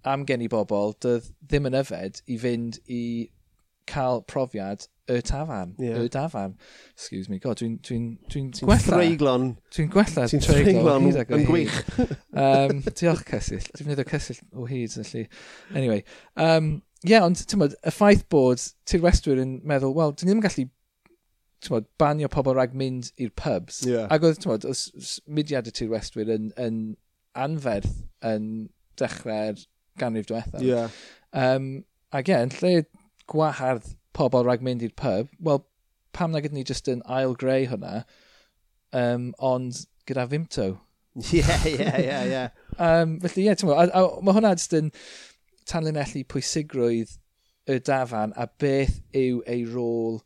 amgen 0.09 0.43
i 0.43 0.51
bobl, 0.51 0.97
dydd 1.03 1.31
ddim 1.47 1.71
yn 1.71 1.79
yfed 1.79 2.23
i 2.27 2.39
fynd 2.43 2.81
i 2.91 3.03
cael 3.87 4.23
profiad 4.29 4.87
y 5.11 5.21
tafarn, 5.21 5.75
yeah. 5.79 5.99
y 5.99 6.09
dafarn. 6.09 6.55
Excuse 6.95 7.29
me, 7.29 7.39
god, 7.43 7.59
dwi'n 7.59 7.79
dwi 7.83 7.99
dwi, 8.31 8.43
n, 8.43 8.51
dwi 8.55 8.69
gwella. 8.69 8.85
Threiglon. 8.87 9.49
Dwi'n 9.75 9.91
gwella. 9.93 10.27
Ti'n 10.31 10.45
threiglon 10.45 11.09
yn 11.11 11.47
gwych. 11.49 11.81
um, 12.45 12.83
diolch 12.93 13.25
cysill. 13.29 13.67
Dwi'n 13.75 13.91
mynd 13.91 14.05
o 14.05 14.07
cysill 14.09 14.41
o 14.55 14.69
hyd, 14.71 14.95
felly. 14.95 15.25
Anyway, 15.75 16.05
um, 16.37 16.77
ie, 17.03 17.15
yeah, 17.15 17.27
ond 17.27 17.43
ti'n 17.43 17.67
y 17.67 17.73
ffaith 17.91 18.25
bod 18.33 18.63
tirwestwyr 18.89 19.43
yn 19.43 19.59
meddwl, 19.69 19.95
wel, 19.99 20.15
dyn 20.15 20.31
ni'n 20.31 20.45
gallu 20.45 20.69
tmod, 21.63 21.87
banio 22.01 22.31
pobl 22.31 22.57
rhag 22.57 22.75
mynd 22.79 23.11
i'r 23.23 23.35
pubs. 23.39 23.83
Yeah. 23.87 24.07
Ac 24.13 24.27
oedd, 24.27 24.39
ti'n 24.39 24.49
tmod, 24.49 24.69
mudiad 25.27 25.71
y 25.71 25.75
tirwestwyr 25.75 26.31
yn, 26.37 26.51
yn 26.63 26.83
anferth 27.39 28.03
yn 28.27 28.69
dechrau'r 29.01 29.63
ganrif 29.99 30.31
diwethaf. 30.31 30.63
Yeah. 30.63 30.95
Um, 31.33 31.73
ac 32.15 32.29
ie, 32.29 32.37
yeah, 32.37 32.47
yn 32.47 32.55
lle 32.61 32.75
gwahardd 33.33 33.95
pobl 34.17 34.45
rhag 34.47 34.65
mynd 34.65 34.85
i'r 34.85 34.95
pub, 34.99 35.31
wel, 35.41 35.63
pam 36.17 36.33
na 36.33 36.43
gyda 36.45 36.59
ni 36.59 36.65
just 36.69 36.91
yn 36.93 37.05
ail 37.09 37.35
greu 37.41 37.67
hwnna, 37.71 38.03
um, 38.97 39.31
ond 39.41 39.85
gyda 40.09 40.29
Fimto. 40.31 40.71
Ie, 41.37 41.43
ie, 41.69 41.75
ie, 41.77 42.21
ie. 42.33 42.45
Felly, 42.79 43.43
ie, 43.43 43.49
yeah, 43.51 43.57
ti'n 43.59 43.69
mae 43.69 44.37
hwnna 44.37 44.55
just 44.57 44.73
yn 44.77 44.89
tanlinellu 45.69 46.25
pwysigrwydd 46.29 47.13
y 47.69 47.77
dafan 47.85 48.33
a 48.41 48.49
beth 48.61 48.97
yw 49.17 49.43
ei 49.51 49.67
rôl 49.69 50.23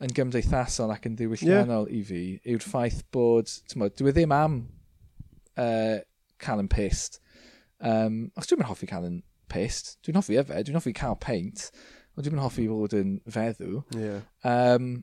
yn 0.00 0.14
gymdeithasol 0.16 0.92
ac 0.94 1.06
yn 1.10 1.16
ddiwylliannol 1.18 1.86
yeah. 1.90 1.98
i 1.98 2.04
fi 2.08 2.22
yw'r 2.54 2.64
ffaith 2.64 3.02
bod, 3.14 3.52
ti'n 3.68 3.82
modd, 3.82 3.96
dwi 4.00 4.10
e 4.10 4.16
ddim 4.16 4.34
am 4.34 4.56
uh, 5.60 6.00
cael 6.40 6.64
yn 6.64 6.70
pist. 6.72 7.20
Um, 7.84 8.22
os 8.40 8.48
dwi'n 8.48 8.66
hoffi 8.68 8.88
cael 8.88 9.06
yn 9.08 9.20
pist, 9.52 9.98
dwi'n 10.06 10.18
hoffi 10.20 10.40
yfed, 10.40 10.66
dwi'n 10.66 10.80
hoffi 10.80 10.96
cael 10.96 11.18
peint 11.20 11.68
ond 12.20 12.28
dwi'n 12.28 12.42
hoffi 12.42 12.66
fod 12.68 12.96
yn 12.98 13.14
feddw. 13.32 13.80
Yeah. 13.96 14.24
Um, 14.44 14.98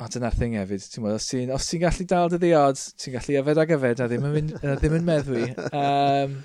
a 0.00 0.08
dyna'r 0.10 0.36
thing 0.38 0.56
hefyd, 0.56 0.84
ti'n 0.90 1.04
meddwl, 1.04 1.18
os 1.18 1.30
ti'n 1.30 1.54
ti 1.68 1.80
gallu 1.82 2.04
dal 2.10 2.30
dy 2.32 2.38
ddiod, 2.42 2.82
ti'n 3.02 3.16
gallu 3.16 3.38
yfed 3.40 3.62
ag 3.62 3.72
yfed 3.76 4.02
a 4.02 4.10
ddim 4.10 4.28
yn, 4.28 4.36
mynd, 4.36 4.52
a 4.62 4.76
ddim 4.78 4.94
yn 4.98 5.08
meddwi. 5.08 5.48
Um, 5.68 6.36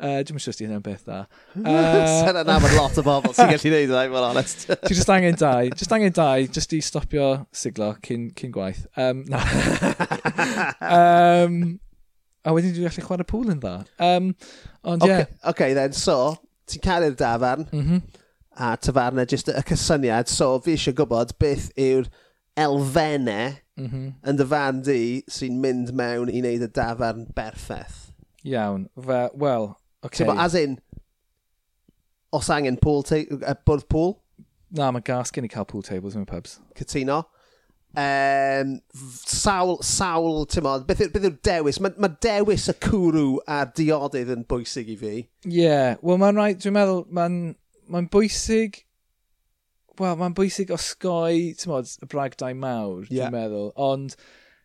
uh, 0.00 0.16
dwi'n 0.26 0.42
siŵr 0.42 0.54
os 0.54 0.60
di 0.60 0.66
hynna'n 0.66 0.84
beth 0.84 1.04
da. 1.08 1.20
Sa'n 1.54 2.40
yna 2.42 2.56
mae'n 2.64 2.76
lot 2.76 3.00
o 3.00 3.04
bobl 3.06 3.36
sy'n 3.36 3.52
gallu 3.52 3.74
neud 3.74 3.92
yna, 3.92 4.04
mae'n 4.14 4.28
honest. 4.30 4.66
ti'n 4.86 4.96
just 4.96 5.12
angen 5.12 5.38
dau, 5.40 5.70
just 5.76 5.96
angen 5.96 6.16
dau, 6.16 6.48
just 6.58 6.76
i 6.76 6.80
stopio 6.84 7.28
siglo 7.62 7.92
cyn, 8.06 8.30
cyn 8.40 8.56
gwaith. 8.56 8.86
Um, 8.96 9.24
na. 9.30 9.44
um, 10.96 11.60
a 12.44 12.56
wedyn 12.56 12.74
dwi'n 12.76 12.88
gallu 12.88 13.06
chwarae 13.06 13.28
pŵl 13.28 13.52
yn 13.54 13.60
dda. 13.62 13.76
Um, 14.08 14.32
ond 14.88 15.04
ie. 15.04 15.12
Yeah. 15.12 15.28
Okay, 15.28 15.52
okay 15.54 15.76
then, 15.78 15.96
so, 15.96 16.18
ti'n 16.68 16.84
cael 16.84 17.10
i'r 17.10 17.20
dafarn. 17.20 17.68
Mm 17.70 17.86
-hmm 17.86 18.18
a 18.56 18.74
tafarnau, 18.76 19.26
jyst 19.28 19.50
y 19.52 19.64
cysyniad. 19.68 20.30
So 20.30 20.58
fi 20.64 20.76
eisiau 20.76 20.96
gwybod 20.98 21.36
beth 21.40 21.70
yw'r 21.78 22.10
elfennau 22.60 23.56
mm 23.78 23.88
-hmm. 23.88 24.06
yn 24.28 24.38
dy 24.38 24.46
fan 24.52 24.82
di 24.86 25.00
sy'n 25.30 25.60
mynd 25.62 25.92
mewn 25.96 26.32
i 26.32 26.42
wneud 26.42 26.66
y 26.66 26.70
dafarn 26.76 27.26
berffaith. 27.36 28.10
Iawn. 28.44 28.88
Fe, 28.96 29.28
wel, 29.34 29.74
okay. 30.02 30.26
So, 30.26 30.32
as 30.32 30.54
in, 30.54 30.78
os 32.32 32.50
angen 32.50 32.78
pool 32.80 33.04
uh, 33.04 33.54
bwrdd 33.66 33.88
pool? 33.88 34.16
Na, 34.70 34.90
mae 34.90 35.02
gas 35.02 35.32
gen 35.34 35.44
i 35.44 35.50
cael 35.50 35.66
pool 35.66 35.82
tables 35.82 36.16
yn 36.16 36.26
y 36.26 36.30
pubs. 36.30 36.58
Cytuno. 36.78 37.24
Um, 37.90 38.76
sawl, 39.26 39.80
sawl, 39.82 40.44
ti'n 40.46 40.62
modd, 40.62 40.84
beth 40.86 41.00
yw'r 41.02 41.24
yw 41.26 41.38
dewis? 41.42 41.80
Mae 41.82 41.96
ma 41.98 42.12
dewis 42.22 42.68
y 42.70 42.76
cwrw 42.86 43.40
a'r 43.50 43.72
diodydd 43.74 44.30
yn 44.36 44.44
bwysig 44.50 44.92
i 44.94 44.96
fi. 45.00 45.14
Ie, 45.16 45.56
yeah. 45.56 45.96
wel 46.06 46.20
mae'n 46.22 46.38
rhaid, 46.38 46.60
dwi'n 46.62 46.76
meddwl, 46.76 47.02
mae'n 47.18 47.40
mae'n 47.90 48.08
bwysig, 48.12 48.82
wel, 50.00 50.16
mae'n 50.20 50.36
bwysig 50.38 50.72
osgoi, 50.74 51.52
ti'n 51.58 51.72
modd, 51.72 51.92
y 52.00 52.08
bragdau 52.10 52.56
mawr, 52.56 53.06
yeah. 53.08 53.28
dwi'n 53.28 53.36
meddwl. 53.36 53.70
Ond 53.80 54.16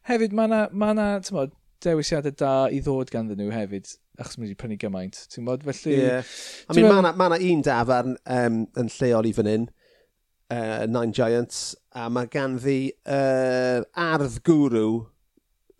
hefyd, 0.09 0.35
mae 0.37 0.49
yna, 0.51 0.65
ma, 0.73 0.91
na, 0.97 1.07
ti'n 1.25 1.37
modd, 1.39 1.55
dewisiadau 1.85 2.35
da 2.39 2.53
i 2.71 2.81
ddod 2.83 3.11
ganddyn 3.13 3.41
nhw 3.41 3.53
hefyd, 3.53 3.95
achos 4.19 4.37
mae 4.37 4.47
wedi 4.47 4.59
prynu 4.59 4.77
gymaint, 4.81 5.25
ti'n 5.33 5.47
modd, 5.47 5.65
felly... 5.67 5.97
Yeah. 5.99 6.35
I 6.69 6.77
mean, 6.77 6.87
mae 6.89 7.03
yna 7.03 7.15
ma 7.19 7.31
un 7.35 7.65
dafarn 7.65 8.15
um, 8.37 8.61
yn 8.79 8.93
lleol 8.99 9.29
i 9.29 9.33
fan 9.35 9.51
hyn, 9.51 9.67
uh, 10.53 10.85
Nine 10.89 11.13
Giants, 11.15 11.75
a 11.95 12.07
mae 12.13 12.29
ganddi 12.31 12.79
uh, 13.05 13.83
ardd 14.05 14.39
gwrw 14.47 15.05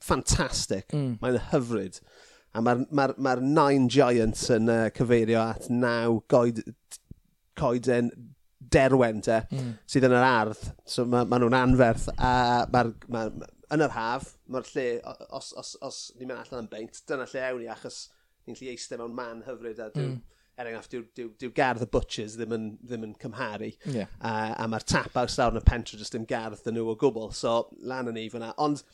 ffantastig. 0.05 0.87
Mm. 0.93 1.17
Mae'n 1.21 1.41
hyfryd. 1.51 1.99
A 2.55 2.61
mae'r 2.63 2.85
ma 2.85 2.85
r, 2.85 2.85
ma, 2.87 3.07
r, 3.09 3.15
ma 3.19 3.35
r 3.35 3.43
Nine 3.43 3.89
Giants 3.91 4.47
yn 4.53 4.71
uh, 4.71 4.85
cyfeirio 4.95 5.41
at 5.43 5.69
naw 5.71 6.21
goed, 6.31 6.61
coeden 7.59 8.11
derwen 8.71 9.21
te, 9.25 9.41
mm. 9.51 9.73
sydd 9.89 10.07
yn 10.07 10.15
yr 10.15 10.27
ardd. 10.27 10.69
So 10.89 11.05
mae 11.09 11.27
ma 11.29 11.39
nhw'n 11.41 11.57
anferth. 11.57 12.07
A 12.17 12.65
ma, 12.71 12.85
ma, 13.11 13.25
yn 13.73 13.85
yr 13.85 13.95
haf, 13.95 14.35
mae'r 14.51 14.69
lle, 14.73 14.85
os, 15.35 15.51
os, 15.57 15.73
os 15.85 15.99
ni'n 16.19 16.29
mynd 16.29 16.39
allan 16.39 16.65
yn 16.65 16.71
beint, 16.71 17.01
dyna 17.09 17.27
lle 17.29 17.43
ewn 17.49 17.61
ni 17.63 17.69
achos 17.71 18.05
ni'n 18.45 18.57
lle 18.59 18.73
eistedd 18.75 19.01
mewn 19.01 19.17
man 19.17 19.43
hyfryd 19.47 19.81
a 19.81 19.91
dwi'n 19.93 20.15
mm. 20.15 20.23
Er 20.55 20.69
enghraifft, 20.69 20.93
dyw, 20.93 21.01
dyw, 21.17 21.31
dyw 21.35 21.49
gardd 21.51 21.81
y 21.83 21.85
butchers 21.91 22.37
ddim 22.39 22.53
yn, 22.55 22.67
ddim 22.79 23.01
yn 23.03 23.15
cymharu. 23.19 23.73
Yeah. 23.91 24.07
Uh, 24.21 24.53
a 24.55 24.67
mae'r 24.71 24.85
tap 24.87 25.17
aws 25.19 25.35
lawr 25.35 25.51
yn 25.51 25.59
y 25.59 25.63
pentre 25.67 25.99
jyst 25.99 26.15
ddim 26.15 26.27
gardd 26.29 26.61
dyn 26.63 26.77
nhw 26.77 26.93
o 26.93 26.95
gwbl. 27.01 27.33
So, 27.35 27.57
lan 27.83 28.07
yn 28.07 28.15
ni 28.15 28.23
fyna. 28.31 28.53
Ond, 28.63 28.85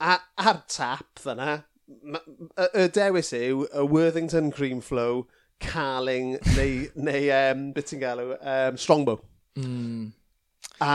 a, 0.00 0.14
ar 0.40 0.62
tap 0.72 1.20
fyna, 1.20 1.58
y, 1.92 2.22
y 2.64 2.86
dewis 2.96 3.34
yw 3.36 3.66
y 3.68 3.84
Worthington 3.92 4.48
Cream 4.56 4.80
Flow 4.80 5.26
caling 5.62 6.36
neu, 6.56 6.86
neu 7.08 7.32
um, 7.38 7.66
beth 7.76 7.90
ti'n 7.92 8.02
galw, 8.02 8.34
um, 8.38 8.78
strongbow. 8.80 9.20
Mm. 9.58 10.12
A 10.82 10.94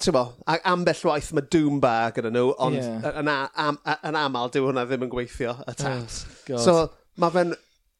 ti'n 0.00 0.16
a 0.16 0.56
ambell 0.70 1.02
waith 1.08 1.30
mae 1.36 1.46
doom 1.52 1.80
bar 1.82 2.12
gyda 2.16 2.30
nhw, 2.32 2.52
ond 2.62 2.78
yeah. 2.78 3.20
yn, 3.20 3.30
am, 3.30 3.78
yn 3.94 4.18
aml 4.18 4.50
dyw 4.54 4.68
hwnna 4.68 4.86
ddim 4.88 5.06
yn 5.06 5.12
gweithio 5.12 5.56
y 5.58 5.66
oh, 5.66 5.76
tat. 5.78 6.18
Oh, 6.54 6.60
so 6.62 6.76
mae 7.20 7.34
fe'n, 7.34 7.52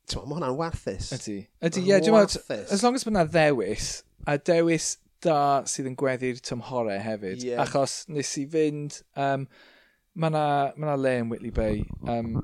ti'n 0.09 0.21
bo, 0.21 0.25
mae 0.29 0.39
hwnna'n 0.39 0.57
warthus. 0.59 1.11
Ydy. 1.19 1.39
Ydy, 1.69 1.85
ie, 1.89 1.99
dwi'n 2.05 2.17
meddwl, 2.17 2.65
as 2.77 2.85
long 2.87 2.97
as 2.99 3.07
mae 3.07 3.15
yna 3.17 3.27
ddewis, 3.29 3.91
a 4.31 4.39
dewis 4.39 4.95
da 5.25 5.37
sydd 5.69 5.91
yn 5.91 5.99
gweddi'r 6.01 6.41
tymhorau 6.45 7.01
hefyd, 7.03 7.45
yeah. 7.45 7.63
achos 7.65 8.03
nes 8.13 8.33
i 8.41 8.47
fynd, 8.55 9.01
um, 9.19 9.47
mae 10.15 10.33
yna 10.33 10.47
ma 10.81 10.99
le 11.01 11.15
yn 11.21 11.31
Whitley 11.33 11.55
Bay, 11.55 11.85
um, 12.09 12.37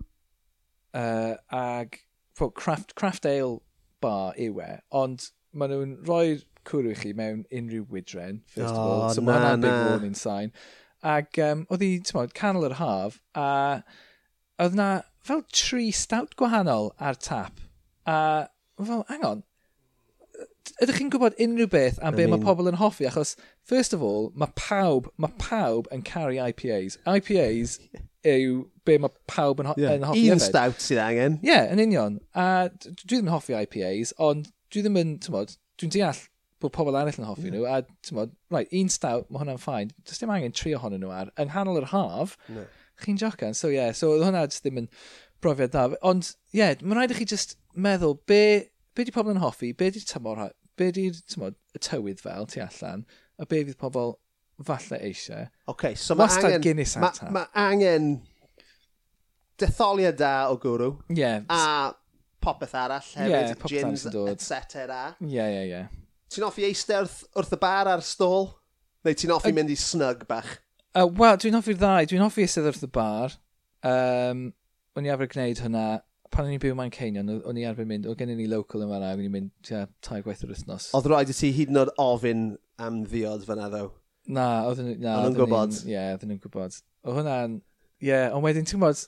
uh, 0.97 1.35
ag 1.55 2.01
craft, 2.49 2.95
craft 2.95 3.27
ale 3.27 3.61
bar 4.01 4.37
yw 4.41 4.61
e, 4.65 4.71
ond 4.97 5.29
maen 5.53 5.75
nhw'n 5.75 5.97
rhoi 6.09 6.41
cwrw 6.69 6.93
i 6.93 6.99
chi 6.99 7.13
mewn 7.17 7.43
unrhyw 7.53 7.87
wydren, 7.93 8.41
first 8.47 8.73
of 8.73 8.79
all. 8.79 9.03
Oh, 9.09 9.13
so 9.13 9.25
mae 9.25 9.37
hwnna'n 9.37 9.65
big 9.65 9.77
warning 9.89 10.17
sign. 10.19 10.55
Ac 11.03 11.41
um, 11.45 11.67
oedd 11.73 11.85
hi, 11.85 11.91
ti'n 12.05 12.19
modd, 12.19 12.35
canol 12.37 12.69
yr 12.69 12.77
haf, 12.81 13.21
a 13.35 13.49
oedd 14.61 14.77
na 14.79 14.89
fel 15.25 15.45
tri 15.53 15.91
stout 15.97 16.37
gwahanol 16.41 16.93
ar 16.99 17.19
tap. 17.21 17.61
A 18.07 18.49
fel, 18.81 19.05
hang 19.09 19.25
on, 19.27 19.45
ydych 20.83 21.01
chi'n 21.01 21.11
gwybod 21.13 21.39
unrhyw 21.41 21.71
beth 21.71 21.99
am 22.01 22.15
I 22.15 22.17
be 22.19 22.27
mean... 22.27 22.39
mae 22.39 22.47
pobl 22.47 22.71
yn 22.71 22.79
hoffi? 22.81 23.09
Achos, 23.09 23.35
first 23.67 23.97
of 23.97 24.05
all, 24.07 24.31
mae 24.39 24.53
pawb, 24.59 25.11
mae 25.21 25.33
pawb 25.43 25.91
yn 25.95 26.05
caru 26.07 26.39
IPAs. 26.41 26.99
IPAs 27.09 27.79
yw 28.27 28.65
be 28.85 28.99
mae 29.01 29.13
pawb 29.31 29.63
yn, 29.63 29.71
ho 29.71 29.77
yeah. 29.81 29.97
yn 29.97 30.05
hoffi 30.09 30.27
Un 30.29 30.37
hefyd. 30.37 30.47
stout 30.49 30.85
sydd 30.85 31.01
angen. 31.03 31.39
Ie, 31.45 31.53
yeah, 31.53 31.71
yn 31.73 31.83
union. 31.83 32.19
A 32.35 32.69
dwi 32.71 33.07
ddim 33.07 33.29
yn 33.29 33.35
hoffi 33.35 33.57
IPAs, 33.57 34.13
ond 34.21 34.51
dwi 34.73 34.85
ddim 34.85 35.01
yn, 35.01 35.17
ti'n 35.25 35.37
modd, 35.37 35.57
dwi'n 35.81 35.95
deall 35.95 36.21
bod 36.61 36.75
pobl 36.77 36.99
arall 36.99 37.17
yn 37.23 37.29
hoffi 37.29 37.49
yeah. 37.49 37.57
nhw, 37.57 37.65
a 37.65 38.05
ti'n 38.05 38.19
modd, 38.19 38.35
right, 38.53 38.71
un 38.77 38.93
stout, 38.93 39.31
mae 39.31 39.43
hwnna'n 39.43 39.63
ffain, 39.63 39.93
does 40.05 40.21
dim 40.21 40.33
angen 40.35 40.55
tri 40.57 40.75
ohonyn 40.77 41.01
nhw 41.03 41.13
ar, 41.17 41.33
yng 41.41 41.49
nghanol 41.49 41.81
yr 41.81 41.89
haf, 41.95 42.37
no. 42.53 42.67
chi'n 43.01 43.21
jocan, 43.21 43.57
so 43.57 43.71
ie, 43.73 43.79
yeah, 43.79 43.95
so 43.97 44.13
hwnna 44.19 44.45
just 44.51 44.67
ddim 44.67 44.83
yn 44.83 44.91
brofiad 45.41 45.73
da, 45.73 45.87
ond 46.05 46.35
ie, 46.53 46.61
yeah, 46.61 46.77
mae'n 46.83 47.01
rhaid 47.01 47.15
i 47.15 47.21
chi 47.23 47.29
just 47.33 47.57
meddwl, 47.73 48.19
be, 48.29 48.43
be 48.97 49.09
di 49.09 49.15
pobl 49.15 49.33
yn 49.33 49.41
hoffi, 49.41 49.73
be 49.77 49.89
di 49.95 50.05
tymor, 50.05 50.51
be 50.81 50.91
di'r 50.97 51.21
y 51.21 51.85
tywydd 51.85 52.25
fel 52.25 52.49
tu 52.51 52.65
allan, 52.65 53.07
a 53.41 53.47
be 53.47 53.63
fydd 53.69 53.79
pobl 53.81 54.17
falle 54.67 54.99
eisiau. 55.07 55.47
Ok, 55.73 55.93
so 55.97 56.17
mae 56.19 56.29
angen... 56.41 56.61
Guinness 56.65 56.99
Mae 57.01 57.33
ma 57.33 57.47
angen 57.57 58.11
detholiad 59.61 60.19
da 60.21 60.35
o 60.51 60.59
gwrw. 60.61 60.95
Ie. 61.13 61.21
Yeah. 61.21 61.45
A 61.49 61.93
popeth 62.41 62.75
arall 62.77 63.05
hefyd, 63.05 63.33
yeah, 63.33 63.55
gins, 63.69 64.07
cetera. 64.45 65.03
Ie, 65.21 65.45
ie, 65.45 65.65
ie. 65.69 65.83
Ti'n 66.31 66.47
offi 66.47 66.65
eistedd 66.69 67.05
wrth, 67.05 67.23
wrth 67.37 67.57
y 67.57 67.61
bar 67.61 67.91
ar 67.91 68.05
stôl? 68.07 68.51
Neu 69.05 69.17
ti'n 69.17 69.33
offi 69.35 69.53
uh, 69.53 69.57
mynd 69.57 69.73
i 69.73 69.77
snug 69.81 70.27
bach? 70.29 70.59
Uh, 70.95 71.07
Wel, 71.07 71.37
dwi'n 71.41 71.57
hoffi'r 71.59 71.81
ddau. 71.81 72.09
Dwi'n 72.09 72.25
hoffi 72.25 72.45
eistedd 72.45 72.69
wrth 72.71 72.87
y 72.87 72.91
bar. 72.95 73.37
Um, 73.87 74.51
o'n 74.97 75.09
i 75.09 75.13
arfer 75.13 75.31
gwneud 75.33 75.63
hynna 75.65 75.85
pan 76.31 76.47
o'n 76.47 76.55
i'n 76.55 76.63
byw 76.63 76.77
mae'n 76.79 76.93
Ceinion, 76.95 77.31
o'n 77.49 77.59
i 77.59 77.65
arfer 77.67 77.87
mynd, 77.89 78.07
o 78.07 78.15
gen 78.19 78.31
i 78.31 78.37
ni 78.39 78.47
local 78.51 78.85
yn 78.85 78.91
fanna, 78.93 79.13
o'n 79.17 79.23
i'n 79.25 79.33
mynd 79.35 79.51
tua 79.67 79.85
tai 80.07 80.21
gwaith 80.23 80.45
yr 80.47 80.53
wythnos. 80.53 80.91
Oedd 80.95 81.09
rhaid 81.11 81.33
i 81.33 81.37
ti 81.37 81.51
hyd 81.57 81.73
yn 81.73 81.81
oed 81.83 81.91
ofyn 82.03 82.45
am 82.81 83.01
ddiod 83.11 83.47
fanna 83.49 83.67
ddo? 83.73 83.89
Na, 84.31 84.47
oedd 84.69 84.83
nhw'n 84.85 85.35
gwybod. 85.35 85.81
Ie, 85.89 85.97
yeah, 85.97 86.13
oedd 86.15 86.27
nhw'n 86.29 86.43
gwybod. 86.45 86.77
O 87.03 87.17
hwnna'n, 87.17 87.57
ie, 87.59 88.13
yeah, 88.13 88.29
ond 88.37 88.47
wedyn, 88.47 88.69
ti'n 88.69 88.83
bod, 88.83 89.03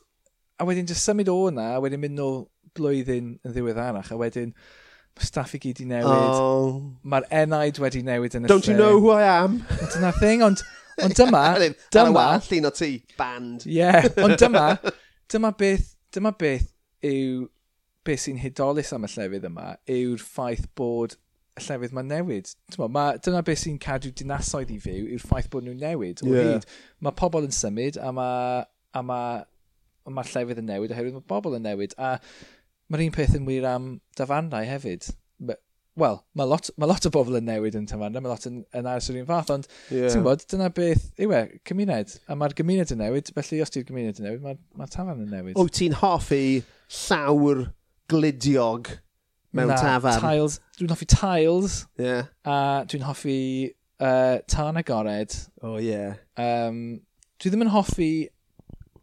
a 0.58 0.66
wedyn 0.66 0.90
just 0.90 1.06
symud 1.06 1.30
o 1.30 1.36
hwnna, 1.44 1.68
a 1.76 1.84
wedyn 1.84 2.02
mynd 2.02 2.18
nôl 2.18 2.42
blwyddyn 2.74 3.36
yn 3.38 3.54
ddiweddarach, 3.54 4.10
a 4.10 4.18
wedyn 4.18 4.50
mae 5.12 5.28
staff 5.28 5.54
i 5.54 5.62
gyd 5.62 5.84
i 5.84 5.88
newid. 5.92 6.10
Oh. 6.10 6.82
Mae'r 7.06 7.30
enaid 7.44 7.78
wedi 7.84 8.02
newid 8.06 8.34
yn 8.38 8.48
y 8.48 8.50
Don't 8.50 8.66
lle. 8.66 8.74
you 8.74 8.80
know 8.80 8.98
who 8.98 9.14
I 9.14 9.28
am? 9.28 9.60
Dyna'r 9.94 10.18
thing, 10.18 10.42
ond, 10.42 10.66
ond 10.98 11.14
dyma... 11.14 11.46
dyma... 11.94 12.08
Anyway, 12.08 12.44
llun 12.50 12.70
o 12.72 12.74
ti, 12.74 12.92
band. 13.20 13.66
Ie, 13.68 13.78
yeah, 13.78 14.10
ond 14.24 14.40
dyma, 14.42 14.66
dyma 15.30 15.54
beth, 15.54 15.92
dyma 16.16 16.34
beth 16.34 16.71
yw 17.06 17.48
beth 18.06 18.24
sy'n 18.24 18.40
hudolus 18.42 18.92
am 18.94 19.06
y 19.06 19.10
llefydd 19.12 19.46
yma 19.46 19.68
yw'r 19.90 20.22
ffaith 20.22 20.66
bod 20.78 21.16
y 21.58 21.64
llefydd 21.66 21.94
mae'n 21.96 22.10
newid. 22.10 22.50
Ma, 22.80 23.06
dyna 23.22 23.42
beth 23.46 23.62
sy'n 23.62 23.78
cadw 23.82 24.12
dinasoedd 24.18 24.72
i 24.74 24.78
fyw 24.82 25.08
yw'r 25.14 25.24
ffaith 25.24 25.50
bod 25.52 25.66
nhw'n 25.66 25.82
newid. 25.82 26.22
O 26.24 26.32
yeah. 26.32 26.54
hyd, 26.54 26.68
mae 27.04 27.16
pobl 27.18 27.46
yn 27.46 27.54
symud 27.56 27.98
a 28.00 28.12
mae 28.16 28.62
a 28.92 29.02
ma, 29.06 29.20
ma 30.08 30.24
llefydd 30.28 30.62
yn 30.62 30.68
newid 30.70 30.94
oherwydd 30.94 31.18
mae 31.18 31.28
pobl 31.34 31.58
yn 31.58 31.66
newid. 31.66 31.94
A 31.98 32.16
mae'r 32.92 33.06
un 33.06 33.14
peth 33.14 33.36
yn 33.38 33.46
wir 33.48 33.68
am 33.68 33.92
dafarnau 34.18 34.66
hefyd. 34.68 35.12
Wel, 36.00 36.16
mae 36.38 36.48
lot, 36.48 36.70
ma 36.80 36.88
lot 36.88 37.04
o 37.04 37.10
bobl 37.12 37.36
yn 37.36 37.44
newid 37.44 37.74
yn 37.76 37.84
Tamarna, 37.88 38.20
mae 38.24 38.32
lot 38.32 38.46
yn, 38.48 38.62
yn 38.78 38.86
aros 38.88 39.10
yr 39.12 39.18
un 39.20 39.26
fath, 39.28 39.50
ond 39.52 39.66
yeah. 39.92 40.08
ti'n 40.08 40.24
bod, 40.24 40.44
dyna 40.48 40.70
beth 40.72 41.04
yw 41.20 41.34
e, 41.36 41.42
cymuned. 41.68 42.14
A 42.32 42.36
mae'r 42.40 42.54
gymuned 42.56 42.94
yn 42.94 43.02
newid, 43.02 43.28
felly 43.36 43.60
os 43.60 43.74
ti'r 43.74 43.84
gymuned 43.88 44.22
yn 44.22 44.28
newid, 44.28 44.40
mae'r 44.46 44.56
ma, 44.56 44.80
ma 44.80 44.88
tafarn 44.88 45.20
yn 45.26 45.34
newid. 45.34 45.58
Wyt 45.60 45.76
ti'n 45.76 45.98
hoffi 46.00 46.62
llawr 47.02 47.66
glidiog 48.12 48.88
mewn 49.52 49.68
Na, 49.68 49.76
tafarn? 49.76 50.24
tiles. 50.24 50.58
Dwi'n 50.78 50.94
hoffi 50.94 51.10
tiles. 51.12 51.76
Yeah. 52.00 52.32
A 52.48 52.56
dwi'n 52.88 53.04
hoffi 53.04 53.38
uh, 54.00 54.38
tân 54.48 54.80
agored. 54.80 55.36
O, 55.60 55.74
oh, 55.74 55.76
yeah. 55.76 56.16
Um, 56.40 57.02
dwi 57.36 57.52
ddim 57.52 57.66
yn 57.66 57.74
hoffi 57.76 58.12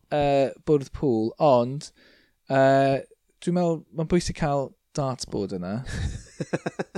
uh, 0.10 0.50
bwrdd 0.66 0.90
pŵl, 0.98 1.32
ond 1.38 1.92
uh, 2.50 2.98
dwi'n 3.46 3.58
meddwl, 3.62 3.82
mae'n 3.94 4.10
bwysig 4.10 4.42
cael 4.42 4.72
dartboard 4.98 5.56
yna. 5.58 5.80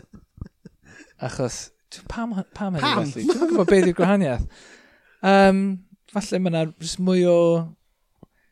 Achos, 1.28 1.70
pam, 2.10 2.34
pam 2.56 2.78
hynny 2.78 2.82
pam? 2.82 3.06
felly? 3.06 3.26
Dwi'n 3.30 3.52
gwybod 3.52 3.70
beth 3.70 3.88
yw'r 3.90 3.98
gwahaniaeth. 3.98 4.68
Um, 5.32 5.64
falle 6.14 6.42
mae 6.42 6.54
yna 6.54 6.66
mwy 7.06 7.26
o... 7.30 7.40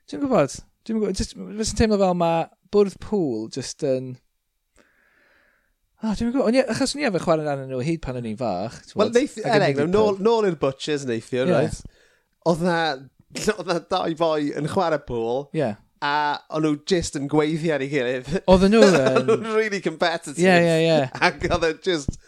Dwi'n 0.10 0.24
gwybod. 0.26 0.58
Dwi'n 0.86 1.00
gwybod. 1.00 1.20
Just, 1.20 1.38
yn 1.40 1.80
teimlo 1.80 2.00
fel 2.02 2.18
mae 2.20 2.48
bwrdd 2.74 3.00
pŵl 3.04 3.48
just 3.56 3.86
yn... 3.88 4.14
Oh, 6.00 6.14
dwi'n 6.14 6.32
gwybod, 6.32 6.56
yeah, 6.56 6.70
achos 6.72 6.94
ni 6.96 7.08
efo 7.08 7.20
chwarae 7.24 7.48
arnyn 7.50 7.72
nhw 7.74 7.82
hyd 7.84 8.00
pan 8.04 8.20
o'n 8.20 8.28
i'n 8.30 8.38
fach. 8.40 8.78
Wel, 8.96 9.12
er 9.44 9.90
nôl, 9.92 10.20
nôl 10.24 10.48
i'r 10.48 10.56
butchers 10.62 11.04
neithio, 11.10 11.44
yeah. 11.44 11.66
right? 11.66 11.98
Oedd 12.48 12.64
na, 12.64 12.78
oedd 13.58 13.68
na 13.68 13.80
dau 13.92 14.16
boi 14.20 14.52
yn 14.56 14.70
chwarae 14.72 15.02
pŵl. 15.10 15.50
Yeah 15.58 15.82
a 16.02 16.40
o'n 16.56 16.64
nhw 16.64 16.76
just 16.88 17.18
yn 17.20 17.28
gweithio 17.32 17.76
ar 17.76 17.84
ei 17.84 17.90
gilydd. 17.92 18.30
Oedden 18.50 18.76
nhw 18.76 18.84
yn. 18.90 19.32
O'n 19.36 19.48
really 19.56 19.82
competitive. 19.84 20.44
Ie, 20.44 20.56
ie, 20.64 20.78
ie. 20.88 21.00
Ac 21.28 21.44
oedd 21.50 21.68
e 21.68 21.74
just 21.86 22.20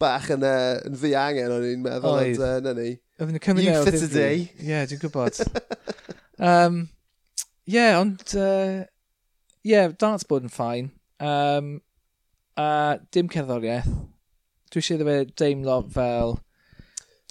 bach 0.00 0.30
yn, 0.32 0.46
uh, 0.46 0.78
yn 0.88 0.96
fi 1.00 1.12
angen 1.18 1.52
o'n 1.52 1.66
i'n 1.68 1.82
meddwl. 1.84 2.20
Oedd. 2.22 2.40
Uh, 2.40 2.54
na 2.64 2.74
ni. 2.78 2.94
Oedden 3.18 3.36
nhw'n 3.36 3.44
cymryd 3.44 3.68
You 3.68 3.82
fit 3.84 4.06
a 4.06 4.12
day. 4.12 4.46
Ie, 4.56 4.70
yeah, 4.70 4.86
dwi'n 4.88 5.02
gwybod. 5.02 5.42
um, 6.52 6.86
ie, 7.66 7.76
yeah, 7.76 7.98
ond... 8.00 8.24
Ie, 8.32 8.46
uh, 8.46 8.86
yeah, 9.66 9.92
dance 10.00 10.28
bod 10.28 10.46
yn 10.46 10.54
ffain. 10.54 10.92
Um, 11.20 11.76
a 12.58 12.98
dim 13.14 13.28
cerddoriaeth. 13.32 13.88
Dwi 14.68 14.82
eisiau 14.82 14.98
iddo 14.98 15.08
fe 15.08 15.18
deimlo 15.40 15.78
fel 15.92 16.38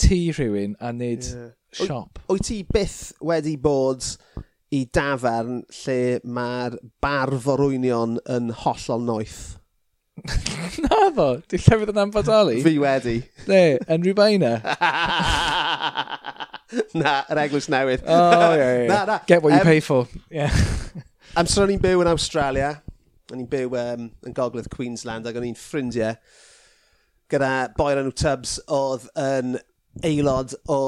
tŷ 0.01 0.19
rhywun 0.37 0.75
a 0.79 0.93
nid 0.93 1.25
yeah. 1.25 1.49
siop. 1.73 2.21
Wyt 2.29 2.47
ti 2.49 2.61
byth 2.69 3.15
wedi 3.25 3.55
bod 3.61 4.05
i 4.75 4.83
dafarn 4.93 5.61
lle 5.83 5.99
mae'r 6.23 6.75
barf 7.03 7.47
orwynion 7.53 8.17
yn 8.33 8.51
hollol 8.63 9.05
noeth. 9.07 9.39
Na 10.83 11.07
ddo, 11.13 11.27
di 11.47 11.59
llefydd 11.61 11.93
yn 11.93 12.03
anfodoli? 12.07 12.57
Fi 12.65 12.73
wedi. 12.81 13.19
Ne, 13.47 13.61
yn 13.85 14.03
rhywbaina. 14.03 14.57
na, 17.01 17.13
yr 17.29 17.43
eglwys 17.45 17.69
newydd. 17.71 18.03
Oh, 18.03 18.57
yeah, 18.57 18.57
yeah. 18.57 18.89
na, 18.89 19.05
na. 19.05 19.19
Get 19.29 19.43
what 19.43 19.53
you 19.53 19.61
um, 19.61 19.67
pay 19.67 19.79
for. 19.79 20.07
Yeah. 20.33 20.51
Amser 21.37 21.63
o'n 21.63 21.71
i'n 21.75 21.83
byw 21.83 22.01
yn 22.01 22.09
Australia, 22.09 22.71
o'n 23.31 23.41
i'n 23.43 23.49
byw 23.51 23.75
um, 23.77 24.07
yn 24.25 24.35
gogledd 24.35 24.71
Queensland 24.73 25.27
ac 25.29 25.37
o'n 25.37 25.45
i'n 25.45 25.59
ffrindiau 25.59 26.17
gyda 27.31 27.51
boi 27.77 27.91
enw 27.93 28.11
Tubbs 28.15 28.57
oedd 28.71 29.05
yn 29.21 29.57
aelod 30.07 30.55
o 30.71 30.79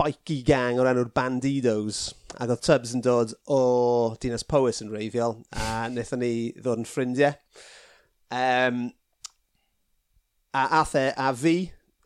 spiky 0.00 0.40
gang 0.46 0.78
o'r 0.80 0.88
enw'r 0.94 1.10
Bandidos. 1.12 2.10
Ac 2.40 2.48
oedd 2.54 2.62
Tubbs 2.64 2.94
yn 2.96 3.02
dod 3.04 3.34
o 3.52 4.16
Dinas 4.22 4.46
Powys 4.46 4.80
yn 4.80 4.92
reiddiol, 4.92 5.36
a 5.52 5.90
wnaethon 5.90 6.22
ni 6.22 6.32
ddod 6.56 6.80
yn 6.80 6.88
ffrindiau. 6.88 7.34
Um, 8.32 8.86
a 10.56 10.62
ath 10.80 10.94
e 10.96 11.04
a 11.12 11.32
fi, 11.36 11.54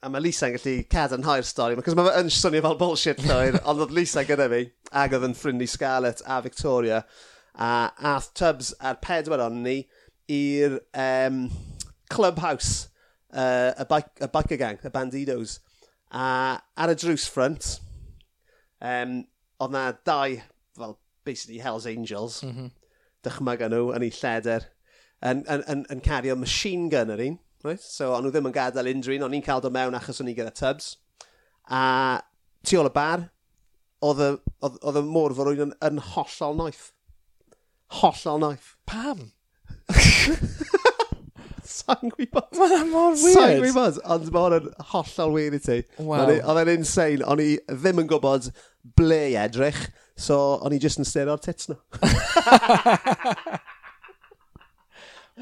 a 0.03 0.11
mae 0.11 0.25
Lisa'n 0.25 0.57
gallu 0.57 0.75
cadarnhau'r 0.91 1.47
stori, 1.47 1.79
cos 1.87 1.97
mae 1.97 2.09
fe 2.09 2.25
yn 2.25 2.33
swnio 2.35 2.65
fel 2.65 2.81
bullshit 2.81 3.23
llwyr, 3.23 3.61
ond 3.71 3.85
oedd 3.85 3.95
Lisa 3.95 4.25
gyda 4.27 4.49
fi, 4.51 4.65
ac 5.05 5.15
oedd 5.15 5.29
yn 5.29 5.39
ffrindu 5.39 5.71
Scarlett 5.71 6.25
a 6.27 6.41
Victoria, 6.43 7.05
a 7.55 7.71
ath 8.15 8.33
Tubbs 8.35 8.73
a'r 8.83 8.99
pedwar 9.05 9.45
o'n 9.47 9.63
ni 9.63 9.77
i'r 10.35 10.81
um, 10.99 11.47
clubhouse, 12.11 12.89
uh, 13.31 13.71
y, 13.71 13.87
bike, 13.93 14.19
y 14.25 14.33
biker 14.35 14.61
gang, 14.67 14.83
y 14.83 14.93
bandidos, 14.93 15.61
a 16.11 16.27
ar 16.81 16.91
y 16.91 16.99
drws 16.99 17.31
ffrant, 17.31 17.77
um, 18.85 19.19
oedd 19.65 19.75
na 19.75 19.85
dau, 20.07 20.37
fel, 20.77 20.97
basically 21.25 21.61
Hells 21.63 21.87
Angels, 21.89 22.43
mm 22.45 22.53
-hmm. 22.53 22.71
dychmyga 23.25 23.71
nhw 23.73 23.93
yn 23.97 24.07
ei 24.07 24.13
lleder, 24.13 24.69
yn, 25.25 25.45
yn, 25.49 25.65
yn, 25.73 25.85
yn 25.93 26.05
cario 26.05 26.37
machine 26.37 26.91
gun 26.93 27.13
yr 27.15 27.25
un. 27.29 27.39
Right? 27.65 27.81
So, 27.81 28.11
o'n 28.13 28.27
nhw 28.27 28.33
ddim 28.35 28.51
yn 28.51 28.57
gadael 28.57 28.91
unrhyw 28.93 29.17
un, 29.17 29.27
o'n 29.29 29.37
i'n 29.39 29.45
cael 29.45 29.63
dod 29.65 29.73
mewn 29.73 29.97
achos 29.97 30.21
o'n 30.21 30.29
i 30.29 30.37
gyda 30.37 30.53
tubs. 30.53 30.99
A 31.73 32.21
tu 32.67 32.77
ôl 32.81 32.91
y 32.91 32.93
bar, 32.93 33.31
oedd 34.05 34.99
y 35.01 35.05
môr 35.09 35.33
fod 35.37 35.55
yn, 35.55 35.73
yn 35.85 36.03
hollol 36.13 36.59
noeth. 36.61 36.91
Hollol 38.03 38.43
noeth. 38.43 38.75
Pam? 38.91 39.31
Sa'n 41.75 42.13
gwybod. 42.13 42.53
Mae'n 42.59 42.91
mor 42.93 43.17
weird. 43.17 43.39
Sa'n 43.39 43.63
gwybod, 43.63 44.03
ond 44.13 44.31
mae'n 44.35 44.69
hollol 44.93 45.35
weird 45.35 45.57
i 45.57 45.63
ti. 45.65 45.79
Wow. 45.97 46.29
Oedd 46.37 46.61
e'n 46.63 46.73
insane, 46.77 47.25
o'n 47.25 47.41
i 47.43 47.55
ddim 47.71 48.05
yn 48.05 48.11
gwybod 48.13 48.51
ble 48.99 49.21
i 49.33 49.37
edrych, 49.41 49.81
so 50.17 50.37
o'n 50.65 50.75
i 50.77 50.81
just 50.83 51.01
yn 51.01 51.09
styr 51.09 51.31
o'r 51.33 51.43
tits 51.43 51.71
nhw. 51.71 51.79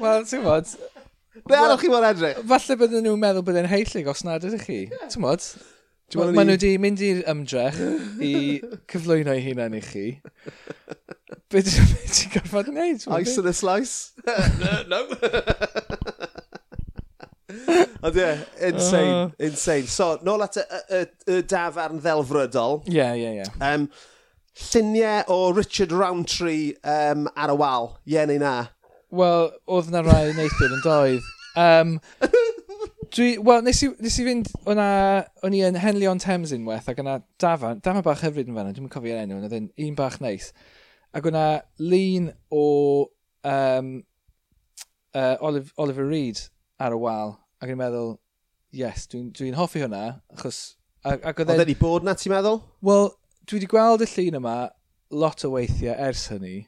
Wel, 0.03 0.25
ti'n 0.25 0.43
bod... 0.45 0.71
Ble 1.43 1.57
arall 1.57 1.79
chi 1.81 1.89
mor 1.91 2.05
edrych? 2.07 2.39
Falle 2.49 2.77
bydden 2.79 3.03
nhw'n 3.05 3.21
meddwl 3.21 3.45
bydden 3.45 3.69
heillig 3.71 4.07
os 4.09 4.23
nad 4.25 4.45
ydych 4.47 4.67
chi. 4.67 4.79
Yeah. 4.87 5.09
Ti'n 5.11 5.25
bod? 5.25 5.41
Maen 6.13 6.45
nhw 6.45 6.53
wedi 6.53 6.71
mynd 6.81 7.01
i'r 7.01 7.23
ymdrech 7.31 7.79
i 8.21 8.33
cyflwyno 8.91 9.33
eu 9.33 9.41
hunain 9.47 9.77
i 9.77 9.81
chi. 9.81 10.05
Be 11.49 11.63
ti'n 11.65 12.33
gorfod 12.35 12.69
wneud? 12.69 13.05
Ice 13.17 13.37
and 13.41 13.49
a 13.49 13.53
slice? 13.53 14.13
no. 14.91 15.01
Ond 18.03 18.17
ie, 18.19 18.31
insane, 18.69 19.11
oh. 19.13 19.31
insane. 19.39 19.87
So, 19.87 20.17
nôl 20.27 20.43
at 20.43 20.57
y, 20.59 20.63
y, 20.99 21.03
y 21.31 21.43
dafarn 21.47 22.01
ddelfrydol. 22.03 22.81
Ie, 22.89 22.97
yeah, 22.97 23.13
ie, 23.15 23.23
yeah, 23.23 23.37
ie. 23.37 23.45
Yeah. 23.45 23.69
Um, 23.69 23.87
lluniau 24.59 25.23
o 25.33 25.37
Richard 25.55 25.91
Rowntree 25.95 26.75
um, 26.83 27.29
ar 27.35 27.53
y 27.53 27.57
wal, 27.57 27.93
ie 28.05 28.17
yeah, 28.17 28.27
neu 28.29 28.41
na? 28.41 28.55
Wel, 29.13 29.51
oedd 29.69 29.91
na 29.93 30.01
rai 30.05 30.33
neithyn 30.35 30.75
yn 30.77 30.83
doedd. 30.83 31.31
Um, 31.59 31.95
dwi, 33.13 33.35
wel, 33.45 33.63
nes 33.65 33.81
i, 33.85 33.89
nes 34.03 34.17
i 34.19 34.25
fynd, 34.27 34.51
o'na, 34.69 34.87
o'n 35.45 35.57
i 35.57 35.61
yn 35.65 35.77
Henley 35.81 36.09
on 36.09 36.21
Thames 36.21 36.53
unwaith, 36.55 36.89
ac 36.89 37.01
o'na 37.01 37.19
dafan, 37.41 37.81
dafan 37.85 38.05
bach 38.05 38.23
hyfryd 38.25 38.49
yn 38.49 38.57
fanna, 38.57 38.73
dwi'n 38.73 38.89
cofio'r 38.93 39.21
enw, 39.23 39.41
oedd 39.41 39.57
yn 39.57 39.69
un 39.87 39.99
bach 39.99 40.19
neis. 40.23 40.51
Ac 41.13 41.29
o'na 41.29 41.45
lun 41.81 42.31
o 42.49 42.65
um, 43.45 43.93
uh, 45.13 45.37
Olive, 45.41 45.71
Oliver 45.77 46.09
Reed 46.09 46.41
ar 46.81 46.97
y 46.97 46.99
wal, 46.99 47.37
Ac 47.63 47.71
yn 47.71 47.79
meddwl, 47.79 48.17
yes, 48.75 49.05
dwi'n 49.07 49.29
dwi, 49.31 49.53
hoffi 49.55 49.79
hwnna, 49.85 50.01
achos... 50.35 50.57
Ac, 51.07 51.21
ac 51.29 51.37
oedd 51.39 51.53
e 51.53 51.55
wedi 51.61 51.75
bod 51.79 52.03
na, 52.03 52.11
ti'n 52.19 52.33
meddwl? 52.33 52.57
Wel, 52.83 53.05
dwi 53.47 53.61
wedi 53.61 53.69
gweld 53.71 54.03
y 54.03 54.07
llun 54.11 54.39
yma 54.41 54.55
lot 55.15 55.45
o 55.47 55.51
weithiau 55.53 55.95
ers 56.09 56.25
hynny, 56.33 56.65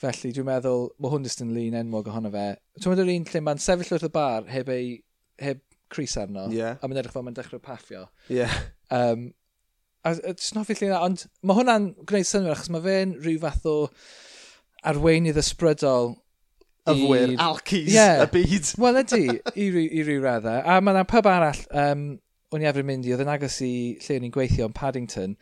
felly 0.00 0.32
dwi'n 0.32 0.48
meddwl, 0.48 0.86
mae 0.96 1.12
hwn 1.12 1.28
jyst 1.28 1.44
yn 1.44 1.52
lun 1.52 1.76
enwog 1.82 2.08
ohono 2.08 2.32
fe. 2.32 2.46
Ti'n 2.78 2.94
meddwl 2.94 3.12
un 3.12 3.28
lle 3.28 3.44
mae'n 3.44 3.60
sefyll 3.60 3.92
wrth 3.98 4.08
y 4.08 4.12
bar 4.14 4.48
heb 4.48 4.72
ei, 4.72 4.96
heb 5.42 5.60
Chris 5.92 6.16
arno, 6.16 6.46
yeah. 6.48 6.80
a 6.80 6.88
mae'n 6.88 7.02
edrych 7.02 7.12
fel 7.12 7.28
mae'n 7.28 7.36
dechrau 7.36 7.60
paffio. 7.60 8.06
Yeah. 8.32 8.56
Um, 8.88 9.28
a, 10.00 10.14
a 10.14 10.32
jyst 10.32 10.56
hoffi 10.56 10.78
llun 10.78 10.94
yna, 10.94 11.04
ond 11.10 11.26
mae 11.44 11.60
hwnna'n 11.60 11.92
gwneud 12.08 12.32
synwyr, 12.32 12.56
achos 12.56 12.72
mae 12.72 12.86
fe'n 12.88 13.18
rhyw 13.20 13.44
fath 13.44 13.68
o 13.68 13.76
arweinydd 14.88 15.44
ysbrydol 15.44 16.14
yfwyr, 16.90 17.34
alcis, 17.42 17.92
yeah. 17.92 18.22
y 18.24 18.28
byd. 18.32 18.70
Wel 18.82 19.00
ydy, 19.02 19.22
i, 19.54 19.66
ry, 19.74 19.86
i 19.86 20.04
ryw 20.06 20.22
raddau. 20.24 20.60
A 20.64 20.80
mae 20.82 20.96
yna 20.96 21.04
pub 21.08 21.28
arall, 21.30 21.60
um, 21.84 22.06
o'n 22.52 22.64
i 22.64 22.68
efo'n 22.68 22.88
mynd 22.88 23.08
i, 23.08 23.14
oedd 23.14 23.24
yn 23.24 23.32
agos 23.32 23.60
i 23.64 23.72
lle 24.02 24.18
o'n 24.18 24.28
i'n 24.28 24.34
gweithio 24.34 24.68
yn 24.68 24.76
Paddington. 24.76 25.36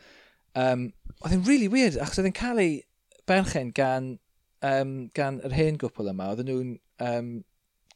Um, 0.59 0.89
oedd 1.21 1.37
yn 1.37 1.45
really 1.47 1.69
weird, 1.71 1.97
achos 2.01 2.21
oedd 2.21 2.29
yn 2.31 2.37
cael 2.37 2.61
ei 2.61 2.75
berchen 3.29 3.71
gan, 3.77 4.13
um, 4.65 4.95
gan 5.17 5.39
yr 5.47 5.55
hen 5.57 5.79
gwpl 5.81 6.11
yma, 6.11 6.31
oedd 6.33 6.45
nhw'n 6.47 6.75
um, 7.07 7.31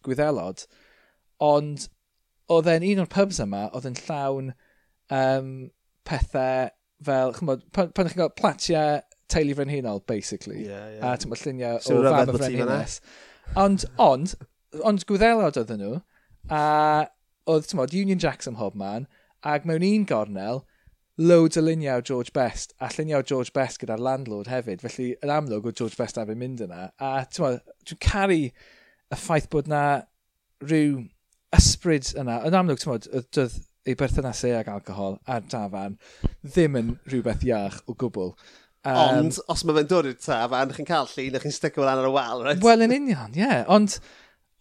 gwyddelod, 0.05 0.65
ond 1.43 1.89
oedd 2.51 2.69
e'n 2.71 2.85
un 2.91 3.03
o'r 3.03 3.11
pubs 3.11 3.41
yma, 3.43 3.67
oedd 3.75 3.89
yn 3.89 3.99
llawn 4.05 4.53
um, 5.13 5.51
pethau 6.07 6.71
fel, 7.05 7.33
chymod, 7.37 7.65
pan, 7.75 7.91
pan 7.95 8.09
chi'n 8.09 8.21
cael 8.21 8.33
platiau 8.37 8.99
teulu 9.31 9.55
frenhinol, 9.57 10.05
basically. 10.05 10.65
Yeah, 10.65 10.89
yeah. 10.97 11.13
A 11.13 11.17
ti'n 11.17 11.31
mynd 11.31 11.41
lluniau 11.41 11.81
so 11.83 11.99
o 11.99 12.03
fam 12.05 12.31
y 12.31 12.37
frenhines. 12.37 12.99
Ond, 13.53 13.85
ond, 14.01 14.35
ond 14.83 15.05
gwyddelod 15.09 15.59
oedden 15.61 15.81
nhw, 15.81 15.99
a 16.51 16.61
oedd, 17.49 17.67
ti'n 17.69 17.79
modd, 17.79 17.93
Union 17.95 18.21
Jacks 18.21 18.49
ym 18.49 18.57
mhob 18.57 18.77
man, 18.79 19.05
ac 19.45 19.67
mewn 19.69 19.85
un 19.85 20.07
gornel, 20.09 20.63
loads 21.17 21.57
o 21.57 21.63
luniau 21.63 22.03
George 22.03 22.33
Best, 22.35 22.73
a 22.81 22.89
lluniau 22.91 23.23
George 23.23 23.53
Best 23.55 23.79
gyda'r 23.81 24.01
landlord 24.03 24.49
hefyd, 24.51 24.83
felly 24.83 25.13
yn 25.23 25.31
amlwg 25.31 25.69
o 25.69 25.75
George 25.75 25.95
Best 25.99 26.19
am 26.19 26.33
yn 26.33 26.41
mynd 26.41 26.65
yna, 26.65 26.89
a 26.99 27.13
dwi'n 27.37 28.01
caru 28.03 28.41
y 28.41 29.19
ffaith 29.21 29.47
bod 29.53 29.69
na 29.71 29.85
rhyw 30.65 31.05
ysbryd 31.55 32.11
yna, 32.19 32.41
yn 32.49 32.59
amlwg, 32.59 32.81
ti'n 32.81 32.91
modd, 32.91 33.07
doedd 33.37 33.61
ei 33.85 33.95
berthynasau 33.97 34.55
ag 34.57 34.69
alcohol 34.73 35.19
a'r 35.29 35.43
dafarn 35.51 35.99
ddim 36.41 36.77
yn 36.79 36.93
rhywbeth 37.05 37.45
iach 37.45 37.77
o 37.85 37.93
gwbl. 38.01 38.33
Um, 38.85 38.99
ond, 39.01 39.39
os 39.49 39.63
mae 39.65 39.79
fe'n 39.79 39.89
dod 39.89 40.07
i'r 40.11 40.19
taf, 40.21 40.53
a 40.53 40.61
chi'n 40.69 40.87
cael 40.87 41.09
llun, 41.09 41.35
a 41.37 41.41
chi'n 41.41 41.55
sticio 41.55 41.81
fel 41.81 41.89
ar 41.89 42.05
y 42.05 42.13
wal, 42.13 42.43
right? 42.45 42.61
Wel, 42.61 42.85
yn 42.85 42.93
union, 42.93 43.33
ie. 43.33 43.41
Yeah. 43.41 43.63
Ond, 43.73 43.97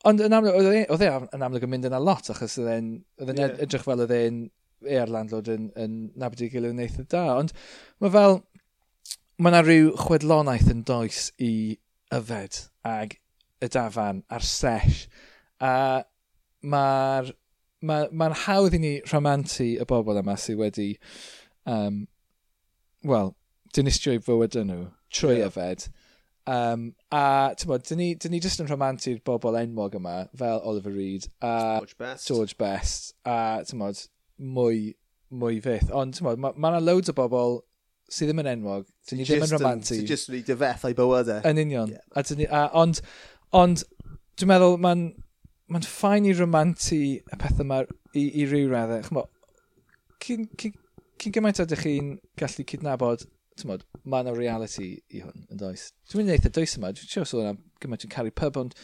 ond 0.09 0.23
yn 0.25 0.37
amlwg, 0.37 0.57
oedd 0.57 1.05
e, 1.05 1.09
e 1.11 1.37
yn 1.37 1.45
amlwg 1.45 1.67
yn 1.67 1.75
mynd 1.75 1.89
yna 1.91 2.01
lot, 2.01 2.31
achos 2.33 2.57
oedd 2.63 2.73
e'n 2.73 2.91
yeah. 3.37 3.53
edrych 3.67 3.85
fel 3.85 4.05
oedd 4.05 4.15
e'n 4.17 4.47
e'r 4.85 5.13
landlord 5.13 5.49
yn, 5.53 5.69
yn 5.81 5.95
nabod 6.21 6.43
i 6.45 6.51
gilydd 6.53 6.75
yn 6.75 6.83
eitha 6.85 7.05
e 7.05 7.11
da. 7.13 7.25
Ond 7.41 7.55
mae 8.03 8.13
fel, 8.15 8.41
mae 9.39 9.53
yna 9.53 9.63
rhyw 9.65 9.93
chwedlonaeth 10.01 10.73
yn 10.73 10.83
does 10.89 11.29
i 11.43 11.53
yfed 12.15 12.61
ag 12.89 13.17
y 13.65 13.71
dafan 13.73 14.23
a'r 14.33 14.45
sesh. 14.49 15.05
A 15.65 16.05
mae'r 16.65 17.33
mae, 17.85 18.09
ma, 18.13 18.29
ma 18.31 18.43
hawdd 18.45 18.77
i 18.77 18.81
ni 18.81 18.93
rhamantu 19.05 19.71
y 19.81 19.89
bobl 19.89 20.21
yma 20.21 20.37
sydd 20.41 20.61
wedi, 20.61 20.91
um, 21.71 22.05
wel, 23.05 23.35
dinistio'u 23.77 24.23
fywyd 24.25 24.59
nhw 24.61 24.81
trwy 25.15 25.39
yeah. 25.39 25.51
yfed. 25.51 25.89
Um, 26.47 26.91
a, 27.09 27.55
ti'n 27.57 27.71
bod, 27.71 27.87
dyn 27.89 28.01
ni, 28.01 28.09
dyn 28.21 28.35
ni 28.35 28.41
just 28.45 28.61
yn 28.61 28.69
rhamantu'r 28.69 29.23
bobl 29.25 29.57
enwog 29.57 29.97
yma, 29.97 30.17
fel 30.37 30.61
Oliver 30.61 30.93
Reed 30.93 31.25
a 31.41 31.55
George 31.79 31.97
Best, 31.99 32.29
George 32.29 32.59
Best 32.61 33.15
a, 33.25 33.63
ti'n 33.65 33.81
bod, 33.81 34.03
mwy, 34.39 34.93
mwy 35.33 35.63
fydd. 35.65 35.93
Ond, 35.97 36.17
ti'n 36.17 36.29
bod, 36.29 36.43
mae 36.43 36.53
yna 36.53 36.77
ma 36.77 36.83
loads 36.85 37.13
o 37.13 37.17
bobl 37.17 37.63
sydd 38.13 38.31
ddim 38.31 38.45
yn 38.45 38.51
enwog, 38.53 38.87
dyn 39.09 39.23
ni 39.23 39.29
ddim 39.29 39.47
yn 39.47 39.55
rhamantu. 39.55 39.97
Ti'n 39.97 40.11
just 40.11 40.29
wedi 40.29 40.45
dyfeth 40.51 40.85
o'i 40.85 40.97
bywydau. 40.99 41.41
Yn 41.49 41.63
union. 41.65 41.95
Yeah. 41.97 42.05
A, 42.13 42.27
dyn 42.29 42.43
ni, 42.43 42.49
a, 42.53 42.67
ond, 42.77 43.01
ond, 43.57 43.87
dwi'n 44.37 44.53
meddwl, 44.53 44.77
mae'n 44.85 45.07
ma 45.73 45.81
ffain 45.89 46.29
i 46.29 46.35
rhamantu 46.37 47.01
y 47.01 47.39
pethau 47.41 47.65
yma 47.65 47.81
i, 48.13 48.27
i 48.29 48.45
ryw 48.51 48.69
raddau. 48.69 49.01
Chymod, 49.09 49.33
cyn, 50.25 50.45
cyn, 50.61 50.77
cyn 51.23 51.35
gymaint 51.39 51.63
ydych 51.65 51.87
chi'n 51.87 52.19
gallu 52.41 52.69
cydnabod 52.69 53.25
mod, 53.63 53.85
mae 54.03 54.25
yna 54.25 54.35
reality 54.35 54.89
i 55.15 55.23
hwn, 55.23 55.45
yn 55.55 55.61
does. 55.61 55.93
Dwi'n 56.11 56.25
mynd 56.25 56.33
i 56.33 56.35
eitha 56.35 56.51
dwys 56.57 56.75
yma, 56.81 56.91
dwi'n 56.97 57.11
siarad 57.11 57.31
sôn 57.31 57.51
am 57.53 57.61
gymaint 57.83 58.07
yn 58.09 58.13
caru 58.15 58.33
pub, 58.35 58.59
ond... 58.65 58.75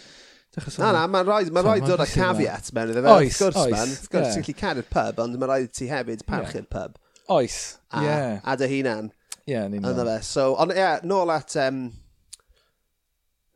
Na, 0.78 0.90
na, 0.94 1.04
mae'n 1.06 1.26
rhaid, 1.26 1.50
ma 1.54 1.62
rhaid 1.62 1.84
dod 1.86 2.02
â 2.02 2.06
caveat 2.10 2.72
mewn 2.74 2.90
iddo 2.90 3.02
fe. 3.04 3.12
Oes, 3.14 3.36
gwrs, 3.38 3.58
oes. 3.60 3.74
Man, 3.74 3.92
gwrs, 4.10 4.24
yeah. 4.26 4.32
ti'n 4.34 4.46
gallu 4.46 4.56
caru'r 4.62 4.88
pub, 4.90 5.20
ond 5.22 5.38
mae'n 5.38 5.50
rhaid 5.52 5.74
ti 5.78 5.86
hefyd 5.90 6.24
parchu'r 6.26 6.66
pub. 6.70 6.96
Oes, 7.30 7.58
ie. 7.98 8.16
A 8.42 8.56
dy 8.58 8.70
hunan. 8.72 9.12
Ie, 9.44 9.54
yeah, 9.54 9.68
ni'n 9.70 9.86
fe. 9.86 10.16
So, 10.26 10.48
ond 10.62 10.74
ie, 10.74 10.88
nôl 11.06 11.30
at 11.34 11.54
um, 11.62 11.84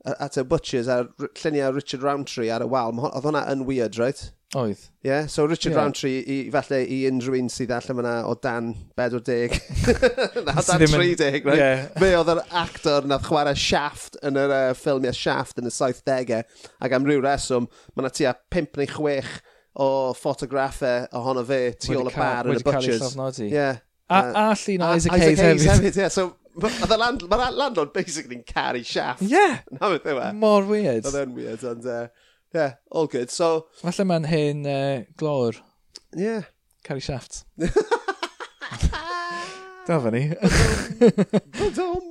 at 0.04 0.36
y 0.36 0.44
Butchers 0.44 0.88
a 0.88 1.08
lluniau 1.18 1.74
Richard 1.74 2.02
Roundtree 2.02 2.50
ar 2.52 2.64
y 2.64 2.68
wal. 2.68 2.92
Oedd 3.08 3.24
hwnna 3.24 3.44
yn 3.52 3.64
weird, 3.68 3.96
right? 4.00 4.20
Oedd. 4.54 4.82
Ie, 5.02 5.08
yeah, 5.08 5.26
so 5.26 5.46
Richard 5.48 5.72
yeah. 5.72 5.80
Roundtree, 5.80 6.18
i, 6.30 6.36
falle 6.54 6.82
i 6.84 7.00
unrhyw 7.08 7.38
un 7.40 7.48
sydd 7.50 7.72
allan 7.74 8.02
yna 8.04 8.12
o 8.28 8.36
dan 8.44 8.74
40, 9.00 9.56
na 10.46 10.54
dan 10.60 10.84
30, 10.84 11.40
right? 11.48 11.58
Yeah. 11.58 11.86
Fe 11.98 12.12
oedd 12.18 12.30
yr 12.36 12.42
actor 12.62 13.08
nath 13.08 13.26
chwarae 13.30 13.56
Shaft 13.58 14.20
yn 14.22 14.38
yr 14.40 14.54
uh, 14.54 14.62
ffilmiau 14.78 15.16
Shaft 15.16 15.58
yn 15.62 15.70
y 15.70 15.74
70au, 15.74 16.44
ac 16.84 16.94
am 16.98 17.08
ryw 17.08 17.24
reswm, 17.24 17.66
mae 17.94 18.04
yna 18.04 18.12
tua 18.14 18.36
5 18.54 18.78
neu 18.82 18.92
6 18.92 19.34
o 19.74 19.88
ffotograffau 20.14 21.08
ohono 21.18 21.42
fe 21.48 21.60
tu 21.80 21.96
ôl 21.98 22.12
y 22.12 22.14
bar 22.14 22.46
yn 22.46 22.60
y 22.60 22.62
Butchers. 22.62 22.86
Wedi 22.86 22.86
cael 22.86 22.94
ei 22.94 23.02
llofnodi. 23.02 23.50
Yeah. 23.50 23.82
A, 24.06 24.20
uh, 24.20 24.40
a 24.44 24.48
llun 24.60 24.84
o 24.84 24.94
Isaac 24.94 25.16
Hayes 25.16 25.40
hefyd. 25.40 25.56
Isaac 25.58 25.70
Hayes 25.80 25.80
hefyd, 25.80 26.02
yeah. 26.04 26.12
So 26.12 26.36
Mae 26.62 26.98
land, 26.98 27.24
ma 27.30 27.48
landlord 27.50 27.92
basically 27.96 28.38
yn 28.38 28.46
caru 28.46 28.84
shaft. 28.86 29.24
Yeah. 29.26 29.60
Na 29.74 29.90
beth 29.90 30.06
yw 30.10 30.20
e. 30.22 30.30
Mor 30.38 30.68
weird. 30.68 31.08
Oedd 31.08 31.18
e'n 31.24 31.34
weird, 31.34 31.64
ond 31.66 31.88
uh, 31.90 32.06
yeah, 32.54 32.76
all 32.90 33.10
good. 33.10 33.32
So... 33.34 33.66
Falle 33.82 34.06
mae'n 34.06 34.28
hen 34.30 34.62
uh, 34.70 35.02
glor. 35.18 35.58
Yeah. 36.14 36.46
Caru 36.86 37.02
shaft. 37.02 37.42
Da 39.84 40.00
fan 40.00 40.12
ni. 40.12 40.30
Badom! 41.52 42.04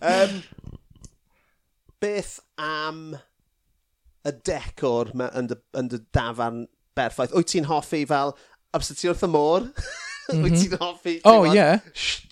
um, 0.00 0.42
beth 2.02 2.40
am 2.58 3.14
y 4.26 4.32
decor 4.42 5.12
yn 5.14 5.50
dy 5.92 6.00
dafarn 6.14 6.64
berffaith? 6.98 7.36
Wyt 7.36 7.52
ti'n 7.54 7.68
hoffi 7.70 8.02
fel, 8.10 8.34
amser 8.74 8.98
ti 8.98 9.06
wrth 9.12 9.22
y 9.28 9.30
môr? 9.30 9.70
Wyt 10.28 10.52
mhm. 10.52 10.56
ti'n 10.60 10.80
hoffi? 10.82 11.12
O, 11.24 11.46
ie. 11.48 11.66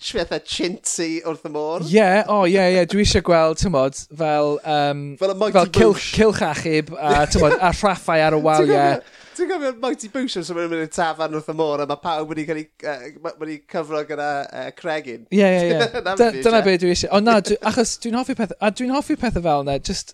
Fetha 0.05 0.37
chinti 0.45 1.07
wrth 1.25 1.47
y 1.47 1.51
môr. 1.53 1.85
Ie, 1.89 2.09
o, 2.29 2.43
ie, 2.45 2.61
ie. 2.75 2.83
Dwi 2.91 3.01
eisiau 3.01 3.25
gweld, 3.25 3.57
ti'n 3.57 3.73
modd, 3.73 3.97
fel... 4.19 4.57
Um, 4.61 5.01
fel 5.17 5.33
y 5.33 5.37
Mighty 5.39 5.55
fel 5.57 5.71
cilch, 5.73 6.09
cilch 6.13 6.43
achub, 6.45 6.91
a, 6.93 7.23
ti'n 7.25 7.41
modd, 7.41 7.55
a 7.57 7.71
rhaffau 7.73 8.21
ar 8.27 8.37
y 8.37 8.41
waliau. 8.43 9.01
Ti'n 9.37 9.49
gofio 9.49 9.73
Mighty 9.81 10.11
Boosh 10.13 10.37
os 10.43 10.53
yw'n 10.53 10.69
mynd 10.69 10.85
i'r 10.85 10.93
tafan 10.93 11.33
wrth 11.39 11.49
y 11.49 11.57
môr 11.57 11.87
a 11.87 11.89
mae 11.89 12.03
pawb 12.05 12.29
wedi 12.35 12.45
cael 12.45 12.61
ei 12.61 13.57
cyfro 13.73 14.05
gyda 14.05 14.29
uh, 14.45 14.69
cregin. 14.77 15.25
Ie, 15.33 15.41
ie, 15.41 15.73
ie. 15.73 16.05
Dyna 16.45 16.61
beth 16.65 16.79
dwi 16.85 16.93
eisiau. 16.93 17.15
O 17.17 17.25
na, 17.25 17.39
dwi, 17.41 17.57
achos 17.65 17.97
dwi'n 18.05 18.21
hoffi 18.21 18.37
pethau, 18.37 18.61
a 18.61 18.73
dwi'n 18.73 18.93
hoffi 18.93 19.17
pethau 19.17 19.45
fel 19.49 19.65
yna, 19.65 19.81
just 19.81 20.13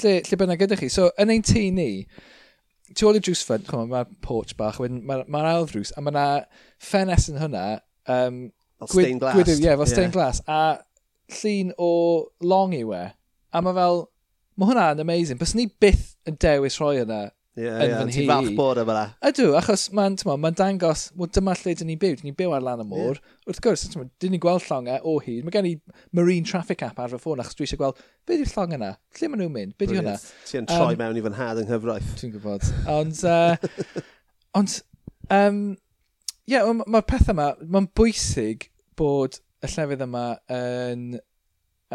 lle, 0.00 0.18
lle 0.18 0.42
bynnag 0.42 0.66
gyda 0.66 0.82
chi. 0.82 0.90
So, 0.90 1.12
yn 1.22 1.30
ein 1.34 1.46
tŷ 1.46 1.68
ni, 1.78 1.90
tu 2.96 3.08
ôl 3.08 3.18
i 3.18 3.22
drws 3.24 3.42
ffyn, 3.46 3.66
chwm, 3.68 3.90
mae'r 3.92 4.10
porch 4.24 4.54
bach, 4.58 4.80
mae'r 4.80 5.26
ma, 5.30 5.44
ail 5.50 5.68
ddrws, 5.68 5.92
a 5.94 6.02
mae 6.04 6.14
yna 6.14 6.26
ffenes 6.82 7.28
yn 7.32 7.40
hwnna. 7.42 7.64
Um, 8.10 8.40
fel 8.80 8.92
stained 8.92 9.22
glass. 9.22 9.38
Gwydyw, 9.38 9.60
ie, 9.60 9.68
yeah, 9.68 9.78
fel 9.80 9.90
stained 9.90 10.16
glass. 10.16 10.42
A 10.48 10.78
llun 11.40 11.72
o 11.78 11.92
long 12.44 12.74
i 12.76 12.82
we. 12.88 13.02
A 13.54 13.62
mae 13.64 13.76
fel, 13.76 14.04
mae 14.58 14.70
hwnna'n 14.70 15.02
amazing. 15.04 15.40
Bys 15.40 15.54
ni 15.58 15.68
byth 15.82 16.12
yn 16.28 16.38
dewis 16.42 16.78
rhoi 16.80 17.00
yna 17.02 17.22
Ie, 17.54 17.62
yeah, 17.62 17.82
yeah, 17.86 18.00
ti'n 18.10 18.26
falch 18.26 18.50
bod 18.58 18.80
yma 18.82 18.94
la. 18.96 19.02
Ydw, 19.28 19.52
achos 19.54 19.84
mae'n 19.94 20.16
ma, 20.26 20.34
ma 20.42 20.50
dangos, 20.50 21.04
well, 21.14 21.28
dyma 21.30 21.52
lle 21.54 21.74
dyn 21.78 21.86
ni 21.86 21.94
byw, 22.00 22.16
dyn 22.18 22.26
ni 22.26 22.32
byw 22.34 22.50
ar 22.56 22.64
lan 22.66 22.80
y 22.82 22.86
môr. 22.90 23.20
Yeah. 23.20 23.44
Wrth 23.46 23.60
gwrs, 23.62 23.84
tyma, 23.92 24.08
dyn 24.18 24.32
ni'n 24.34 24.42
gweld 24.42 24.64
llongau 24.66 24.96
e 24.96 25.04
o 25.06 25.12
hyd. 25.22 25.44
Mae 25.46 25.54
gen 25.54 25.68
i 25.68 25.74
marine 26.18 26.48
traffic 26.50 26.82
app 26.82 26.98
ar 26.98 27.12
fy 27.12 27.20
ffôn, 27.22 27.38
achos 27.44 27.54
dwi 27.54 27.68
eisiau 27.68 27.78
gweld, 27.78 28.00
be 28.26 28.40
di'r 28.40 28.50
llong 28.56 28.74
yna? 28.74 28.88
Lle 29.20 29.28
maen 29.30 29.42
nhw'n 29.44 29.54
mynd? 29.54 29.76
Be 29.78 29.86
di 29.86 30.00
hwnna? 30.00 30.16
Ti'n 30.50 30.66
troi 30.66 30.96
um, 30.96 30.98
mewn 31.04 31.20
i 31.20 31.22
fy 31.22 31.32
nhad 31.36 31.60
yng 31.62 31.70
Nghyfraith. 31.70 32.10
Dwi'n 32.18 32.34
gwybod. 32.34 32.66
Ond, 32.96 33.22
uh, 33.30 34.02
ond, 34.58 34.74
um, 35.38 35.62
ie, 36.42 36.56
yeah, 36.56 36.66
mae'r 36.66 36.90
ma 36.96 37.04
peth 37.06 37.30
yma, 37.30 37.52
mae'n 37.62 37.86
bwysig 37.94 38.66
bod 38.98 39.38
y 39.62 39.70
llefydd 39.70 40.02
yma 40.08 40.24
yn, 40.58 41.06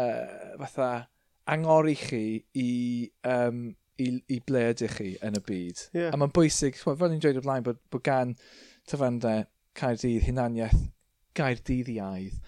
uh, 0.00 0.56
fatha, 0.64 0.90
angor 1.52 1.92
i 1.92 1.98
chi 1.98 2.24
i 2.56 2.70
um, 3.28 3.74
i, 4.00 4.08
i 4.32 4.40
ble 4.46 4.64
ydych 4.72 4.96
chi 4.98 5.10
yn 5.26 5.38
y 5.38 5.42
byd. 5.46 5.84
Yeah. 5.96 6.10
A 6.14 6.20
mae'n 6.20 6.34
bwysig, 6.36 6.78
fel 6.80 7.10
ni'n 7.10 7.22
dweud 7.22 7.40
o'r 7.40 7.46
blaen, 7.46 7.66
bod, 7.66 7.80
bod 7.92 8.04
gan 8.06 8.34
tyfandau 8.90 9.44
Caerdydd 9.78 10.26
hunaniaeth 10.26 10.80
Gaerdydd 11.38 11.92
iaidd. 11.94 12.38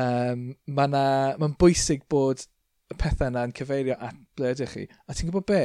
Um, 0.00 0.50
mae'n 0.70 0.94
ma 0.94 1.50
bwysig 1.60 2.06
bod 2.10 2.46
y 2.90 2.96
pethau 2.98 3.30
yna'n 3.30 3.54
cyfeirio 3.56 3.96
at 4.02 4.16
ble 4.38 4.54
ydych 4.54 4.76
chi. 4.76 4.86
A 5.06 5.14
ti'n 5.16 5.30
gwybod 5.30 5.48
be? 5.50 5.62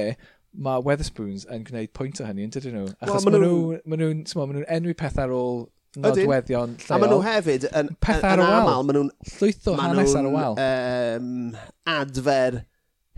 Mae 0.66 0.84
Weatherspoons 0.86 1.48
yn 1.52 1.66
gwneud 1.68 1.92
pwynt 1.98 2.22
o 2.24 2.28
hynny, 2.28 2.46
yn 2.48 2.54
dydyn 2.54 2.78
nhw? 2.78 2.92
Achos 3.04 3.26
well, 3.26 3.34
maen 3.34 3.42
nhw'n 3.44 3.82
ma 3.92 3.98
nhw, 4.00 4.12
ma 4.40 4.46
nhw 4.54 4.68
enwi 4.78 4.96
pethau 4.98 5.26
ar 5.26 5.34
ôl 5.36 5.66
nodweddion 6.00 6.78
lleol. 6.78 6.94
A 6.96 7.00
maen 7.02 7.12
nhw 7.12 7.24
hefyd 7.26 7.68
yn, 7.72 7.92
pethau 8.04 8.38
yn, 8.38 8.44
yn, 8.44 8.46
yn 8.46 8.60
aml, 8.62 8.86
maen 8.88 9.00
nhw'n 9.00 9.12
llwytho 9.34 9.76
hanes 9.80 10.16
ar 10.16 10.30
y 10.30 10.32
wal. 10.36 10.60
Um, 10.64 11.36
adfer 11.96 12.62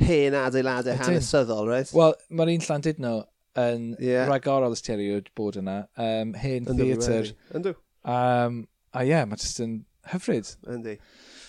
hen 0.02 0.38
adeiladau 0.38 0.94
Ydyn. 0.94 1.04
hanesyddol, 1.06 1.68
right? 1.70 1.92
Wel, 1.96 2.16
mae'r 2.30 2.54
un 2.54 2.64
Llandudno 2.68 3.16
yn 3.58 3.90
yeah. 4.04 4.28
rhagorol 4.30 4.76
ysteriwyd 4.76 5.32
bod 5.38 5.58
yna, 5.62 5.80
um, 5.98 6.34
hen 6.38 6.68
theatr. 6.70 7.32
Yndw. 7.58 7.74
Um, 8.08 8.64
a 8.94 9.04
ie, 9.04 9.12
yeah, 9.12 9.26
mae 9.28 9.42
jyst 9.42 9.64
yn 9.66 9.80
hyfryd. 10.12 10.54
Yndi. 10.70 10.98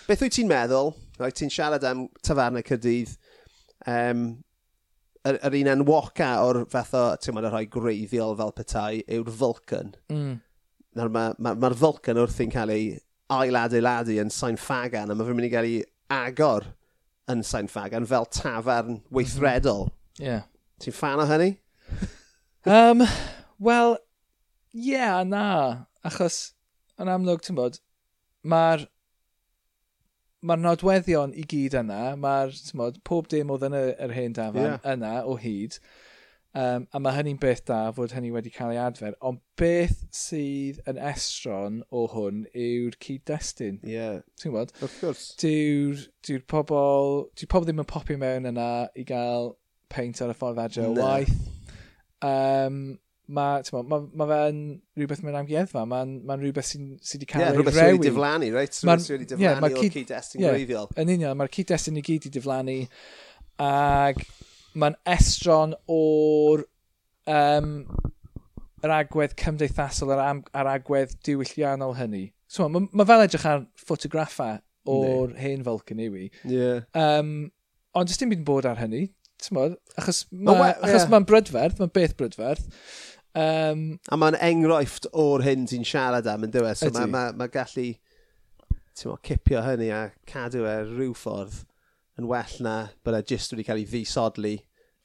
Beth 0.08 0.24
wyt 0.24 0.36
ti'n 0.38 0.50
meddwl? 0.50 0.94
Right, 1.20 1.36
ti'n 1.36 1.52
siarad 1.52 1.84
am 1.86 2.06
tafarnau 2.24 2.64
Cydydd, 2.64 3.12
um, 3.90 4.24
yr, 5.28 5.40
yr 5.44 5.58
un 5.60 5.72
enwoca 5.74 6.30
o'r 6.46 6.62
fath 6.72 6.96
o, 6.96 7.04
ti'n 7.20 7.36
meddwl, 7.36 7.52
rhoi 7.52 7.68
greiddiol 7.74 8.36
fel 8.38 8.54
petai, 8.56 9.02
yw'r 9.18 9.28
Vulcan. 9.42 9.92
Mm. 10.12 10.38
Mae'r 10.98 11.12
ma, 11.14 11.28
ma, 11.44 11.72
Vulcan 11.76 12.18
wrth 12.24 12.40
i'n 12.42 12.54
cael 12.54 12.72
ei 12.74 12.88
ail 13.28 13.60
adeiladu 13.60 14.16
yn 14.22 14.32
sain 14.32 14.56
fagan, 14.56 15.12
a 15.12 15.14
mae 15.14 15.28
fe'n 15.28 15.36
mynd 15.36 15.50
i 15.50 15.52
gael 15.52 15.68
ei 15.68 15.82
agor 16.08 16.64
yn 17.28 17.44
Sain 17.46 17.68
Fagan 17.70 18.06
fel 18.08 18.26
tafarn 18.32 19.02
weithredol. 19.14 19.88
Mhm. 19.88 20.22
Ie. 20.22 20.28
Yeah. 20.28 20.46
Ti'n 20.78 20.94
fan 20.94 21.22
o 21.22 21.26
hynny? 21.26 21.56
um, 22.66 23.02
Wel, 23.58 23.96
ie, 24.72 24.92
yeah, 24.92 25.24
na. 25.26 25.86
Achos, 26.06 26.52
yn 27.00 27.10
amlwg, 27.10 27.42
ti'n 27.42 27.58
bod, 27.58 27.80
mae'r 28.46 28.86
mae'r 30.46 30.60
nodweddion 30.62 31.32
i 31.34 31.42
gyd 31.50 31.74
yna, 31.80 32.12
mae'r, 32.22 32.52
ti'n 32.54 32.78
bod, 32.78 33.00
pob 33.06 33.26
dim 33.30 33.50
oedd 33.50 33.66
yn 33.66 33.74
yr 33.80 34.14
hen 34.14 34.36
dafan 34.36 34.68
yeah. 34.68 34.84
yna 34.92 35.14
o 35.26 35.34
hyd. 35.42 35.80
Um, 36.56 36.86
a 36.96 36.98
mae 37.02 37.12
hynny'n 37.12 37.38
beth 37.42 37.60
da 37.68 37.90
fod 37.94 38.14
hynny 38.16 38.30
wedi 38.32 38.50
cael 38.54 38.72
ei 38.72 38.80
adfer. 38.80 39.14
Ond 39.20 39.42
beth 39.60 39.98
sydd 40.16 40.80
yn 40.88 41.00
estron 41.10 41.82
o 41.92 42.06
hwn 42.14 42.46
yw'r 42.56 42.96
cyd-destun. 43.04 43.82
Ie. 43.84 43.92
Yeah. 43.92 44.22
Ti'n 44.40 44.54
gwybod? 44.54 44.72
Of 44.82 44.94
course. 45.02 45.34
Dyw'r 45.42 46.06
dwi 46.26 46.40
pobl... 46.48 47.28
Dyw'r 47.36 47.52
pobl 47.52 47.68
ddim 47.68 47.84
yn 47.84 47.90
popio 47.90 48.16
mewn 48.20 48.48
yna 48.48 48.70
i 48.96 49.04
gael 49.08 49.52
peint 49.92 50.22
ar 50.24 50.32
y 50.32 50.38
ffordd 50.38 50.62
adre 50.64 50.88
o 50.88 50.94
no. 50.96 51.04
waith. 51.04 51.36
Um, 52.24 52.80
mae 53.28 53.62
ma, 53.76 53.82
ma, 53.92 54.00
ma 54.16 54.26
fe'n 54.32 54.60
rhywbeth 54.96 55.20
mewn 55.26 55.36
amgueddfa, 55.42 55.84
mae'n 55.88 56.18
ma, 56.26 56.36
rhywbeth 56.40 56.70
sy'n 56.70 56.90
sy 57.04 57.18
wedi 57.18 57.28
cael 57.28 57.44
yeah, 57.44 57.52
ei 57.52 57.58
rewi. 57.58 57.62
Rhywbeth 57.62 57.78
sy'n 57.78 57.92
wedi 57.92 58.08
diflannu, 58.08 58.50
reit? 58.56 58.78
Rhywbeth 58.80 59.04
sy'n 59.04 59.18
wedi 59.18 59.28
diflannu 59.34 59.68
yeah, 59.68 59.80
o'r 59.84 59.94
cyd-destun 59.98 60.42
yeah, 60.42 60.54
gwreiddiol. 60.56 60.88
Yn 60.96 61.12
union, 61.18 61.36
mae'r 61.38 61.52
cyd-destun 61.58 62.00
i 62.00 62.04
gyd 62.08 62.28
i 62.30 62.32
diflannu. 62.38 62.78
Ac 63.68 64.22
mae'n 64.78 64.96
estron 65.08 65.74
o'r 65.90 66.64
um, 67.28 67.74
yr 68.84 68.94
agwedd 68.94 69.36
cymdeithasol 69.40 70.14
a'r, 70.14 70.24
am, 70.24 70.42
ar 70.56 70.70
agwedd 70.76 71.16
diwylliannol 71.26 71.96
hynny. 71.98 72.28
So, 72.48 72.68
mae 72.72 72.88
ma 72.96 73.06
fel 73.08 73.26
edrych 73.26 73.46
ar 73.48 73.66
ffotograffa 73.78 74.54
o'r 74.88 75.34
nee. 75.34 75.40
hen 75.42 75.64
yw 75.66 76.00
i 76.00 76.08
wi. 76.14 76.26
Yeah. 76.48 76.84
Um, 76.96 77.50
ond 77.98 78.10
jyst 78.10 78.22
dim 78.22 78.32
byd 78.32 78.42
yn 78.42 78.48
bod 78.48 78.68
ar 78.68 78.80
hynny, 78.80 79.08
tymod, 79.42 79.76
achos 79.98 80.24
mae'n 80.32 80.48
ma, 80.48 80.72
oh, 80.72 80.88
yeah. 80.88 81.08
ma 81.12 81.22
brydferth, 81.28 81.78
mae'n 81.82 81.94
beth 81.94 82.16
brydferth. 82.18 82.66
Um, 83.38 83.98
a 84.08 84.18
mae'n 84.18 84.38
enghraifft 84.42 85.10
o'r 85.12 85.44
hyn 85.44 85.66
ti'n 85.68 85.84
siarad 85.86 86.26
am 86.30 86.46
yn 86.46 86.54
dweud, 86.54 86.78
so 86.80 86.90
mae 86.94 87.10
ma, 87.10 87.28
ma 87.36 87.50
gallu 87.52 87.90
mo, 89.04 89.18
cipio 89.22 89.60
hynny 89.62 89.92
a 89.94 90.08
cadw 90.26 90.64
e 90.66 90.78
rhyw 90.88 91.12
ffordd 91.14 91.60
yn 92.18 92.26
well 92.30 92.56
na 92.64 92.78
bod 93.06 93.14
e 93.14 93.22
jyst 93.30 93.52
wedi 93.54 93.66
cael 93.68 93.78
ei 93.78 93.86
ddisodli 93.86 94.56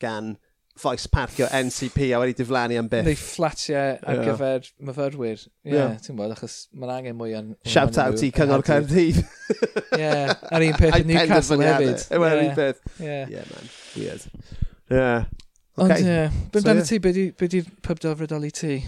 gan 0.03 0.35
faes 0.79 1.05
parcio 1.07 1.47
NCP 1.53 2.09
a 2.15 2.19
wedi 2.21 2.33
diflannu 2.39 2.77
am 2.81 2.89
byth. 2.89 3.05
Neu 3.05 3.17
fflatiau 3.19 3.99
ar 4.01 4.17
yeah. 4.17 4.25
gyfer 4.25 4.69
myfyrwyr. 4.87 5.43
Ie, 5.43 5.69
yeah, 5.69 5.77
yeah. 5.77 5.99
ti'n 6.01 6.17
bod, 6.17 6.33
achos 6.33 6.55
mae'n 6.73 6.95
angen 6.95 7.17
mwy 7.19 7.35
o'n... 7.37 7.51
Shout 7.69 7.99
out 8.01 8.23
i 8.25 8.31
Cyngor 8.33 8.65
Caerdydd. 8.65 9.21
Ie, 9.99 10.09
ar 10.33 10.65
un 10.65 10.75
peth 10.79 10.97
yn 11.03 11.09
Newcastle 11.11 11.59
hefyd. 11.61 12.05
Ie, 12.09 12.21
ar 12.31 12.41
un 12.41 12.51
peth. 12.57 12.81
Ie, 12.97 13.45
man, 13.51 13.71
weird. 13.93 14.27
Ie. 14.33 14.97
Yeah. 14.97 15.29
Okay. 15.77 15.85
Ond, 15.85 16.09
ie, 16.09 16.47
beth 16.53 16.61
amdano 16.63 16.85
ti, 16.89 17.01
be 17.03 17.49
di'r 17.53 17.69
pub 17.85 18.01
delfrydoli 18.01 18.53
ti? 18.53 18.79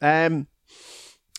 Um, 0.00 0.44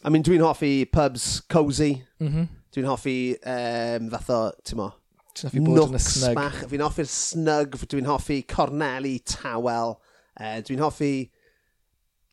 I 0.04 0.12
mean, 0.12 0.24
dwi'n 0.28 0.44
hoffi 0.44 0.86
pubs 0.92 1.42
cozy. 1.52 1.94
Mm 2.20 2.34
-hmm. 2.34 2.50
Dwi'n 2.76 2.88
hoffi 2.92 3.18
um, 3.40 4.12
fath 4.12 4.36
o, 4.36 4.44
ti'n 4.68 4.80
mo, 4.80 4.92
Ti'n 5.36 5.48
hoffi 5.48 5.64
bod 5.66 5.82
yn 5.86 5.98
y 5.98 6.04
snug? 6.06 6.38
Bach. 6.38 6.62
Fi'n 6.72 6.86
hoffi'r 6.86 7.12
snug, 7.12 7.78
dwi'n 7.92 8.10
hoffi 8.10 8.42
corneli 8.50 9.18
tawel, 9.28 9.98
uh, 10.36 10.58
dwi'n 10.68 10.84
hoffi, 10.84 11.14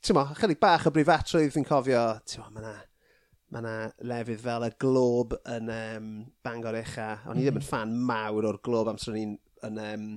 ti'n 0.05 0.19
mo, 0.19 0.27
chydig 0.39 0.61
bach 0.63 0.87
o 0.89 0.95
brifatrwydd 0.95 1.55
fi'n 1.55 1.67
cofio, 1.69 2.05
ti'n 2.29 2.45
mo, 2.45 2.53
mae 2.55 2.65
yna 2.65 2.77
mae 3.49 3.63
yna 3.63 3.75
lefydd 4.11 4.43
fel 4.45 4.67
y 4.67 4.71
glob 4.83 5.33
yn 5.49 5.71
um, 5.73 6.09
Bangor 6.45 6.77
Echa. 6.77 7.15
O'n 7.29 7.39
i 7.41 7.47
ddim 7.47 7.57
yn 7.57 7.65
mm. 7.65 7.69
fan 7.71 7.95
mawr 8.11 8.49
o'r 8.51 8.59
glob 8.65 8.91
amser 8.93 9.15
o'n 9.15 9.23
i'n 9.23 9.37
yn, 9.65 9.79
um, 9.85 10.09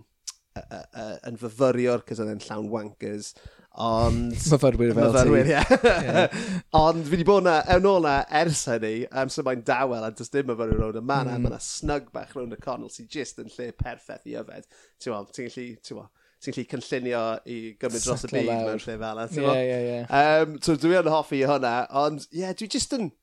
yn 1.30 1.40
fyfyriwr, 1.40 2.04
cos 2.08 2.20
oedd 2.20 2.34
e'n 2.34 2.44
llawn 2.44 2.70
wankers. 2.74 3.32
Ond... 3.80 4.34
Myfyrwyr 4.52 4.94
fel 4.94 5.14
myfyrwyr, 5.14 5.48
ti. 5.48 5.54
Ie. 5.56 6.24
Ond 6.82 7.06
fi 7.06 7.14
wedi 7.16 7.26
bod 7.28 7.46
na, 7.46 7.62
ewn 7.72 7.88
ôl 7.88 8.04
na 8.04 8.18
ers 8.42 8.66
hynny, 8.68 9.06
um, 9.08 9.30
so 9.32 9.46
mae'n 9.48 9.62
dawel 9.68 10.04
a 10.04 10.10
does 10.16 10.32
dim 10.34 10.50
myfyrwyr 10.50 10.82
rownd 10.82 11.00
y 11.00 11.04
man, 11.04 11.30
mm. 11.30 11.38
a 11.38 11.44
mae'n 11.46 11.64
snug 11.64 12.10
bach 12.16 12.34
rownd 12.36 12.58
y 12.58 12.60
conol 12.62 12.92
sy'n 12.92 13.08
just 13.12 13.40
yn 13.40 13.52
lle 13.54 13.70
perffaith 13.78 14.28
i 14.28 14.36
yfed. 14.42 14.68
Ti'n 15.00 15.14
gweld, 15.14 15.32
ti'n 15.38 15.48
gallu, 15.48 15.68
ti'n 15.80 16.00
gweld, 16.02 16.26
ti'n 16.44 16.58
gallu 16.58 16.68
cynllunio 16.74 17.22
i 17.46 17.60
gymryd 17.80 18.08
dros 18.08 18.28
y 18.28 18.32
byd 18.34 18.52
mewn 18.52 18.84
lle 18.84 18.98
fel 19.06 19.24
yna. 19.24 19.56
Ie, 19.56 19.62
ie, 19.64 19.96
ie. 20.02 20.60
So 20.68 20.76
dwi 20.82 20.98
yn 21.00 21.12
hoffi 21.14 21.40
hwnna, 21.46 21.76
ond 22.02 22.26
ie, 22.28 22.42
yeah, 22.44 22.58
dwi 22.58 22.68
just 22.76 22.98
yn... 22.98 23.14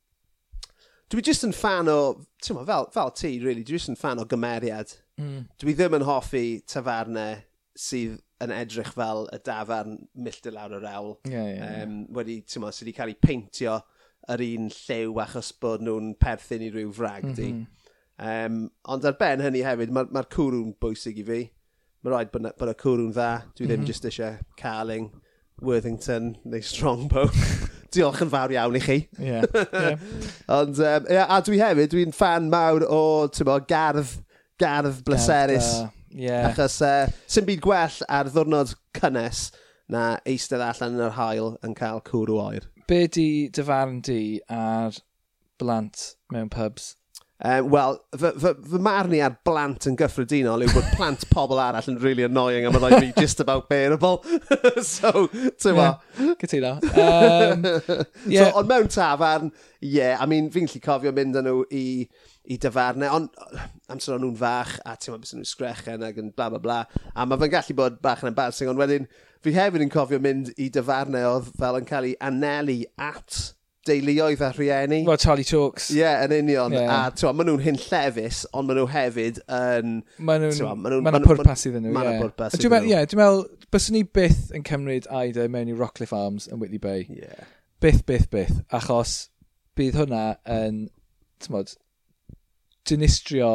Dwi 1.13 1.23
just 1.25 1.45
yn 1.45 1.55
fan 1.57 1.89
o, 1.89 1.99
ti'n 2.45 2.57
fel, 2.69 2.89
fel 2.93 3.13
ti, 3.17 3.35
really, 3.41 3.65
dwi 3.65 3.77
just 3.77 3.93
yn 3.93 4.01
fan 4.01 4.21
o 4.21 4.25
gymeriad. 4.29 4.97
Mm. 5.21 5.45
Dwi 5.61 5.77
ddim 5.77 5.97
yn 5.97 6.09
hoffi 6.09 6.47
tafarnau 6.69 7.37
sydd 7.79 8.19
yn 8.45 8.55
edrych 8.55 8.93
fel 8.95 9.27
y 9.35 9.39
dafarn 9.45 9.97
milltir 10.15 10.55
lawr 10.55 10.77
yr 10.79 10.87
awl. 10.93 11.15
Ie, 11.27 11.35
ie, 11.35 11.55
ie. 11.57 11.71
Um, 11.83 11.97
wedi, 12.15 12.41
ti'n 12.47 12.63
mo, 12.63 12.71
sydd 12.75 12.87
wedi 12.87 12.97
cael 12.99 13.13
ei 13.13 13.19
peintio 13.19 13.79
yr 14.29 14.45
un 14.45 14.69
lliw 14.75 15.19
achos 15.25 15.51
bod 15.63 15.83
nhw'n 15.85 16.15
perthyn 16.21 16.65
i 16.67 16.71
ryw 16.75 16.93
frag 16.95 17.27
mm 17.27 17.35
-hmm. 17.35 17.67
Um, 18.19 18.65
ond 18.91 19.05
ar 19.07 19.15
ben 19.15 19.39
hynny 19.39 19.61
hefyd, 19.63 19.93
mae'r 19.95 20.09
ma, 20.11 20.25
cwrw'n 20.27 20.73
bwysig 20.83 21.21
i 21.23 21.25
fi. 21.27 21.37
Mae 22.03 22.11
rhaid 22.11 22.33
bod, 22.33 22.49
bod 22.59 22.73
y 22.73 22.75
cwrw'n 22.81 23.13
dda. 23.15 23.29
Dwi 23.55 23.67
ddim 23.67 23.77
mm 23.77 23.85
-hmm. 23.85 23.91
jyst 23.93 24.09
eisiau 24.11 24.41
Carling, 24.59 25.13
Worthington 25.63 26.33
neu 26.45 26.63
Strongbow. 26.63 27.31
Diolch 27.95 28.25
yn 28.25 28.33
fawr 28.33 28.51
iawn 28.57 28.75
i 28.75 28.83
chi. 28.83 28.97
Yeah, 29.23 29.47
yeah. 29.85 30.03
ond, 30.51 30.83
um, 30.83 31.07
a 31.15 31.39
dwi 31.47 31.63
hefyd, 31.63 31.95
dwi'n 31.95 32.13
fan 32.13 32.51
mawr 32.51 32.89
o, 32.91 33.29
ti'n 33.31 33.55
gardd, 33.71 34.19
gardd 34.59 34.99
bleserus. 35.07 35.71
Gardd, 35.79 35.87
uh 35.87 35.98
Yeah. 36.19 36.51
Achos 36.51 36.81
uh, 36.83 37.07
sy'n 37.31 37.47
byd 37.47 37.63
gwell 37.63 37.99
ar 38.11 38.31
ddwrnod 38.33 38.75
cynnes 38.99 39.49
na 39.89 40.19
eistedd 40.29 40.65
allan 40.65 40.97
yn 40.99 41.05
yr 41.07 41.15
hael 41.17 41.53
yn 41.65 41.77
cael 41.79 42.03
cwrw 42.09 42.41
oer. 42.43 42.67
Be 42.91 43.05
di 43.07 43.29
dyfarn 43.55 44.01
di 44.05 44.41
ar 44.51 44.99
blant 45.63 46.03
mewn 46.35 46.51
pubs 46.51 46.97
Um, 47.45 47.71
Wel, 47.71 47.99
fy, 48.19 48.31
fy, 48.43 48.51
fy 48.67 48.79
marn 48.83 49.13
i 49.15 49.21
ar 49.23 49.37
blant 49.47 49.87
yn 49.87 49.95
gyffredinol 49.99 50.65
yw 50.67 50.73
bod 50.75 50.87
plant 50.99 51.23
pobl 51.31 51.61
arall 51.63 51.87
yn 51.93 52.01
really 52.03 52.25
annoying 52.27 52.65
a 52.67 52.73
byddai 52.75 52.97
fi 52.97 53.13
just 53.15 53.39
about 53.45 53.69
bearable. 53.71 54.25
so, 54.83 55.29
ti'n 55.63 55.77
ma. 55.79 55.93
Cytuno. 56.41 56.73
Um, 56.91 57.63
yeah. 58.27 58.49
so, 58.49 58.59
ond 58.59 58.71
mewn 58.71 58.91
tafarn, 58.91 59.53
ie, 59.79 59.93
yeah, 60.01 60.17
I 60.19 60.27
mean, 60.27 60.49
fi'n 60.51 60.67
lli 60.67 60.83
cofio 60.83 61.13
mynd 61.15 61.39
â 61.39 61.45
nhw 61.47 61.63
i, 61.71 61.85
i 62.51 62.59
dyfarnau, 62.59 63.21
ond 63.21 63.63
amser 63.93 64.17
o'n 64.17 64.25
nhw'n 64.27 64.41
fach, 64.41 64.75
a 64.83 64.97
ti'n 64.99 65.15
ma 65.15 65.23
beth 65.23 65.37
nhw'n 65.37 65.47
sgrechen 65.47 66.07
ac 66.09 66.19
yn 66.19 66.33
bla 66.35 66.49
bla 66.51 66.63
bla, 66.65 66.81
a 67.15 67.29
mae 67.29 67.39
fe'n 67.45 67.55
gallu 67.55 67.79
bod 67.79 68.01
bach 68.03 68.27
yn 68.27 68.33
embarrassing, 68.33 68.73
ond 68.73 68.83
wedyn, 68.83 69.07
fi 69.47 69.55
hefyd 69.55 69.87
yn 69.87 69.95
cofio 69.95 70.19
mynd 70.23 70.51
i 70.59 70.67
dyfarnau 70.75 71.37
oedd 71.37 71.55
fel 71.63 71.79
yn 71.79 71.87
cael 71.87 72.11
ei 72.11 72.19
anelu 72.33 72.81
at 72.99 73.53
deuluoedd 73.89 74.43
a 74.45 74.51
rhieni. 74.55 75.01
Wel, 75.09 75.21
Charlie 75.21 75.47
Chalks. 75.49 75.91
Ie, 75.93 76.03
yeah, 76.03 76.25
yn 76.27 76.35
union. 76.37 76.77
Yeah. 76.77 76.93
A 76.95 77.15
twa, 77.17 77.33
maen 77.37 77.51
nhw'n 77.51 77.65
hyn 77.65 77.81
llefus, 77.83 78.45
ond 78.53 78.69
maen 78.69 78.81
nhw 78.83 78.89
hefyd 78.93 79.41
yn... 79.45 79.99
Maen 80.21 80.45
nhw'n... 80.47 80.61
ma 80.69 80.93
Maen 80.93 81.17
nhw'n 81.17 81.27
pwrpas 81.27 81.67
iddyn 81.71 81.89
nhw. 81.89 81.95
Maen 81.97 82.13
nhw'n 82.13 82.23
pwrpas 82.27 82.59
iddyn 82.59 82.75
nhw. 82.77 82.93
Ie, 82.93 83.03
dwi'n 83.11 83.23
meddwl, 83.23 83.43
byswn 83.75 83.99
ni 83.99 84.05
byth 84.19 84.53
yn 84.57 84.67
cymryd 84.69 85.09
Aida 85.21 85.49
mewn 85.53 85.73
i 85.73 85.77
Rockcliffe 85.77 86.17
Arms 86.17 86.49
yn 86.53 86.63
Whitley 86.63 86.81
Bay. 86.83 87.07
Yeah. 87.13 87.51
Byth, 87.85 88.05
byth, 88.09 88.31
byth. 88.33 88.57
Achos 88.75 89.19
bydd 89.79 89.99
hwnna 90.01 90.25
yn, 90.51 90.87
ti'n 91.43 91.55
modd, 91.55 91.75
dynistrio 92.89 93.53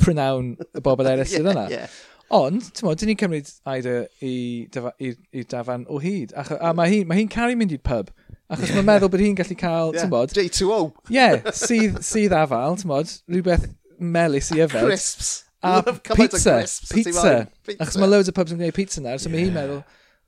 prynawn 0.00 0.54
y 0.62 0.82
bobl 0.84 1.10
eraill 1.10 1.28
sydd 1.28 1.50
yna. 1.52 1.66
Yeah. 1.72 2.00
Ond, 2.32 2.64
ti'n 2.72 2.88
modd, 2.88 3.00
dyn 3.02 3.12
ni'n 3.12 3.20
cymryd 3.20 3.50
Aida 3.68 3.96
i, 4.24 4.34
i, 4.64 5.10
i, 5.12 5.44
dafan 5.48 5.84
o 5.92 6.00
hyd. 6.00 6.32
A, 6.32 6.46
a 6.70 6.72
mae 6.76 6.94
hi'n 6.94 7.10
ma 7.10 7.18
hi 7.18 7.26
caru 7.32 7.58
mynd 7.60 7.74
i'r 7.76 7.82
pub. 7.84 8.08
Achos 8.52 8.68
yeah. 8.68 8.76
mae'n 8.76 8.88
meddwl 8.90 9.10
bod 9.12 9.22
hi'n 9.24 9.36
gallu 9.38 9.56
cael, 9.56 9.94
yeah. 9.94 10.02
ti'n 10.02 10.12
bod... 10.12 10.34
J2O. 10.36 10.78
Ie, 11.08 11.16
yeah, 11.16 11.54
sydd, 11.56 11.96
sydd 12.04 12.34
afal, 12.36 12.76
ti'n 12.80 12.90
bod, 12.90 13.14
rhywbeth 13.32 13.64
melus 14.12 14.50
i 14.52 14.60
yfed. 14.66 14.84
Crisps. 14.84 15.32
A 15.62 15.78
pizza, 15.86 16.58
crisps, 16.58 16.90
pizza. 16.90 17.34
pizza. 17.64 17.78
Achos 17.78 17.96
mae 18.02 18.10
loads 18.10 18.28
o 18.28 18.34
pubs 18.36 18.52
yn 18.52 18.60
gwneud 18.60 18.76
pizza 18.76 19.00
nawr, 19.00 19.22
so 19.22 19.30
yeah. 19.30 19.36
mae 19.36 19.46
hi'n 19.46 19.56
meddwl, 19.56 19.80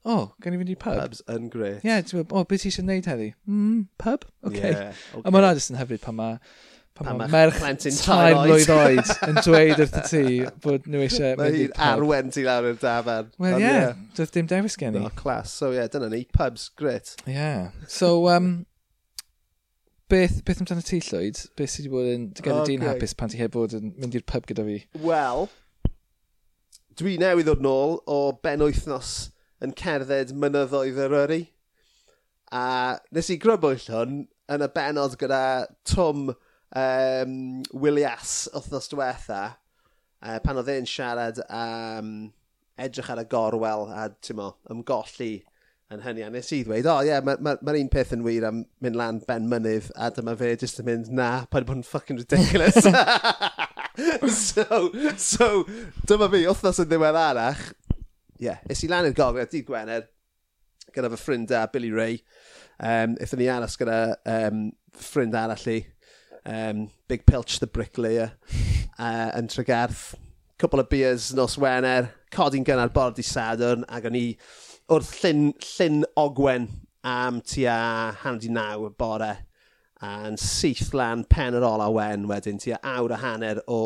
o, 0.05 0.15
oh, 0.15 0.25
gan 0.41 0.57
i 0.57 0.61
fynd 0.61 0.73
i 0.73 0.79
pub. 0.79 1.01
Pubs 1.03 1.25
yn 1.35 1.51
gret. 1.53 1.83
Ie, 1.83 1.91
yeah, 1.91 2.01
ti'n 2.07 2.23
bod, 2.23 2.33
o, 2.33 2.41
oh, 2.41 2.49
beth 2.49 2.65
i 2.65 2.71
eisiau 2.71 2.87
gwneud 2.87 3.11
heddi? 3.13 3.29
Mm, 3.51 3.83
pub? 4.01 4.25
Okay. 4.47 4.71
Yeah, 4.71 5.03
okay. 5.11 5.27
A 5.27 5.35
mae'n 5.35 5.51
adus 5.51 5.69
yn 5.73 5.81
hyfryd 5.81 6.05
pan 6.07 6.17
mae 6.23 6.39
pan, 6.95 7.07
pan 7.07 7.19
ma 7.19 7.27
merch 7.27 7.59
tair 8.05 8.37
mlwydd 8.39 8.71
oed 8.75 9.11
yn 9.29 9.41
dweud 9.41 9.81
wrth 9.83 9.97
y 9.99 10.05
ti 10.11 10.37
bod 10.63 10.87
nhw 10.91 11.03
eisiau 11.07 11.35
mynd 11.41 11.59
i 11.59 11.65
pub. 11.73 11.81
arwen 11.89 12.31
ti 12.35 12.45
lawr 12.47 12.69
i'r 12.71 12.79
dafan. 12.83 13.33
Wel, 13.43 13.57
ie, 13.59 13.65
yeah, 13.65 13.97
doedd 14.15 14.33
dim 14.37 14.51
dewis 14.51 14.79
gen 14.79 15.01
i. 15.01 15.03
No, 15.03 15.11
class, 15.19 15.57
So, 15.59 15.73
ie, 15.73 15.81
yeah, 15.81 15.91
dyna 15.91 16.11
ni. 16.13 16.23
Pubs, 16.37 16.69
grit. 16.79 17.17
Ie. 17.27 17.35
Yeah. 17.35 17.75
So, 17.91 18.29
um, 18.31 18.53
beth, 20.13 20.39
beth 20.47 20.63
amdano 20.63 20.85
ti, 20.87 21.01
Llwyd? 21.03 21.43
Beth 21.59 21.75
sydd 21.75 21.91
wedi 21.91 21.95
bod 21.97 22.13
yn 22.13 22.31
gyda 22.39 22.61
okay. 22.61 22.71
di'n 22.71 22.87
hapus 22.87 23.17
pan 23.19 23.33
ti 23.33 23.43
heb 23.43 23.57
bod 23.57 23.75
yn 23.75 23.91
mynd 23.99 24.15
i'r 24.15 24.27
pub 24.31 24.47
gyda 24.51 24.67
fi? 24.69 24.79
Wel, 25.03 25.49
dwi 27.01 27.17
newydd 27.19 27.51
ddod 27.51 27.67
nôl 27.67 27.99
o 28.07 28.21
ben 28.45 28.63
wythnos 28.63 29.17
yn 29.65 29.75
cerdded 29.79 30.31
mynyddoedd 30.39 31.03
yr 31.09 31.19
yri. 31.25 31.43
A 32.55 33.03
nes 33.11 33.35
i 33.35 33.41
grybwyll 33.43 33.91
hwn 33.91 34.25
yn 34.55 34.63
y 34.63 34.69
benod 34.77 35.17
gyda 35.19 35.43
Tom 35.89 36.29
um, 36.75 37.63
Willias 37.73 38.49
wythnos 38.55 38.91
diwetha, 38.93 39.43
uh, 40.23 40.39
pan 40.45 40.61
oedd 40.61 40.73
e'n 40.75 40.89
siarad 40.89 41.41
am 41.49 42.09
um, 42.09 42.15
edrych 42.81 43.11
ar 43.13 43.23
y 43.23 43.27
gorwel 43.31 43.87
a 43.95 44.09
mo, 44.35 44.49
ymgolli 44.73 45.35
yn 45.95 46.03
hynny. 46.03 46.25
A 46.27 46.31
nes 46.33 46.51
i 46.55 46.63
ddweud, 46.67 46.89
o 46.89 46.97
oh, 46.97 47.03
ie, 47.05 47.13
yeah, 47.13 47.23
mae'r 47.25 47.43
ma, 47.45 47.55
ma 47.63 47.75
un 47.79 47.91
peth 47.93 48.15
yn 48.17 48.25
wir 48.27 48.47
am 48.49 48.65
mynd 48.83 48.99
lan 48.99 49.21
ben 49.29 49.47
mynydd, 49.51 49.93
a 49.95 50.11
dyma 50.15 50.35
fe 50.41 50.55
jyst 50.57 50.83
yn 50.83 50.89
mynd, 50.89 51.13
na, 51.15 51.29
pa'n 51.53 51.69
bod 51.69 51.79
yn 51.79 51.87
fucking 51.87 52.19
ridiculous. 52.19 52.81
so, 54.41 54.89
so, 55.23 55.51
dyma 56.11 56.31
fi, 56.33 56.43
wythnos 56.49 56.83
yn 56.83 56.91
ddiwedd 56.91 57.21
arach. 57.21 57.69
Ie, 58.41 58.49
yeah, 58.49 58.67
es 58.71 58.83
i 58.83 58.91
lan 58.91 59.07
i'r 59.07 59.17
gogledd, 59.17 59.53
dydd 59.53 59.69
Gwener, 59.69 60.09
gyda 60.95 61.13
fy 61.13 61.21
ffrind 61.21 61.55
a 61.55 61.67
Billy 61.71 61.93
Ray. 61.95 62.19
Um, 62.83 63.15
Eithon 63.23 63.39
ni 63.39 63.47
aros 63.53 63.79
gyda 63.79 63.99
um, 64.27 64.67
ffrind 64.99 65.37
arall 65.39 65.69
i, 65.71 65.79
um, 66.47 66.91
Big 67.09 67.27
Pilch 67.27 67.59
the 67.61 67.67
Bricklayer 67.67 68.33
uh, 68.99 69.31
yn 69.37 69.49
Tregarth. 69.49 70.15
Cwbl 70.61 70.85
o 70.85 70.87
beers 70.89 71.33
nos 71.35 71.57
Wener, 71.59 72.13
codi'n 72.33 72.67
gynnar 72.67 72.93
bord 72.95 73.19
i 73.19 73.25
Sadwrn, 73.27 73.83
ac 73.91 74.07
o'n 74.07 74.19
i 74.19 74.27
wrth 74.93 75.17
llyn, 75.23 75.49
llyn 75.75 76.05
ogwen 76.21 76.69
am 77.05 77.41
tua 77.41 78.15
hanner 78.23 78.47
i 78.47 78.53
naw 78.53 78.87
y 78.87 78.93
bore 78.99 79.33
a'n 80.05 80.37
syth 80.41 80.93
lan 80.97 81.25
pen 81.31 81.57
yr 81.57 81.65
ola 81.67 81.89
wen 81.93 82.27
wedyn 82.29 82.61
tua 82.61 82.79
awr 82.95 83.15
a 83.17 83.21
hanner 83.23 83.61
o 83.71 83.81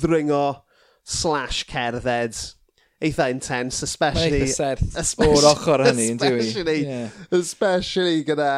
ddringo 0.00 0.62
slash 1.02 1.64
cerdded 1.70 2.36
eitha 3.00 3.30
intense, 3.32 3.82
especially... 3.82 4.42
Mae'n 4.42 4.44
eitha 4.44 5.04
serth 5.04 5.24
o'r 5.24 5.46
ochr 5.54 5.84
hynny, 5.88 6.10
yn 6.14 6.20
dwi. 6.20 6.36
Especially, 6.42 6.76
yeah. 6.84 7.16
especially 7.36 8.20
gyda, 8.28 8.50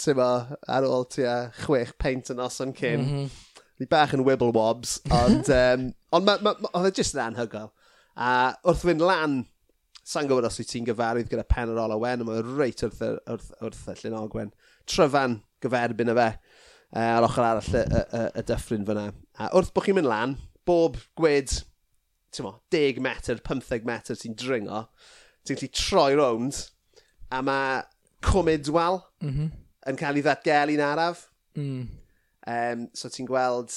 ti'n 0.00 0.18
ma, 0.18 0.30
ar 0.72 0.88
ôl 0.88 1.06
tua 1.12 1.36
chwech 1.60 1.92
peint 2.00 2.32
yn 2.32 2.40
oson 2.40 2.72
cyn. 2.76 3.04
Mm 3.04 3.10
-hmm. 3.10 3.62
Ni 3.80 3.88
bach 3.88 4.14
yn 4.16 4.24
wibble 4.24 4.52
wobs, 4.56 4.98
ond 5.20 5.52
um, 5.56 5.86
on 6.16 6.26
ma, 6.26 6.38
ma, 6.44 6.56
ma, 6.60 6.72
oedd 6.80 6.90
e 6.90 6.96
jyst 7.00 7.16
yn 7.16 7.26
anhygoel. 7.28 7.70
A 8.16 8.32
wrth 8.64 8.86
fynd 8.88 9.04
lan, 9.04 9.42
sa'n 10.04 10.28
gwybod 10.28 10.48
os 10.48 10.58
wyt 10.60 10.72
ti'n 10.72 10.88
gyfarwydd 10.88 11.30
gyda 11.30 11.44
pen 11.48 11.72
yr 11.72 11.84
ola 11.84 12.00
wen, 12.00 12.24
mae'n 12.24 12.56
reit 12.56 12.84
wrth, 12.86 13.04
wrth, 13.04 13.52
wrth, 13.60 13.86
wrth 13.86 14.04
Llyn 14.04 14.18
Ogwen. 14.20 14.52
Tryfan 14.88 15.40
gyferbyn 15.64 16.12
y 16.12 16.16
fe, 16.16 16.30
uh, 16.96 17.08
ar 17.18 17.28
ochr 17.28 17.44
arall 17.44 17.74
y, 17.76 17.84
y, 17.84 18.04
y, 18.20 18.28
y 18.40 18.46
dyffryn 18.48 18.88
fyna. 18.88 19.10
A 19.36 19.52
wrth 19.56 19.74
bod 19.76 19.84
chi'n 19.86 20.00
mynd 20.00 20.08
lan, 20.08 20.38
bob 20.68 20.96
gwed 21.20 21.60
mo, 22.38 22.54
10 22.70 23.00
metr, 23.02 23.40
15 23.42 23.86
metr 23.88 24.18
ti'n 24.18 24.36
dringo, 24.38 24.84
ti'n 25.44 25.58
gallu 25.58 25.70
troi 25.74 26.12
rownd, 26.18 26.60
a 27.30 27.40
mae 27.46 27.80
cwmyd 28.26 28.68
wal 28.74 29.00
mm 29.22 29.30
-hmm. 29.30 29.50
yn 29.90 29.98
cael 30.00 30.18
ei 30.18 30.24
ddatgelu'n 30.26 30.84
araf. 30.84 31.26
Mm. 31.58 31.88
Um, 32.50 32.88
so 32.94 33.10
ti'n 33.10 33.28
gweld 33.28 33.74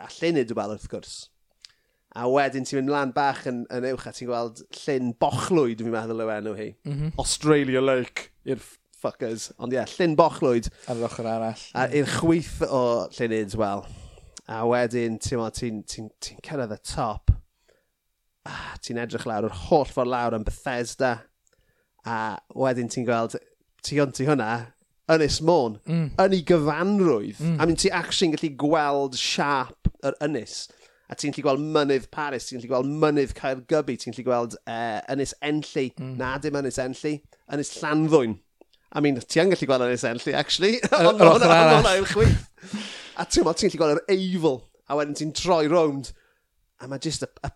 a 0.00 0.08
llunid 0.18 0.52
wal 0.56 0.74
wrth 0.74 0.88
gwrs. 0.92 1.14
A 2.18 2.26
wedyn 2.26 2.66
ti'n 2.66 2.80
mynd 2.80 2.92
lan 2.92 3.14
bach 3.14 3.44
yn, 3.46 3.62
yn 3.70 3.86
uwch 3.92 4.08
a 4.10 4.12
ti'n 4.14 4.28
gweld 4.30 4.64
llun 4.82 5.14
bochlwyd, 5.22 5.82
fi'n 5.84 5.94
meddwl 5.94 6.24
yw 6.24 6.34
enw 6.36 6.54
hi. 6.58 6.68
Mm 6.84 6.96
-hmm. 6.96 7.16
Australia 7.22 7.82
Lake 7.84 8.30
i'r 8.44 8.62
fuckers. 9.00 9.50
Ond 9.58 9.72
ie, 9.72 9.78
yeah, 9.78 9.96
llun 9.96 10.16
bochlwyd. 10.18 10.70
Ar 10.90 10.98
yr 10.98 11.08
ochr 11.08 11.28
arall. 11.30 11.66
A 11.72 11.86
i'r 11.88 12.10
chwyth 12.18 12.60
o 12.66 12.84
llunid 13.16 13.54
wel. 13.56 13.86
A 14.50 14.64
wedyn, 14.66 15.20
ti'n 15.22 15.44
ti, 15.54 15.70
ti, 15.70 15.82
ti, 15.86 16.08
ti 16.18 16.40
cyrraedd 16.42 16.74
y 16.74 16.80
top 16.82 17.30
ah, 18.48 18.74
ti'n 18.82 19.00
edrych 19.02 19.26
lawr, 19.28 19.48
yr 19.48 19.56
holl 19.68 19.88
ffordd 19.88 20.12
lawr 20.12 20.36
yn 20.38 20.46
Bethesda, 20.46 21.14
a 22.06 22.18
wedyn 22.56 22.90
ti'n 22.92 23.06
gweld, 23.08 23.36
ti 23.84 23.98
hwn 23.98 24.14
ti 24.16 24.28
hwnna, 24.28 24.50
Ynys 25.10 25.40
Môn, 25.42 25.78
mm. 25.88 26.10
yn 26.22 26.36
ei 26.36 26.44
gyfanrwydd. 26.46 27.40
Mm. 27.42 27.56
A 27.58 27.66
mynd 27.66 27.80
ti 27.82 27.90
actually'n 27.94 28.36
gallu 28.36 28.52
gweld 28.60 29.16
siap 29.18 29.90
yr 30.06 30.14
ynys. 30.22 30.60
A 31.10 31.16
ti'n 31.18 31.34
gallu 31.34 31.46
gweld 31.48 31.64
mynydd 31.74 32.06
Paris, 32.14 32.46
ti'n 32.46 32.60
gallu 32.60 32.70
gweld 32.70 32.92
mynydd 33.02 33.34
Caergybi, 33.38 33.98
ti'n 33.98 34.14
gallu 34.14 34.28
gweld 34.28 34.54
uh, 34.60 35.00
ynys 35.10 35.34
Enlli, 35.42 35.88
mm. 35.96 36.14
na 36.20 36.36
dim 36.42 36.60
ynys 36.60 36.78
Enlli, 36.82 37.16
ynys 37.50 37.74
Llanddwyn. 37.80 38.38
I 38.90 39.02
mean, 39.02 39.18
ti 39.22 39.42
yn 39.42 39.50
gallu 39.50 39.70
gweld 39.70 39.88
ynys 39.88 40.06
Enlli, 40.06 40.36
actually. 40.38 40.78
Ond 40.94 41.22
hwnna 41.26 41.96
yw'r 41.98 42.10
chwith. 42.14 42.46
A 43.18 43.26
ti'n 43.26 43.50
gallu 43.50 43.82
gweld 43.82 43.98
yr 43.98 44.04
eifl, 44.14 44.60
a 44.86 44.98
wedyn 44.98 45.18
ti'n 45.18 45.34
troi 45.36 45.64
rownd. 45.70 46.14
A 46.80 46.86
mae 46.88 47.02
just 47.02 47.26
y, 47.26 47.28
y 47.44 47.50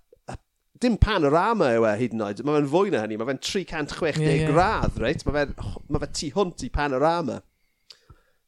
dim 0.82 0.96
panorama 1.00 1.70
yw 1.76 1.86
e 1.86 1.94
hyd 2.00 2.14
yn 2.16 2.24
oed, 2.26 2.42
mae 2.44 2.58
fe'n 2.58 2.70
fwy 2.72 2.92
na 2.92 3.02
hynny, 3.04 3.18
mae 3.20 3.28
fe'n 3.30 3.42
360 3.46 4.22
yeah, 4.22 4.38
yeah. 4.40 4.50
gradd, 4.50 4.98
reit? 5.00 5.22
Mae 5.26 5.36
fe'n 5.36 5.54
ma 5.92 6.00
fe 6.02 6.10
tu 6.18 6.30
hwnt 6.34 6.64
i 6.66 6.70
panorama. 6.74 7.40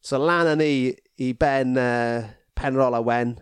So 0.03 0.19
lan 0.21 0.51
ni 0.59 0.93
i 1.23 1.31
ben 1.39 1.77
uh, 1.81 2.27
Penrol 2.57 2.97
a 2.97 3.01
Wen, 3.03 3.37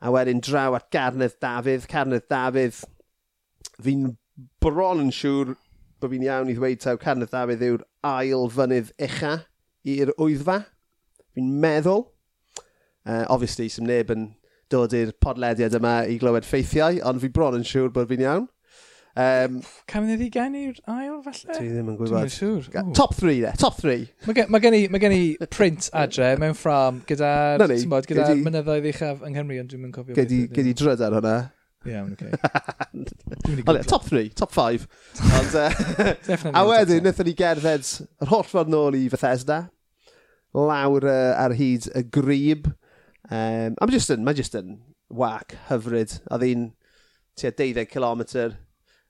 a 0.00 0.12
wedyn 0.12 0.42
draw 0.44 0.76
at 0.76 0.90
Garnedd 0.94 1.38
Dafydd. 1.42 1.88
Carnedd 1.90 2.28
Dafydd, 2.30 2.82
fi'n 3.82 4.10
bron 4.62 5.02
yn 5.06 5.12
siŵr 5.14 5.56
bod 6.00 6.12
fi'n 6.12 6.26
iawn 6.28 6.52
i 6.52 6.56
ddweud 6.56 6.82
taw 6.84 6.98
Carnedd 7.00 7.32
Dafydd 7.32 7.64
yw'r 7.64 7.86
ail 8.06 8.50
fynydd 8.52 8.92
ucha 9.08 9.38
i'r 9.88 10.12
wyddfa. 10.20 10.60
Fi'n 11.34 11.54
meddwl. 11.64 12.06
Uh, 13.06 13.24
obviously, 13.30 13.68
sy'n 13.72 13.88
neb 13.88 14.12
yn 14.12 14.28
dod 14.72 14.94
i'r 14.96 15.14
podlediad 15.22 15.74
yma 15.78 16.00
i 16.10 16.18
glywed 16.20 16.46
ffeithiau, 16.46 17.00
ond 17.06 17.22
fi 17.22 17.30
bron 17.32 17.58
yn 17.58 17.66
siŵr 17.66 17.92
bod 17.94 18.10
fi'n 18.10 18.24
iawn. 18.26 18.46
Um, 19.16 19.62
Cam 19.88 20.04
ni 20.04 20.28
gen 20.28 20.56
i'r 20.60 20.76
ail, 20.92 21.22
falle? 21.24 21.54
Dwi 21.56 21.70
ddim 21.70 21.86
yn 21.88 21.94
gwybod. 21.96 22.26
Dwi'n 22.26 22.32
siŵr. 22.34 22.66
Ooh. 22.82 22.90
Top 22.98 23.14
3, 23.16 23.38
de. 23.46 23.52
Top 23.56 23.78
3. 23.80 24.02
Mae 24.26 24.36
gen, 24.36 24.50
ma 24.52 24.60
gen, 24.60 24.76
i, 24.76 24.80
ma 24.92 25.00
gen 25.00 25.14
i 25.16 25.22
print 25.48 25.88
adre 25.96 26.34
mewn 26.42 26.56
ffram 26.58 26.98
gyda'r 27.08 27.64
gyda, 27.64 28.00
gyda 28.10 28.26
mynyddoedd 28.42 28.88
uchaf 28.92 29.22
yng 29.24 29.38
Nghymru, 29.38 29.62
ond 29.62 29.72
dwi'n 29.72 29.86
mynd 29.86 29.96
cofio. 29.96 30.18
Gedi, 30.18 30.42
gedi 30.52 30.74
dryd 30.76 31.04
ar 31.06 31.16
hwnna. 31.16 31.36
Iawn, 31.86 32.12
yeah, 32.12 32.12
okay. 32.12 33.78
Ie, 33.78 33.86
top 33.88 34.04
3, 34.04 34.28
top 34.36 34.52
5. 34.52 34.84
Ond, 35.40 35.56
uh, 35.62 36.52
a 36.52 36.66
wedyn, 36.68 37.00
wnaethon 37.00 37.30
ni 37.30 37.36
gerdded 37.38 37.88
yr 38.20 38.34
holl 38.34 38.44
ffordd 38.44 38.72
nôl 38.74 38.98
i 39.00 39.06
Bethesda, 39.12 39.62
lawr 40.52 41.08
uh, 41.08 41.32
ar 41.40 41.56
hyd 41.56 41.88
y 41.96 42.04
grib, 42.12 42.68
Um, 43.30 43.74
I'm 43.80 43.90
just 43.90 44.10
yn, 44.14 44.22
mae 44.22 44.36
just 44.38 44.54
yn 44.58 44.76
wac 45.10 45.56
hyfryd. 45.70 46.18
Oedd 46.30 46.44
hi'n 46.46 46.66
tua 47.38 47.50
12 47.50 47.88
km 47.90 48.22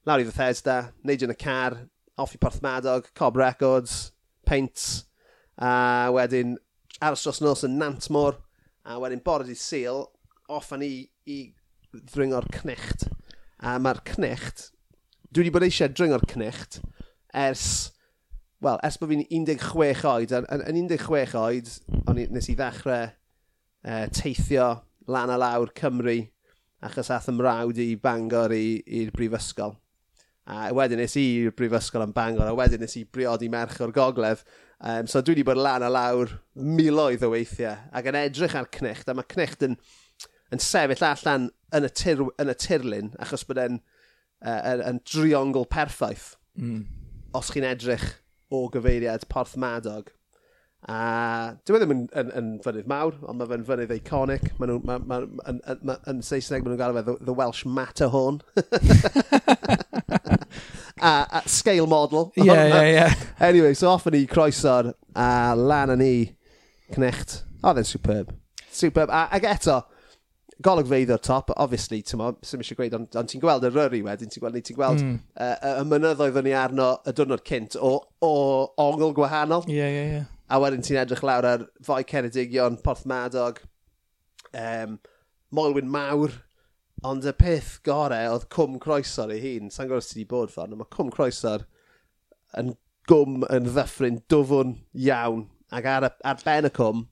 lawr 0.07 0.23
i 0.23 0.29
Bethesda, 0.29 0.77
neud 1.05 1.25
yn 1.27 1.35
y 1.35 1.39
car, 1.41 1.77
off 2.17 2.33
i 2.37 2.41
Porthmadog, 2.41 3.11
Cob 3.19 3.37
Records, 3.37 4.13
Paints, 4.47 5.05
a 5.59 6.09
wedyn 6.15 6.55
aros 7.03 7.27
dros 7.27 7.43
nos 7.45 7.65
yn 7.67 7.77
Nantmor, 7.81 8.39
a 8.87 8.97
wedyn 9.03 9.25
bore 9.25 9.49
i 9.51 9.59
Seal, 9.59 10.07
off 10.49 10.73
a 10.73 10.79
ni 10.81 10.91
i 11.27 11.41
ddringo'r 11.97 12.49
cnecht. 12.55 13.09
A 13.61 13.77
mae'r 13.83 14.01
cnecht, 14.07 14.71
dwi 15.29 15.45
wedi 15.45 15.53
bod 15.53 15.67
eisiau 15.67 15.93
dringo'r 15.93 16.25
cnecht 16.31 16.81
ers, 17.37 17.67
wel, 18.65 18.79
ers 18.87 18.97
bod 19.01 19.11
fi'n 19.13 19.27
16 19.29 20.09
oed, 20.09 20.35
yn, 20.39 20.65
yn 20.71 20.89
16 20.89 21.37
oed, 21.43 21.73
o'n 22.07 22.21
i, 22.23 22.29
nes 22.33 22.49
i 22.53 22.57
ddechrau 22.57 23.11
uh, 23.87 24.07
teithio 24.13 24.71
lan 25.09 25.31
a 25.31 25.39
lawr 25.41 25.73
Cymru 25.79 26.19
achos 26.87 27.11
ath 27.15 27.31
ymrawd 27.33 27.79
i 27.81 27.95
Bangor 28.01 28.53
i'r 28.55 29.13
brifysgol. 29.15 29.77
A 30.47 30.71
wedyn 30.77 31.01
nes 31.03 31.17
i'r 31.19 31.55
brifysgol 31.57 32.05
yn 32.05 32.15
Bangor, 32.15 32.51
a 32.51 32.55
wedyn 32.55 32.83
nes 32.85 32.97
i 33.01 33.05
briodi 33.05 33.49
merch 33.51 33.81
o'r 33.83 33.95
gogledd. 33.95 34.45
Um, 34.77 35.09
so 35.09 35.23
dwi 35.25 35.35
wedi 35.35 35.47
bod 35.49 35.59
lan 35.59 35.87
a 35.87 35.89
lawr 35.91 36.37
miloedd 36.55 37.25
o 37.25 37.33
weithiau, 37.33 37.79
ac 37.97 38.11
yn 38.11 38.19
edrych 38.21 38.57
ar 38.59 38.69
cnicht, 38.77 39.09
a 39.09 39.17
mae 39.17 39.27
cnicht 39.33 39.65
yn, 39.65 39.79
yn 40.53 40.63
sefyll 40.63 41.07
allan 41.09 41.49
yn 41.75 41.89
y, 41.89 41.93
tir, 41.97 42.21
yn 42.43 42.53
y 42.53 42.57
tirlun, 42.61 43.15
achos 43.25 43.47
bod 43.49 43.63
e'n 43.63 43.81
uh, 43.81 44.77
yn 44.91 45.01
driongl 45.09 45.67
perffaith. 45.73 46.35
Mm. 46.61 46.85
Os 47.37 47.51
chi'n 47.55 47.67
edrych 47.67 48.07
o 48.53 48.67
gyfeiriad 48.73 49.27
porthmadog. 49.33 50.13
A 50.87 51.57
dwi 51.67 51.75
e 51.75 51.79
ddim 51.83 51.91
yn, 51.91 52.03
yn, 52.15 52.29
yn 52.39 52.51
fynydd 52.63 52.87
mawr, 52.91 53.17
ond 53.27 53.41
mae 53.41 53.49
fe'n 53.51 53.65
fynydd 53.67 53.95
iconic. 53.97 54.53
Mae 54.61 54.69
nhw, 54.71 54.77
ma, 54.87 55.01
ma, 55.03 55.17
yn, 55.51 55.59
yn, 55.73 55.91
yn 56.13 56.21
Saesneg 56.23 56.63
maen 56.63 56.77
nhw'n 56.77 56.83
gael 56.83 56.95
fe 56.95 57.03
the, 57.09 57.15
the 57.27 57.35
Welsh 57.35 57.65
Matterhorn. 57.67 58.39
a, 61.03 61.27
a 61.41 61.43
scale 61.51 61.89
model. 61.91 62.31
Ie, 62.39 62.47
ie, 62.47 62.93
ie. 62.93 63.09
Anyway, 63.41 63.75
so 63.75 63.91
off 63.91 64.07
ni 64.15 64.29
croeso'r 64.31 64.93
a 65.19 65.29
lan 65.59 65.91
yn 65.97 66.03
ni 66.05 66.13
cnecht. 66.95 67.41
O, 67.65 67.73
oh, 67.73 67.83
superb. 67.83 68.31
Superb. 68.71 69.11
A, 69.11 69.27
ag 69.35 69.49
eto, 69.57 69.81
golygfeidd 70.63 71.11
o'r 71.17 71.25
top, 71.25 71.51
obviously, 71.59 71.99
ti'n 72.07 72.23
mo, 72.23 72.31
sy'n 72.47 72.63
eisiau 72.63 72.79
gweud, 72.79 72.95
ond 73.01 73.19
on 73.19 73.27
ti'n 73.27 73.43
gweld 73.43 73.67
y 73.67 73.73
ryri 73.75 74.05
wedyn, 74.07 74.31
ti'n 74.31 74.45
gweld, 74.45 74.63
ti'n 74.63 74.79
gweld 74.79 75.03
mm. 75.03 75.19
uh, 75.35 75.83
y 75.83 75.85
mynyddoedd 75.91 76.41
o'n 76.41 76.53
i 76.53 76.55
arno 76.57 76.89
y 77.03 77.17
dwrnod 77.17 77.43
cynt 77.49 77.75
o, 77.77 77.97
o 78.23 78.33
ongl 78.87 79.13
gwahanol. 79.19 79.67
Ie, 79.67 79.81
yeah, 79.81 79.91
ie, 79.91 79.99
yeah, 79.99 80.07
ie. 80.07 80.17
Yeah 80.21 80.33
a 80.47 80.59
wedyn 80.63 80.85
ti'n 80.85 81.01
edrych 81.03 81.25
lawr 81.27 81.49
ar 81.49 81.67
fai 81.85 82.03
Ceredigion, 82.07 82.79
Porthmadog, 82.85 83.63
um, 84.55 84.99
Moelwyn 85.55 85.91
Mawr, 85.91 86.35
ond 87.07 87.27
y 87.27 87.33
peth 87.37 87.77
gorau 87.87 88.37
oedd 88.37 88.47
Cwm 88.55 88.79
Croeso'r 88.83 89.35
ei 89.35 89.43
hun. 89.43 89.73
Sa'n 89.73 89.91
gwrs 89.91 90.11
ti 90.11 90.21
wedi 90.21 90.29
bod 90.31 90.53
ffordd, 90.53 90.75
ond 90.75 90.83
mae 90.83 90.93
Cwm 90.95 91.11
Croeso'r 91.15 91.67
yn 92.61 92.73
gwm 93.11 93.43
yn 93.53 93.69
ddyffryn 93.69 94.23
dwfwn 94.31 94.79
iawn. 95.07 95.45
Ac 95.75 95.91
ar, 95.91 96.09
ar 96.23 96.41
ben 96.47 96.69
y 96.69 96.73
cwm, 96.75 97.05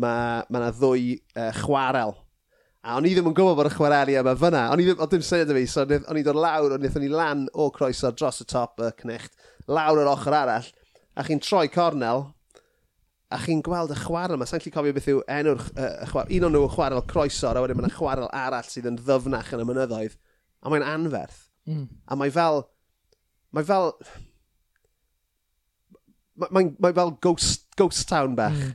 mae 0.00 0.42
yna 0.48 0.72
ddwy 0.76 1.14
uh, 1.36 1.52
chwarel. 1.60 2.16
A 2.80 2.96
o'n 2.96 3.04
i 3.04 3.12
ddim 3.12 3.28
yn 3.28 3.36
gwybod 3.36 3.58
bod 3.58 3.68
y 3.68 3.74
chwareli 3.74 4.16
yma 4.16 4.32
fyna. 4.40 4.66
O'n 4.72 4.80
i 4.80 4.88
ddim, 4.88 5.00
o'n 5.04 5.12
dim 5.12 5.24
syniad 5.24 5.52
y 5.52 5.58
fi, 5.58 5.64
so 5.68 5.84
o'n 5.84 6.20
i 6.20 6.24
dod 6.24 6.40
lawr, 6.40 6.78
o'n 6.78 7.04
i 7.04 7.12
lan 7.12 7.44
o 7.52 7.68
croeso 7.74 8.12
dros 8.16 8.40
y 8.40 8.48
top 8.48 8.80
y 8.80 8.88
cnecht, 9.02 9.36
lawr 9.68 10.00
yr 10.00 10.08
ochr 10.14 10.36
arall, 10.36 10.70
a 11.12 11.26
chi'n 11.26 11.42
troi 11.44 11.66
cornel, 11.72 12.30
a 13.30 13.38
chi'n 13.38 13.62
gweld 13.62 13.92
y 13.94 13.98
chwarel 14.00 14.34
yma, 14.34 14.46
sa'n 14.48 14.62
lli 14.62 14.72
cofio 14.74 14.94
beth 14.96 15.06
yw 15.12 15.20
enw'r 15.30 15.60
uh, 15.70 15.92
chwarel, 16.10 16.32
un 16.34 16.46
o'n 16.48 16.54
nhw 16.56 16.70
chwarel 16.74 17.04
croesor, 17.10 17.58
a 17.58 17.62
wedyn 17.62 17.78
mae'n 17.78 17.94
chwarel 17.94 18.30
arall 18.34 18.66
sydd 18.66 18.88
yn 18.90 18.98
ddyfnach 18.98 19.52
yn 19.54 19.62
y 19.62 19.66
mynyddoedd, 19.68 20.16
a 20.60 20.72
mae'n 20.72 20.86
anferth. 20.86 21.44
Mm. 21.70 21.86
A 22.10 22.18
mae 22.18 22.32
fel, 22.34 22.64
mae 23.54 23.66
fel, 23.68 23.92
mae'n 26.42 26.54
mae, 26.56 26.72
mae 26.82 26.96
fel 26.96 27.14
ghost, 27.22 27.68
ghost 27.78 28.08
town 28.10 28.34
bach, 28.38 28.56
mm. 28.56 28.72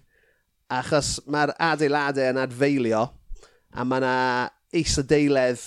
achos 0.80 1.18
mae'r 1.28 1.52
adeiladau 1.72 2.32
yn 2.32 2.40
adfeilio, 2.46 3.02
a 3.76 3.84
mae 3.84 4.04
yna 4.04 4.14
eisadeiledd 4.76 5.66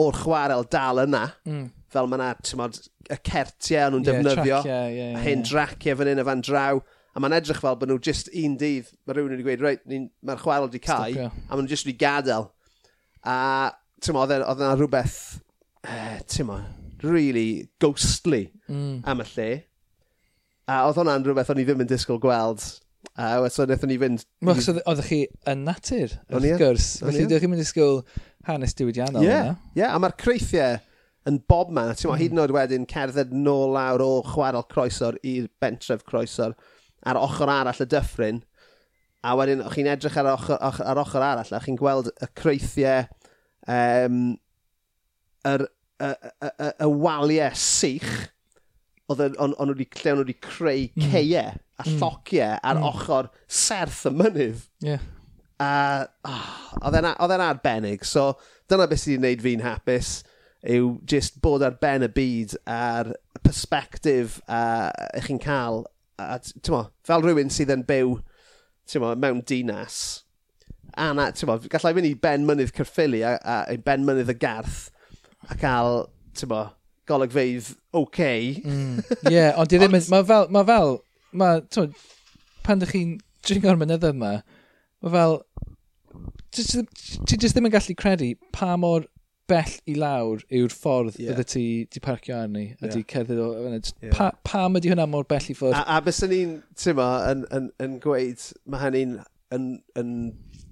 o'r 0.00 0.16
chwarel 0.22 0.64
dal 0.72 1.02
yna, 1.04 1.26
mm. 1.44 1.66
fel 1.92 2.08
mae 2.08 2.22
yna, 2.22 2.30
ti'n 2.40 2.62
modd, 2.62 2.80
y 3.10 3.20
certiau 3.26 3.92
nhw'n 3.92 4.06
yeah, 4.06 4.16
defnyddio, 4.16 4.62
yeah, 4.64 4.64
yeah, 4.64 4.96
yeah, 4.96 5.20
a 5.20 5.26
hyn 5.26 5.44
draciau 5.44 6.00
fan 6.00 6.12
hyn 6.14 6.22
a 6.22 6.26
fan 6.30 6.46
draw, 6.46 6.80
a 7.20 7.26
mae'n 7.26 7.36
edrych 7.36 7.60
fel 7.60 7.76
bod 7.76 7.90
nhw 7.90 8.00
just 8.00 8.30
un 8.32 8.56
dydd, 8.60 8.88
mae 9.04 9.16
rhywun 9.16 9.34
wedi 9.34 9.44
gweud, 9.44 9.64
reit, 9.64 9.82
mae'r 10.24 10.40
chwael 10.40 10.64
wedi 10.64 10.80
cael, 10.80 11.18
a 11.28 11.52
maen 11.52 11.66
nhw 11.66 11.72
just 11.74 11.84
wedi 11.84 11.98
gadael. 12.00 12.48
A, 13.20 13.36
ti'n 14.00 14.16
mo, 14.16 14.24
oedd 14.24 14.32
yna 14.40 14.70
e, 14.72 14.78
rhywbeth, 14.78 15.18
uh, 15.84 16.14
ti'n 16.32 16.48
mo, 16.48 16.56
really 17.04 17.68
ghostly 17.82 18.46
mm. 18.70 19.02
am 19.04 19.20
y 19.20 19.28
lle. 19.34 19.50
A 20.70 20.84
oedd 20.86 21.00
hwnna'n 21.02 21.26
rhywbeth 21.26 21.52
o'n 21.52 21.60
i 21.60 21.66
ddim 21.68 21.84
yn 21.84 21.90
disgwyl 21.90 22.22
gweld. 22.22 22.64
A 23.20 23.36
so 23.52 23.66
wnaethon 23.66 23.92
ni 23.92 24.00
fynd... 24.00 24.24
Mwch, 24.46 24.64
so 24.64 24.78
oeddech 24.80 25.08
chi 25.10 25.22
yn 25.50 25.66
natur, 25.68 26.16
wrth 26.32 26.60
gwrs. 26.60 26.90
Felly, 27.02 27.26
ydych 27.26 27.44
chi'n 27.44 27.52
mynd 27.52 27.60
disgwyl 27.60 28.00
hanes 28.48 28.76
diwydiannol 28.78 29.24
Ie, 29.24 29.28
yeah, 29.28 29.56
yeah, 29.76 29.92
a 29.92 30.00
mae'r 30.00 30.16
creithiau 30.20 30.78
yn 31.28 31.40
bob 31.50 31.72
man. 31.74 31.92
Ti'n 31.92 32.08
mm. 32.08 32.20
hyd 32.22 32.36
yn 32.36 32.42
oed 32.44 32.54
wedyn 32.56 32.86
cerdded 32.88 33.32
nôl 33.36 33.74
lawr 33.76 34.04
o 34.04 34.10
chwarael 34.30 34.64
croesor 34.72 35.18
i'r 35.26 35.50
bentref 35.60 36.04
croesor 36.08 36.56
ar 37.06 37.20
ochr 37.20 37.50
arall 37.50 37.84
y 37.84 37.88
dyffryn, 37.90 38.42
a 39.24 39.34
wedyn 39.36 39.64
o'ch 39.64 39.76
chi'n 39.76 39.90
edrych 39.92 40.18
ar 40.20 40.30
ochr, 40.34 40.56
ochr, 40.56 40.86
ar 40.88 41.00
ochr 41.02 41.24
arall, 41.24 41.54
a 41.56 41.62
chi'n 41.64 41.78
gweld 41.80 42.10
y 42.12 42.28
creithiau, 42.40 43.08
um, 43.68 44.20
yr, 45.48 45.66
y, 46.00 46.10
y, 46.10 46.50
y, 46.50 46.70
y 46.86 46.90
waliau 47.04 47.56
sych, 47.56 48.10
oedd 49.10 49.24
o'n 49.42 49.54
on, 49.58 49.72
wedi 49.74 49.88
lle 50.00 50.14
o'n 50.14 50.22
wedi 50.22 50.36
creu 50.38 50.86
mm. 50.86 51.08
ceiau 51.10 51.50
mm. 51.50 51.62
a 51.82 51.86
llociau 51.88 52.58
ar 52.70 52.78
mm. 52.78 52.86
ochr 52.90 53.30
serth 53.60 54.04
y 54.08 54.14
mynydd. 54.14 54.66
Yeah. 54.86 55.06
A 55.60 55.70
oh, 56.24 56.50
oedd 56.88 57.00
e'n 57.02 57.44
arbennig. 57.44 58.06
So 58.08 58.32
dyna 58.70 58.86
beth 58.88 59.02
sydd 59.02 59.18
wedi 59.18 59.20
gwneud 59.20 59.44
fi'n 59.44 59.64
hapus 59.66 60.12
yw 60.70 60.94
just 61.08 61.40
bod 61.42 61.64
ar 61.64 61.78
ben 61.80 62.04
y 62.04 62.10
byd 62.12 62.54
a'r 62.68 63.14
perspektif 63.44 64.38
uh, 64.46 64.90
eich 65.16 65.28
chi'n 65.28 65.40
cael 65.42 65.82
a 66.36 66.72
mo, 66.72 66.82
fel 67.06 67.24
rhywun 67.24 67.52
sydd 67.52 67.72
yn 67.74 67.86
byw 67.88 68.16
mo, 69.02 69.14
mewn 69.14 69.42
dinas, 69.46 70.00
a 70.96 71.12
na, 71.14 71.30
mo, 71.46 71.58
gallai 71.72 71.94
fynd 71.96 72.10
i 72.10 72.14
ben 72.26 72.46
mynydd 72.48 72.74
Cyrffili 72.76 73.22
a, 73.26 73.36
a, 73.38 73.60
a 73.70 73.78
ben 73.86 74.06
mynydd 74.06 74.32
y 74.32 74.38
garth 74.40 74.88
a 75.48 75.56
cael, 75.58 76.04
mo, 76.50 76.64
golygfeidd 77.10 77.74
oce. 77.92 78.06
Okay. 78.06 78.62
Mm. 78.64 79.02
yeah, 79.34 79.54
ond 79.58 79.70
ddim, 79.72 79.96
mae 80.12 80.26
fel, 80.26 80.48
mae 80.54 80.66
fel, 80.68 80.96
mae, 81.32 81.62
tymo, 81.72 81.90
pan 82.66 82.80
ydych 82.80 82.94
chi'n 82.96 83.14
dringo'r 83.46 83.80
mynyddoedd 83.80 84.18
yma, 84.18 84.34
mae 85.04 85.14
fel, 85.14 85.40
ti 86.54 86.66
jyst 86.66 87.54
ddim 87.54 87.68
yn 87.70 87.74
gallu 87.74 87.96
credu 87.98 88.34
pa 88.54 88.74
mor 88.80 89.06
bell 89.50 89.74
i 89.90 89.96
lawr 89.98 90.44
yw'r 90.48 90.74
ffordd 90.74 91.18
yeah. 91.18 91.32
bydde 91.32 91.46
ti, 91.50 91.64
ti 91.90 92.02
parcio 92.04 92.36
arni 92.38 92.68
a 92.72 92.86
yeah. 92.86 92.94
di 92.94 93.04
cerdded 93.14 93.42
o 93.42 93.50
yeah. 93.60 94.14
pa, 94.14 94.30
pam 94.46 94.78
ydy 94.80 94.92
hwnna 94.92 95.08
mor 95.10 95.26
bell 95.30 95.50
i 95.50 95.56
ffwrdd 95.56 95.78
a, 95.80 95.84
a 95.96 96.00
bys 96.06 96.22
ni'n 96.30 96.60
tyma 96.78 97.10
yn, 97.32 97.44
yn, 97.56 97.72
yn 97.82 97.98
gweud, 98.04 98.46
mae 98.70 98.86
hynny'n 98.86 99.18
yn, 99.54 99.66
yn 99.98 100.14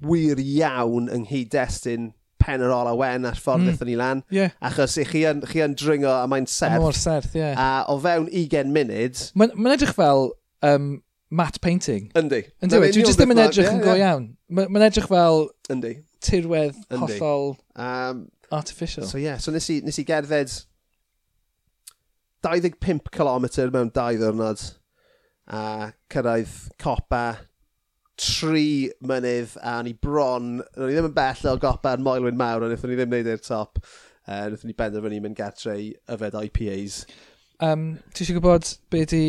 wir 0.05 0.41
iawn 0.43 1.11
yng 1.11 1.27
nghyd-destun 1.27 2.13
pen 2.39 2.63
yr 2.65 2.73
ola 2.73 2.95
wen 2.97 3.27
a'r 3.29 3.39
ffordd 3.39 3.67
mm. 3.67 3.85
ni 3.89 3.97
lan. 3.99 4.23
Yeah. 4.33 4.55
Achos 4.65 4.97
i 5.01 5.05
chi 5.09 5.25
yn, 5.29 5.43
chi 5.51 5.61
yn 5.65 5.75
dringo 5.79 6.13
a 6.15 6.25
mae'n 6.31 6.47
serth. 6.51 6.79
Mor 6.81 6.97
serth, 6.97 7.35
ie. 7.35 7.43
Yeah. 7.43 7.59
A 7.59 7.93
o 7.93 7.99
fewn 8.03 8.31
20 8.31 8.73
munud... 8.75 9.23
Mae'n 9.39 9.55
ma 9.59 9.75
edrych 9.75 9.95
fel 9.99 10.31
um, 10.67 10.89
matte 11.29 11.61
painting. 11.65 12.09
Yndi. 12.19 12.45
Yndi, 12.65 12.81
dwi 12.81 13.05
jyst 13.05 13.21
ddim 13.21 13.35
yn 13.35 13.43
edrych 13.49 13.71
yn 13.73 13.83
go 13.85 13.99
iawn. 13.99 14.31
Mae'n 14.55 14.87
edrych 14.89 15.11
fel... 15.11 15.49
Yndi. 15.75 15.99
Tirwedd 16.25 16.79
hollol... 16.95 17.57
Um, 17.75 18.27
Artificial. 18.51 19.05
So 19.05 19.19
yeah, 19.19 19.39
so 19.39 19.53
nes 19.53 19.69
i, 19.71 19.81
nes 19.85 19.99
i 20.01 20.05
gerdded 20.09 20.53
25 22.45 23.11
km 23.13 23.47
mewn 23.75 23.91
2 23.93 24.21
ddwrnod 24.23 24.65
a 25.49 25.61
cyrraedd 26.13 26.55
copa 26.81 27.23
tri 28.19 28.91
mynydd 29.07 29.55
a 29.63 29.79
ni 29.87 29.95
bron, 29.95 30.59
ni 30.59 30.91
ddim 30.91 31.09
yn 31.09 31.17
bell 31.17 31.49
o 31.53 31.55
gopa'r 31.63 32.03
moelwyn 32.03 32.39
mawr, 32.39 32.65
ond 32.65 32.73
wnaethon 32.73 32.93
ni 32.93 32.99
ddim 32.99 33.13
wneud 33.15 33.31
i'r 33.33 33.43
top. 33.45 33.81
Uh, 34.29 34.49
wnaethon 34.49 34.71
ni 34.71 34.77
benderfynu 34.79 35.21
mynd 35.25 35.39
gartre 35.39 35.77
i 35.79 35.89
yfed 36.15 36.39
IPAs. 36.43 37.03
Um, 37.65 37.91
ti 38.15 38.25
eisiau 38.25 38.39
gwybod 38.39 38.73
be 38.93 39.05
di, 39.09 39.25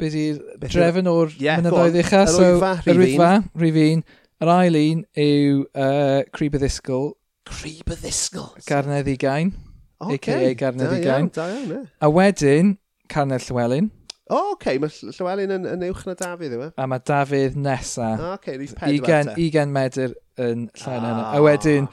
be 0.00 0.10
di 0.12 0.24
drefn 0.66 1.08
o'r 1.10 1.32
yeah, 1.40 1.60
mynyddoedd 1.60 1.98
eich? 2.02 2.12
Yr 2.16 3.00
wythfa, 3.00 3.32
rhif 3.64 3.80
un. 3.86 4.04
Yr 4.40 4.52
ail 4.54 4.78
un 4.80 5.02
yw 5.20 5.64
uh, 5.76 6.20
Crib 6.36 6.54
y 6.56 6.60
Ddisgwyl, 6.62 7.10
Crib 7.48 7.92
y 7.92 7.96
ddisgol. 8.00 8.52
Garnedd 8.68 9.08
i 9.10 9.16
gain. 9.20 9.54
Okay. 10.00 10.50
AKA 10.50 10.58
Garnedd 10.60 10.92
i 10.96 11.00
gain. 11.04 11.30
Da 11.34 11.48
iawn, 11.48 11.66
da 11.68 11.74
iawn. 11.76 11.88
A 12.00 12.10
wedyn, 12.12 12.76
Carnedd 13.12 13.46
Llywelyn. 13.48 13.90
O, 14.30 14.36
oh, 14.36 14.50
okay. 14.54 14.78
mae 14.78 14.92
Llywelyn 14.94 15.50
yn, 15.56 15.64
yn 15.66 15.86
uwch 15.88 16.04
na 16.06 16.14
Dafydd 16.18 16.54
yw 16.54 16.68
e? 16.68 16.70
A 16.78 16.86
mae 16.86 17.02
Dafydd 17.02 17.56
nesa. 17.58 18.12
O, 18.14 18.28
oh, 18.28 18.34
okay. 18.38 18.54
Rhys 18.60 18.76
pedwar. 18.78 19.32
20 19.34 19.74
medr 19.74 20.14
yn 20.38 20.68
llain 20.78 21.00
oh. 21.02 21.08
yna. 21.10 21.24
Ah. 21.24 21.32
A 21.34 21.42
wedyn, 21.42 21.88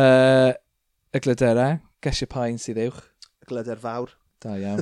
uh, 0.00 0.52
y 1.12 1.22
glydera, 1.26 1.68
gesio 2.04 2.30
pain 2.32 2.56
sydd 2.62 2.80
uwch. 2.86 3.02
Y 3.44 3.50
Glyder 3.50 3.82
fawr. 3.82 4.14
Da 4.40 4.56
iawn. 4.56 4.80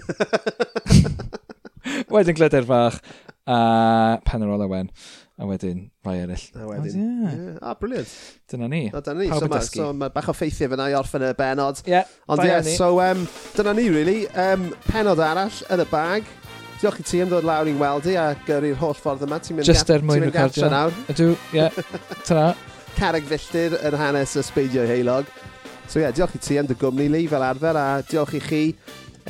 wedyn 2.15 2.39
glyder 2.39 2.65
fach 2.69 3.03
a 3.45 3.59
uh, 3.59 4.17
Penerol 4.25 4.63
Owen. 4.65 4.89
A 5.35 5.47
wedyn, 5.51 5.89
rhai 6.07 6.21
eraill. 6.23 6.45
A 6.55 6.67
wedyn. 6.69 6.95
Oh, 6.95 7.27
yeah. 7.27 7.33
Yeah. 7.35 7.59
Ah, 7.61 7.75
brilliant. 7.75 8.11
Dyna 8.51 8.69
ni. 8.71 8.85
No, 8.95 9.01
dyna 9.03 9.19
ni. 9.25 9.29
Pawb 9.33 9.41
so, 9.43 9.49
ma, 9.51 9.61
so 9.67 9.87
ma 9.93 10.09
bach 10.15 10.29
o 10.31 10.35
ffeithiau 10.37 10.71
fyna 10.71 10.87
i 10.93 10.95
orffen 10.95 11.25
y 11.27 11.33
benod. 11.39 11.81
Yeah, 11.91 12.07
Ond 12.31 12.45
ie, 12.45 12.53
yeah, 12.53 12.63
ni. 12.63 12.75
so 12.79 13.01
um, 13.03 13.25
dyna 13.57 13.73
ni, 13.75 13.89
really. 13.91 14.21
Um, 14.39 14.69
penod 14.87 15.19
arall 15.27 15.57
yn 15.75 15.83
y 15.83 15.89
bag. 15.91 16.29
Diolch 16.79 17.01
i 17.03 17.07
ti 17.09 17.23
am 17.25 17.33
ddod 17.33 17.47
lawr 17.49 17.67
i'n 17.71 17.81
weld 17.83 18.07
i 18.13 18.15
a 18.21 18.29
gyrru'r 18.47 18.79
holl 18.79 18.95
ffordd 18.95 19.27
yma. 19.27 19.41
Ti'n 19.43 19.59
mynd 19.59 19.67
Just 19.73 19.91
er 19.91 20.07
mwyn 20.07 20.29
recordio. 20.29 20.71
nawr. 20.71 20.95
Ydw, 21.11 21.33
ie. 21.35 21.37
Yeah. 21.59 21.83
Tana. 22.29 22.47
Carreg 22.95 23.27
filltir 23.27 23.75
yn 23.91 23.99
hanes 23.99 24.37
y 24.39 24.47
speidio 24.47 24.87
heilog. 24.87 25.27
So 25.91 25.99
ie, 25.99 26.05
yeah, 26.07 26.15
diolch 26.15 26.39
i 26.39 26.45
ti 26.47 26.61
am 26.63 26.71
dy 26.71 26.79
gwmni 26.79 27.11
li 27.11 27.25
fel 27.31 27.43
arfer 27.43 27.75
a 27.75 27.89
diolch 28.07 28.39
i 28.39 28.43
chi 28.45 28.63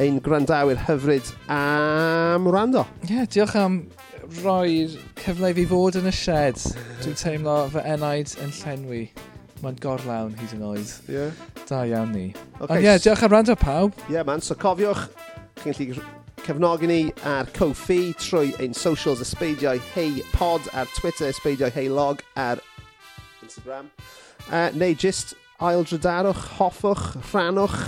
ein 0.05 0.21
gwrandawyr 0.21 0.85
hyfryd 0.85 1.33
am 1.49 2.45
wrando. 2.51 2.85
Ie, 3.07 3.15
yeah, 3.23 3.25
diolch 3.31 3.57
am 3.57 3.87
roi'r 4.43 4.97
cyfle 5.20 5.53
i 5.53 5.57
fi 5.57 5.66
fod 5.70 6.01
yn 6.01 6.11
y 6.11 6.14
shed. 6.14 6.61
Dwi'n 7.03 7.20
teimlo 7.20 7.57
fy 7.75 7.85
enaid 7.95 8.35
yn 8.45 8.53
llenwi. 8.61 9.05
Mae'n 9.62 9.79
gorlawn 9.81 10.35
hyd 10.41 10.57
yn 10.57 10.66
oed. 10.66 10.91
Yeah. 11.09 11.47
Da 11.68 11.85
iawn 11.89 12.12
ni. 12.12 12.27
Okay. 12.59 12.66
Ond 12.66 12.77
ie, 12.81 12.85
yeah, 12.89 13.01
diolch 13.01 13.25
am 13.25 13.33
rando 13.33 13.57
pawb. 13.59 13.97
Ie 14.09 14.18
yeah, 14.18 14.27
man, 14.27 14.45
so 14.45 14.57
cofiwch, 14.59 15.07
chi'n 15.62 15.72
gallu 15.72 16.05
cefnogi 16.45 16.89
ni 16.91 17.01
ar 17.25 17.49
Ko-fi 17.57 18.12
trwy 18.20 18.53
ein 18.61 18.75
socials 18.77 19.22
ysbeidiau 19.25 19.81
hei 19.95 20.20
Pod 20.35 20.66
ar 20.77 20.91
Twitter, 20.99 21.33
ysbeidiau 21.33 21.72
hei 21.72 21.89
Log 21.89 22.20
ar 22.37 22.61
Instagram. 23.43 23.89
Uh, 24.51 24.68
neu 24.77 24.95
just 24.95 25.35
aildrydarwch, 25.61 26.49
hoffwch, 26.59 27.07
rhanwch 27.31 27.79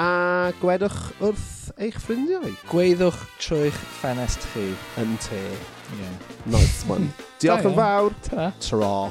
a 0.00 0.52
gwedwch 0.62 1.00
wrth 1.20 1.72
eich 1.76 1.98
ffrindiau. 2.00 2.54
Gweddwch 2.70 3.24
trwy'ch 3.42 3.82
ffenest 3.98 4.46
chi 4.54 4.70
yn 5.02 5.18
te. 5.26 5.42
Yeah. 5.96 6.14
Nice 6.58 6.84
one. 6.88 7.08
Diolch 7.40 7.64
yn 7.68 7.76
fawr. 7.78 8.12
Ta. 8.28 8.50
Ta. 8.60 9.10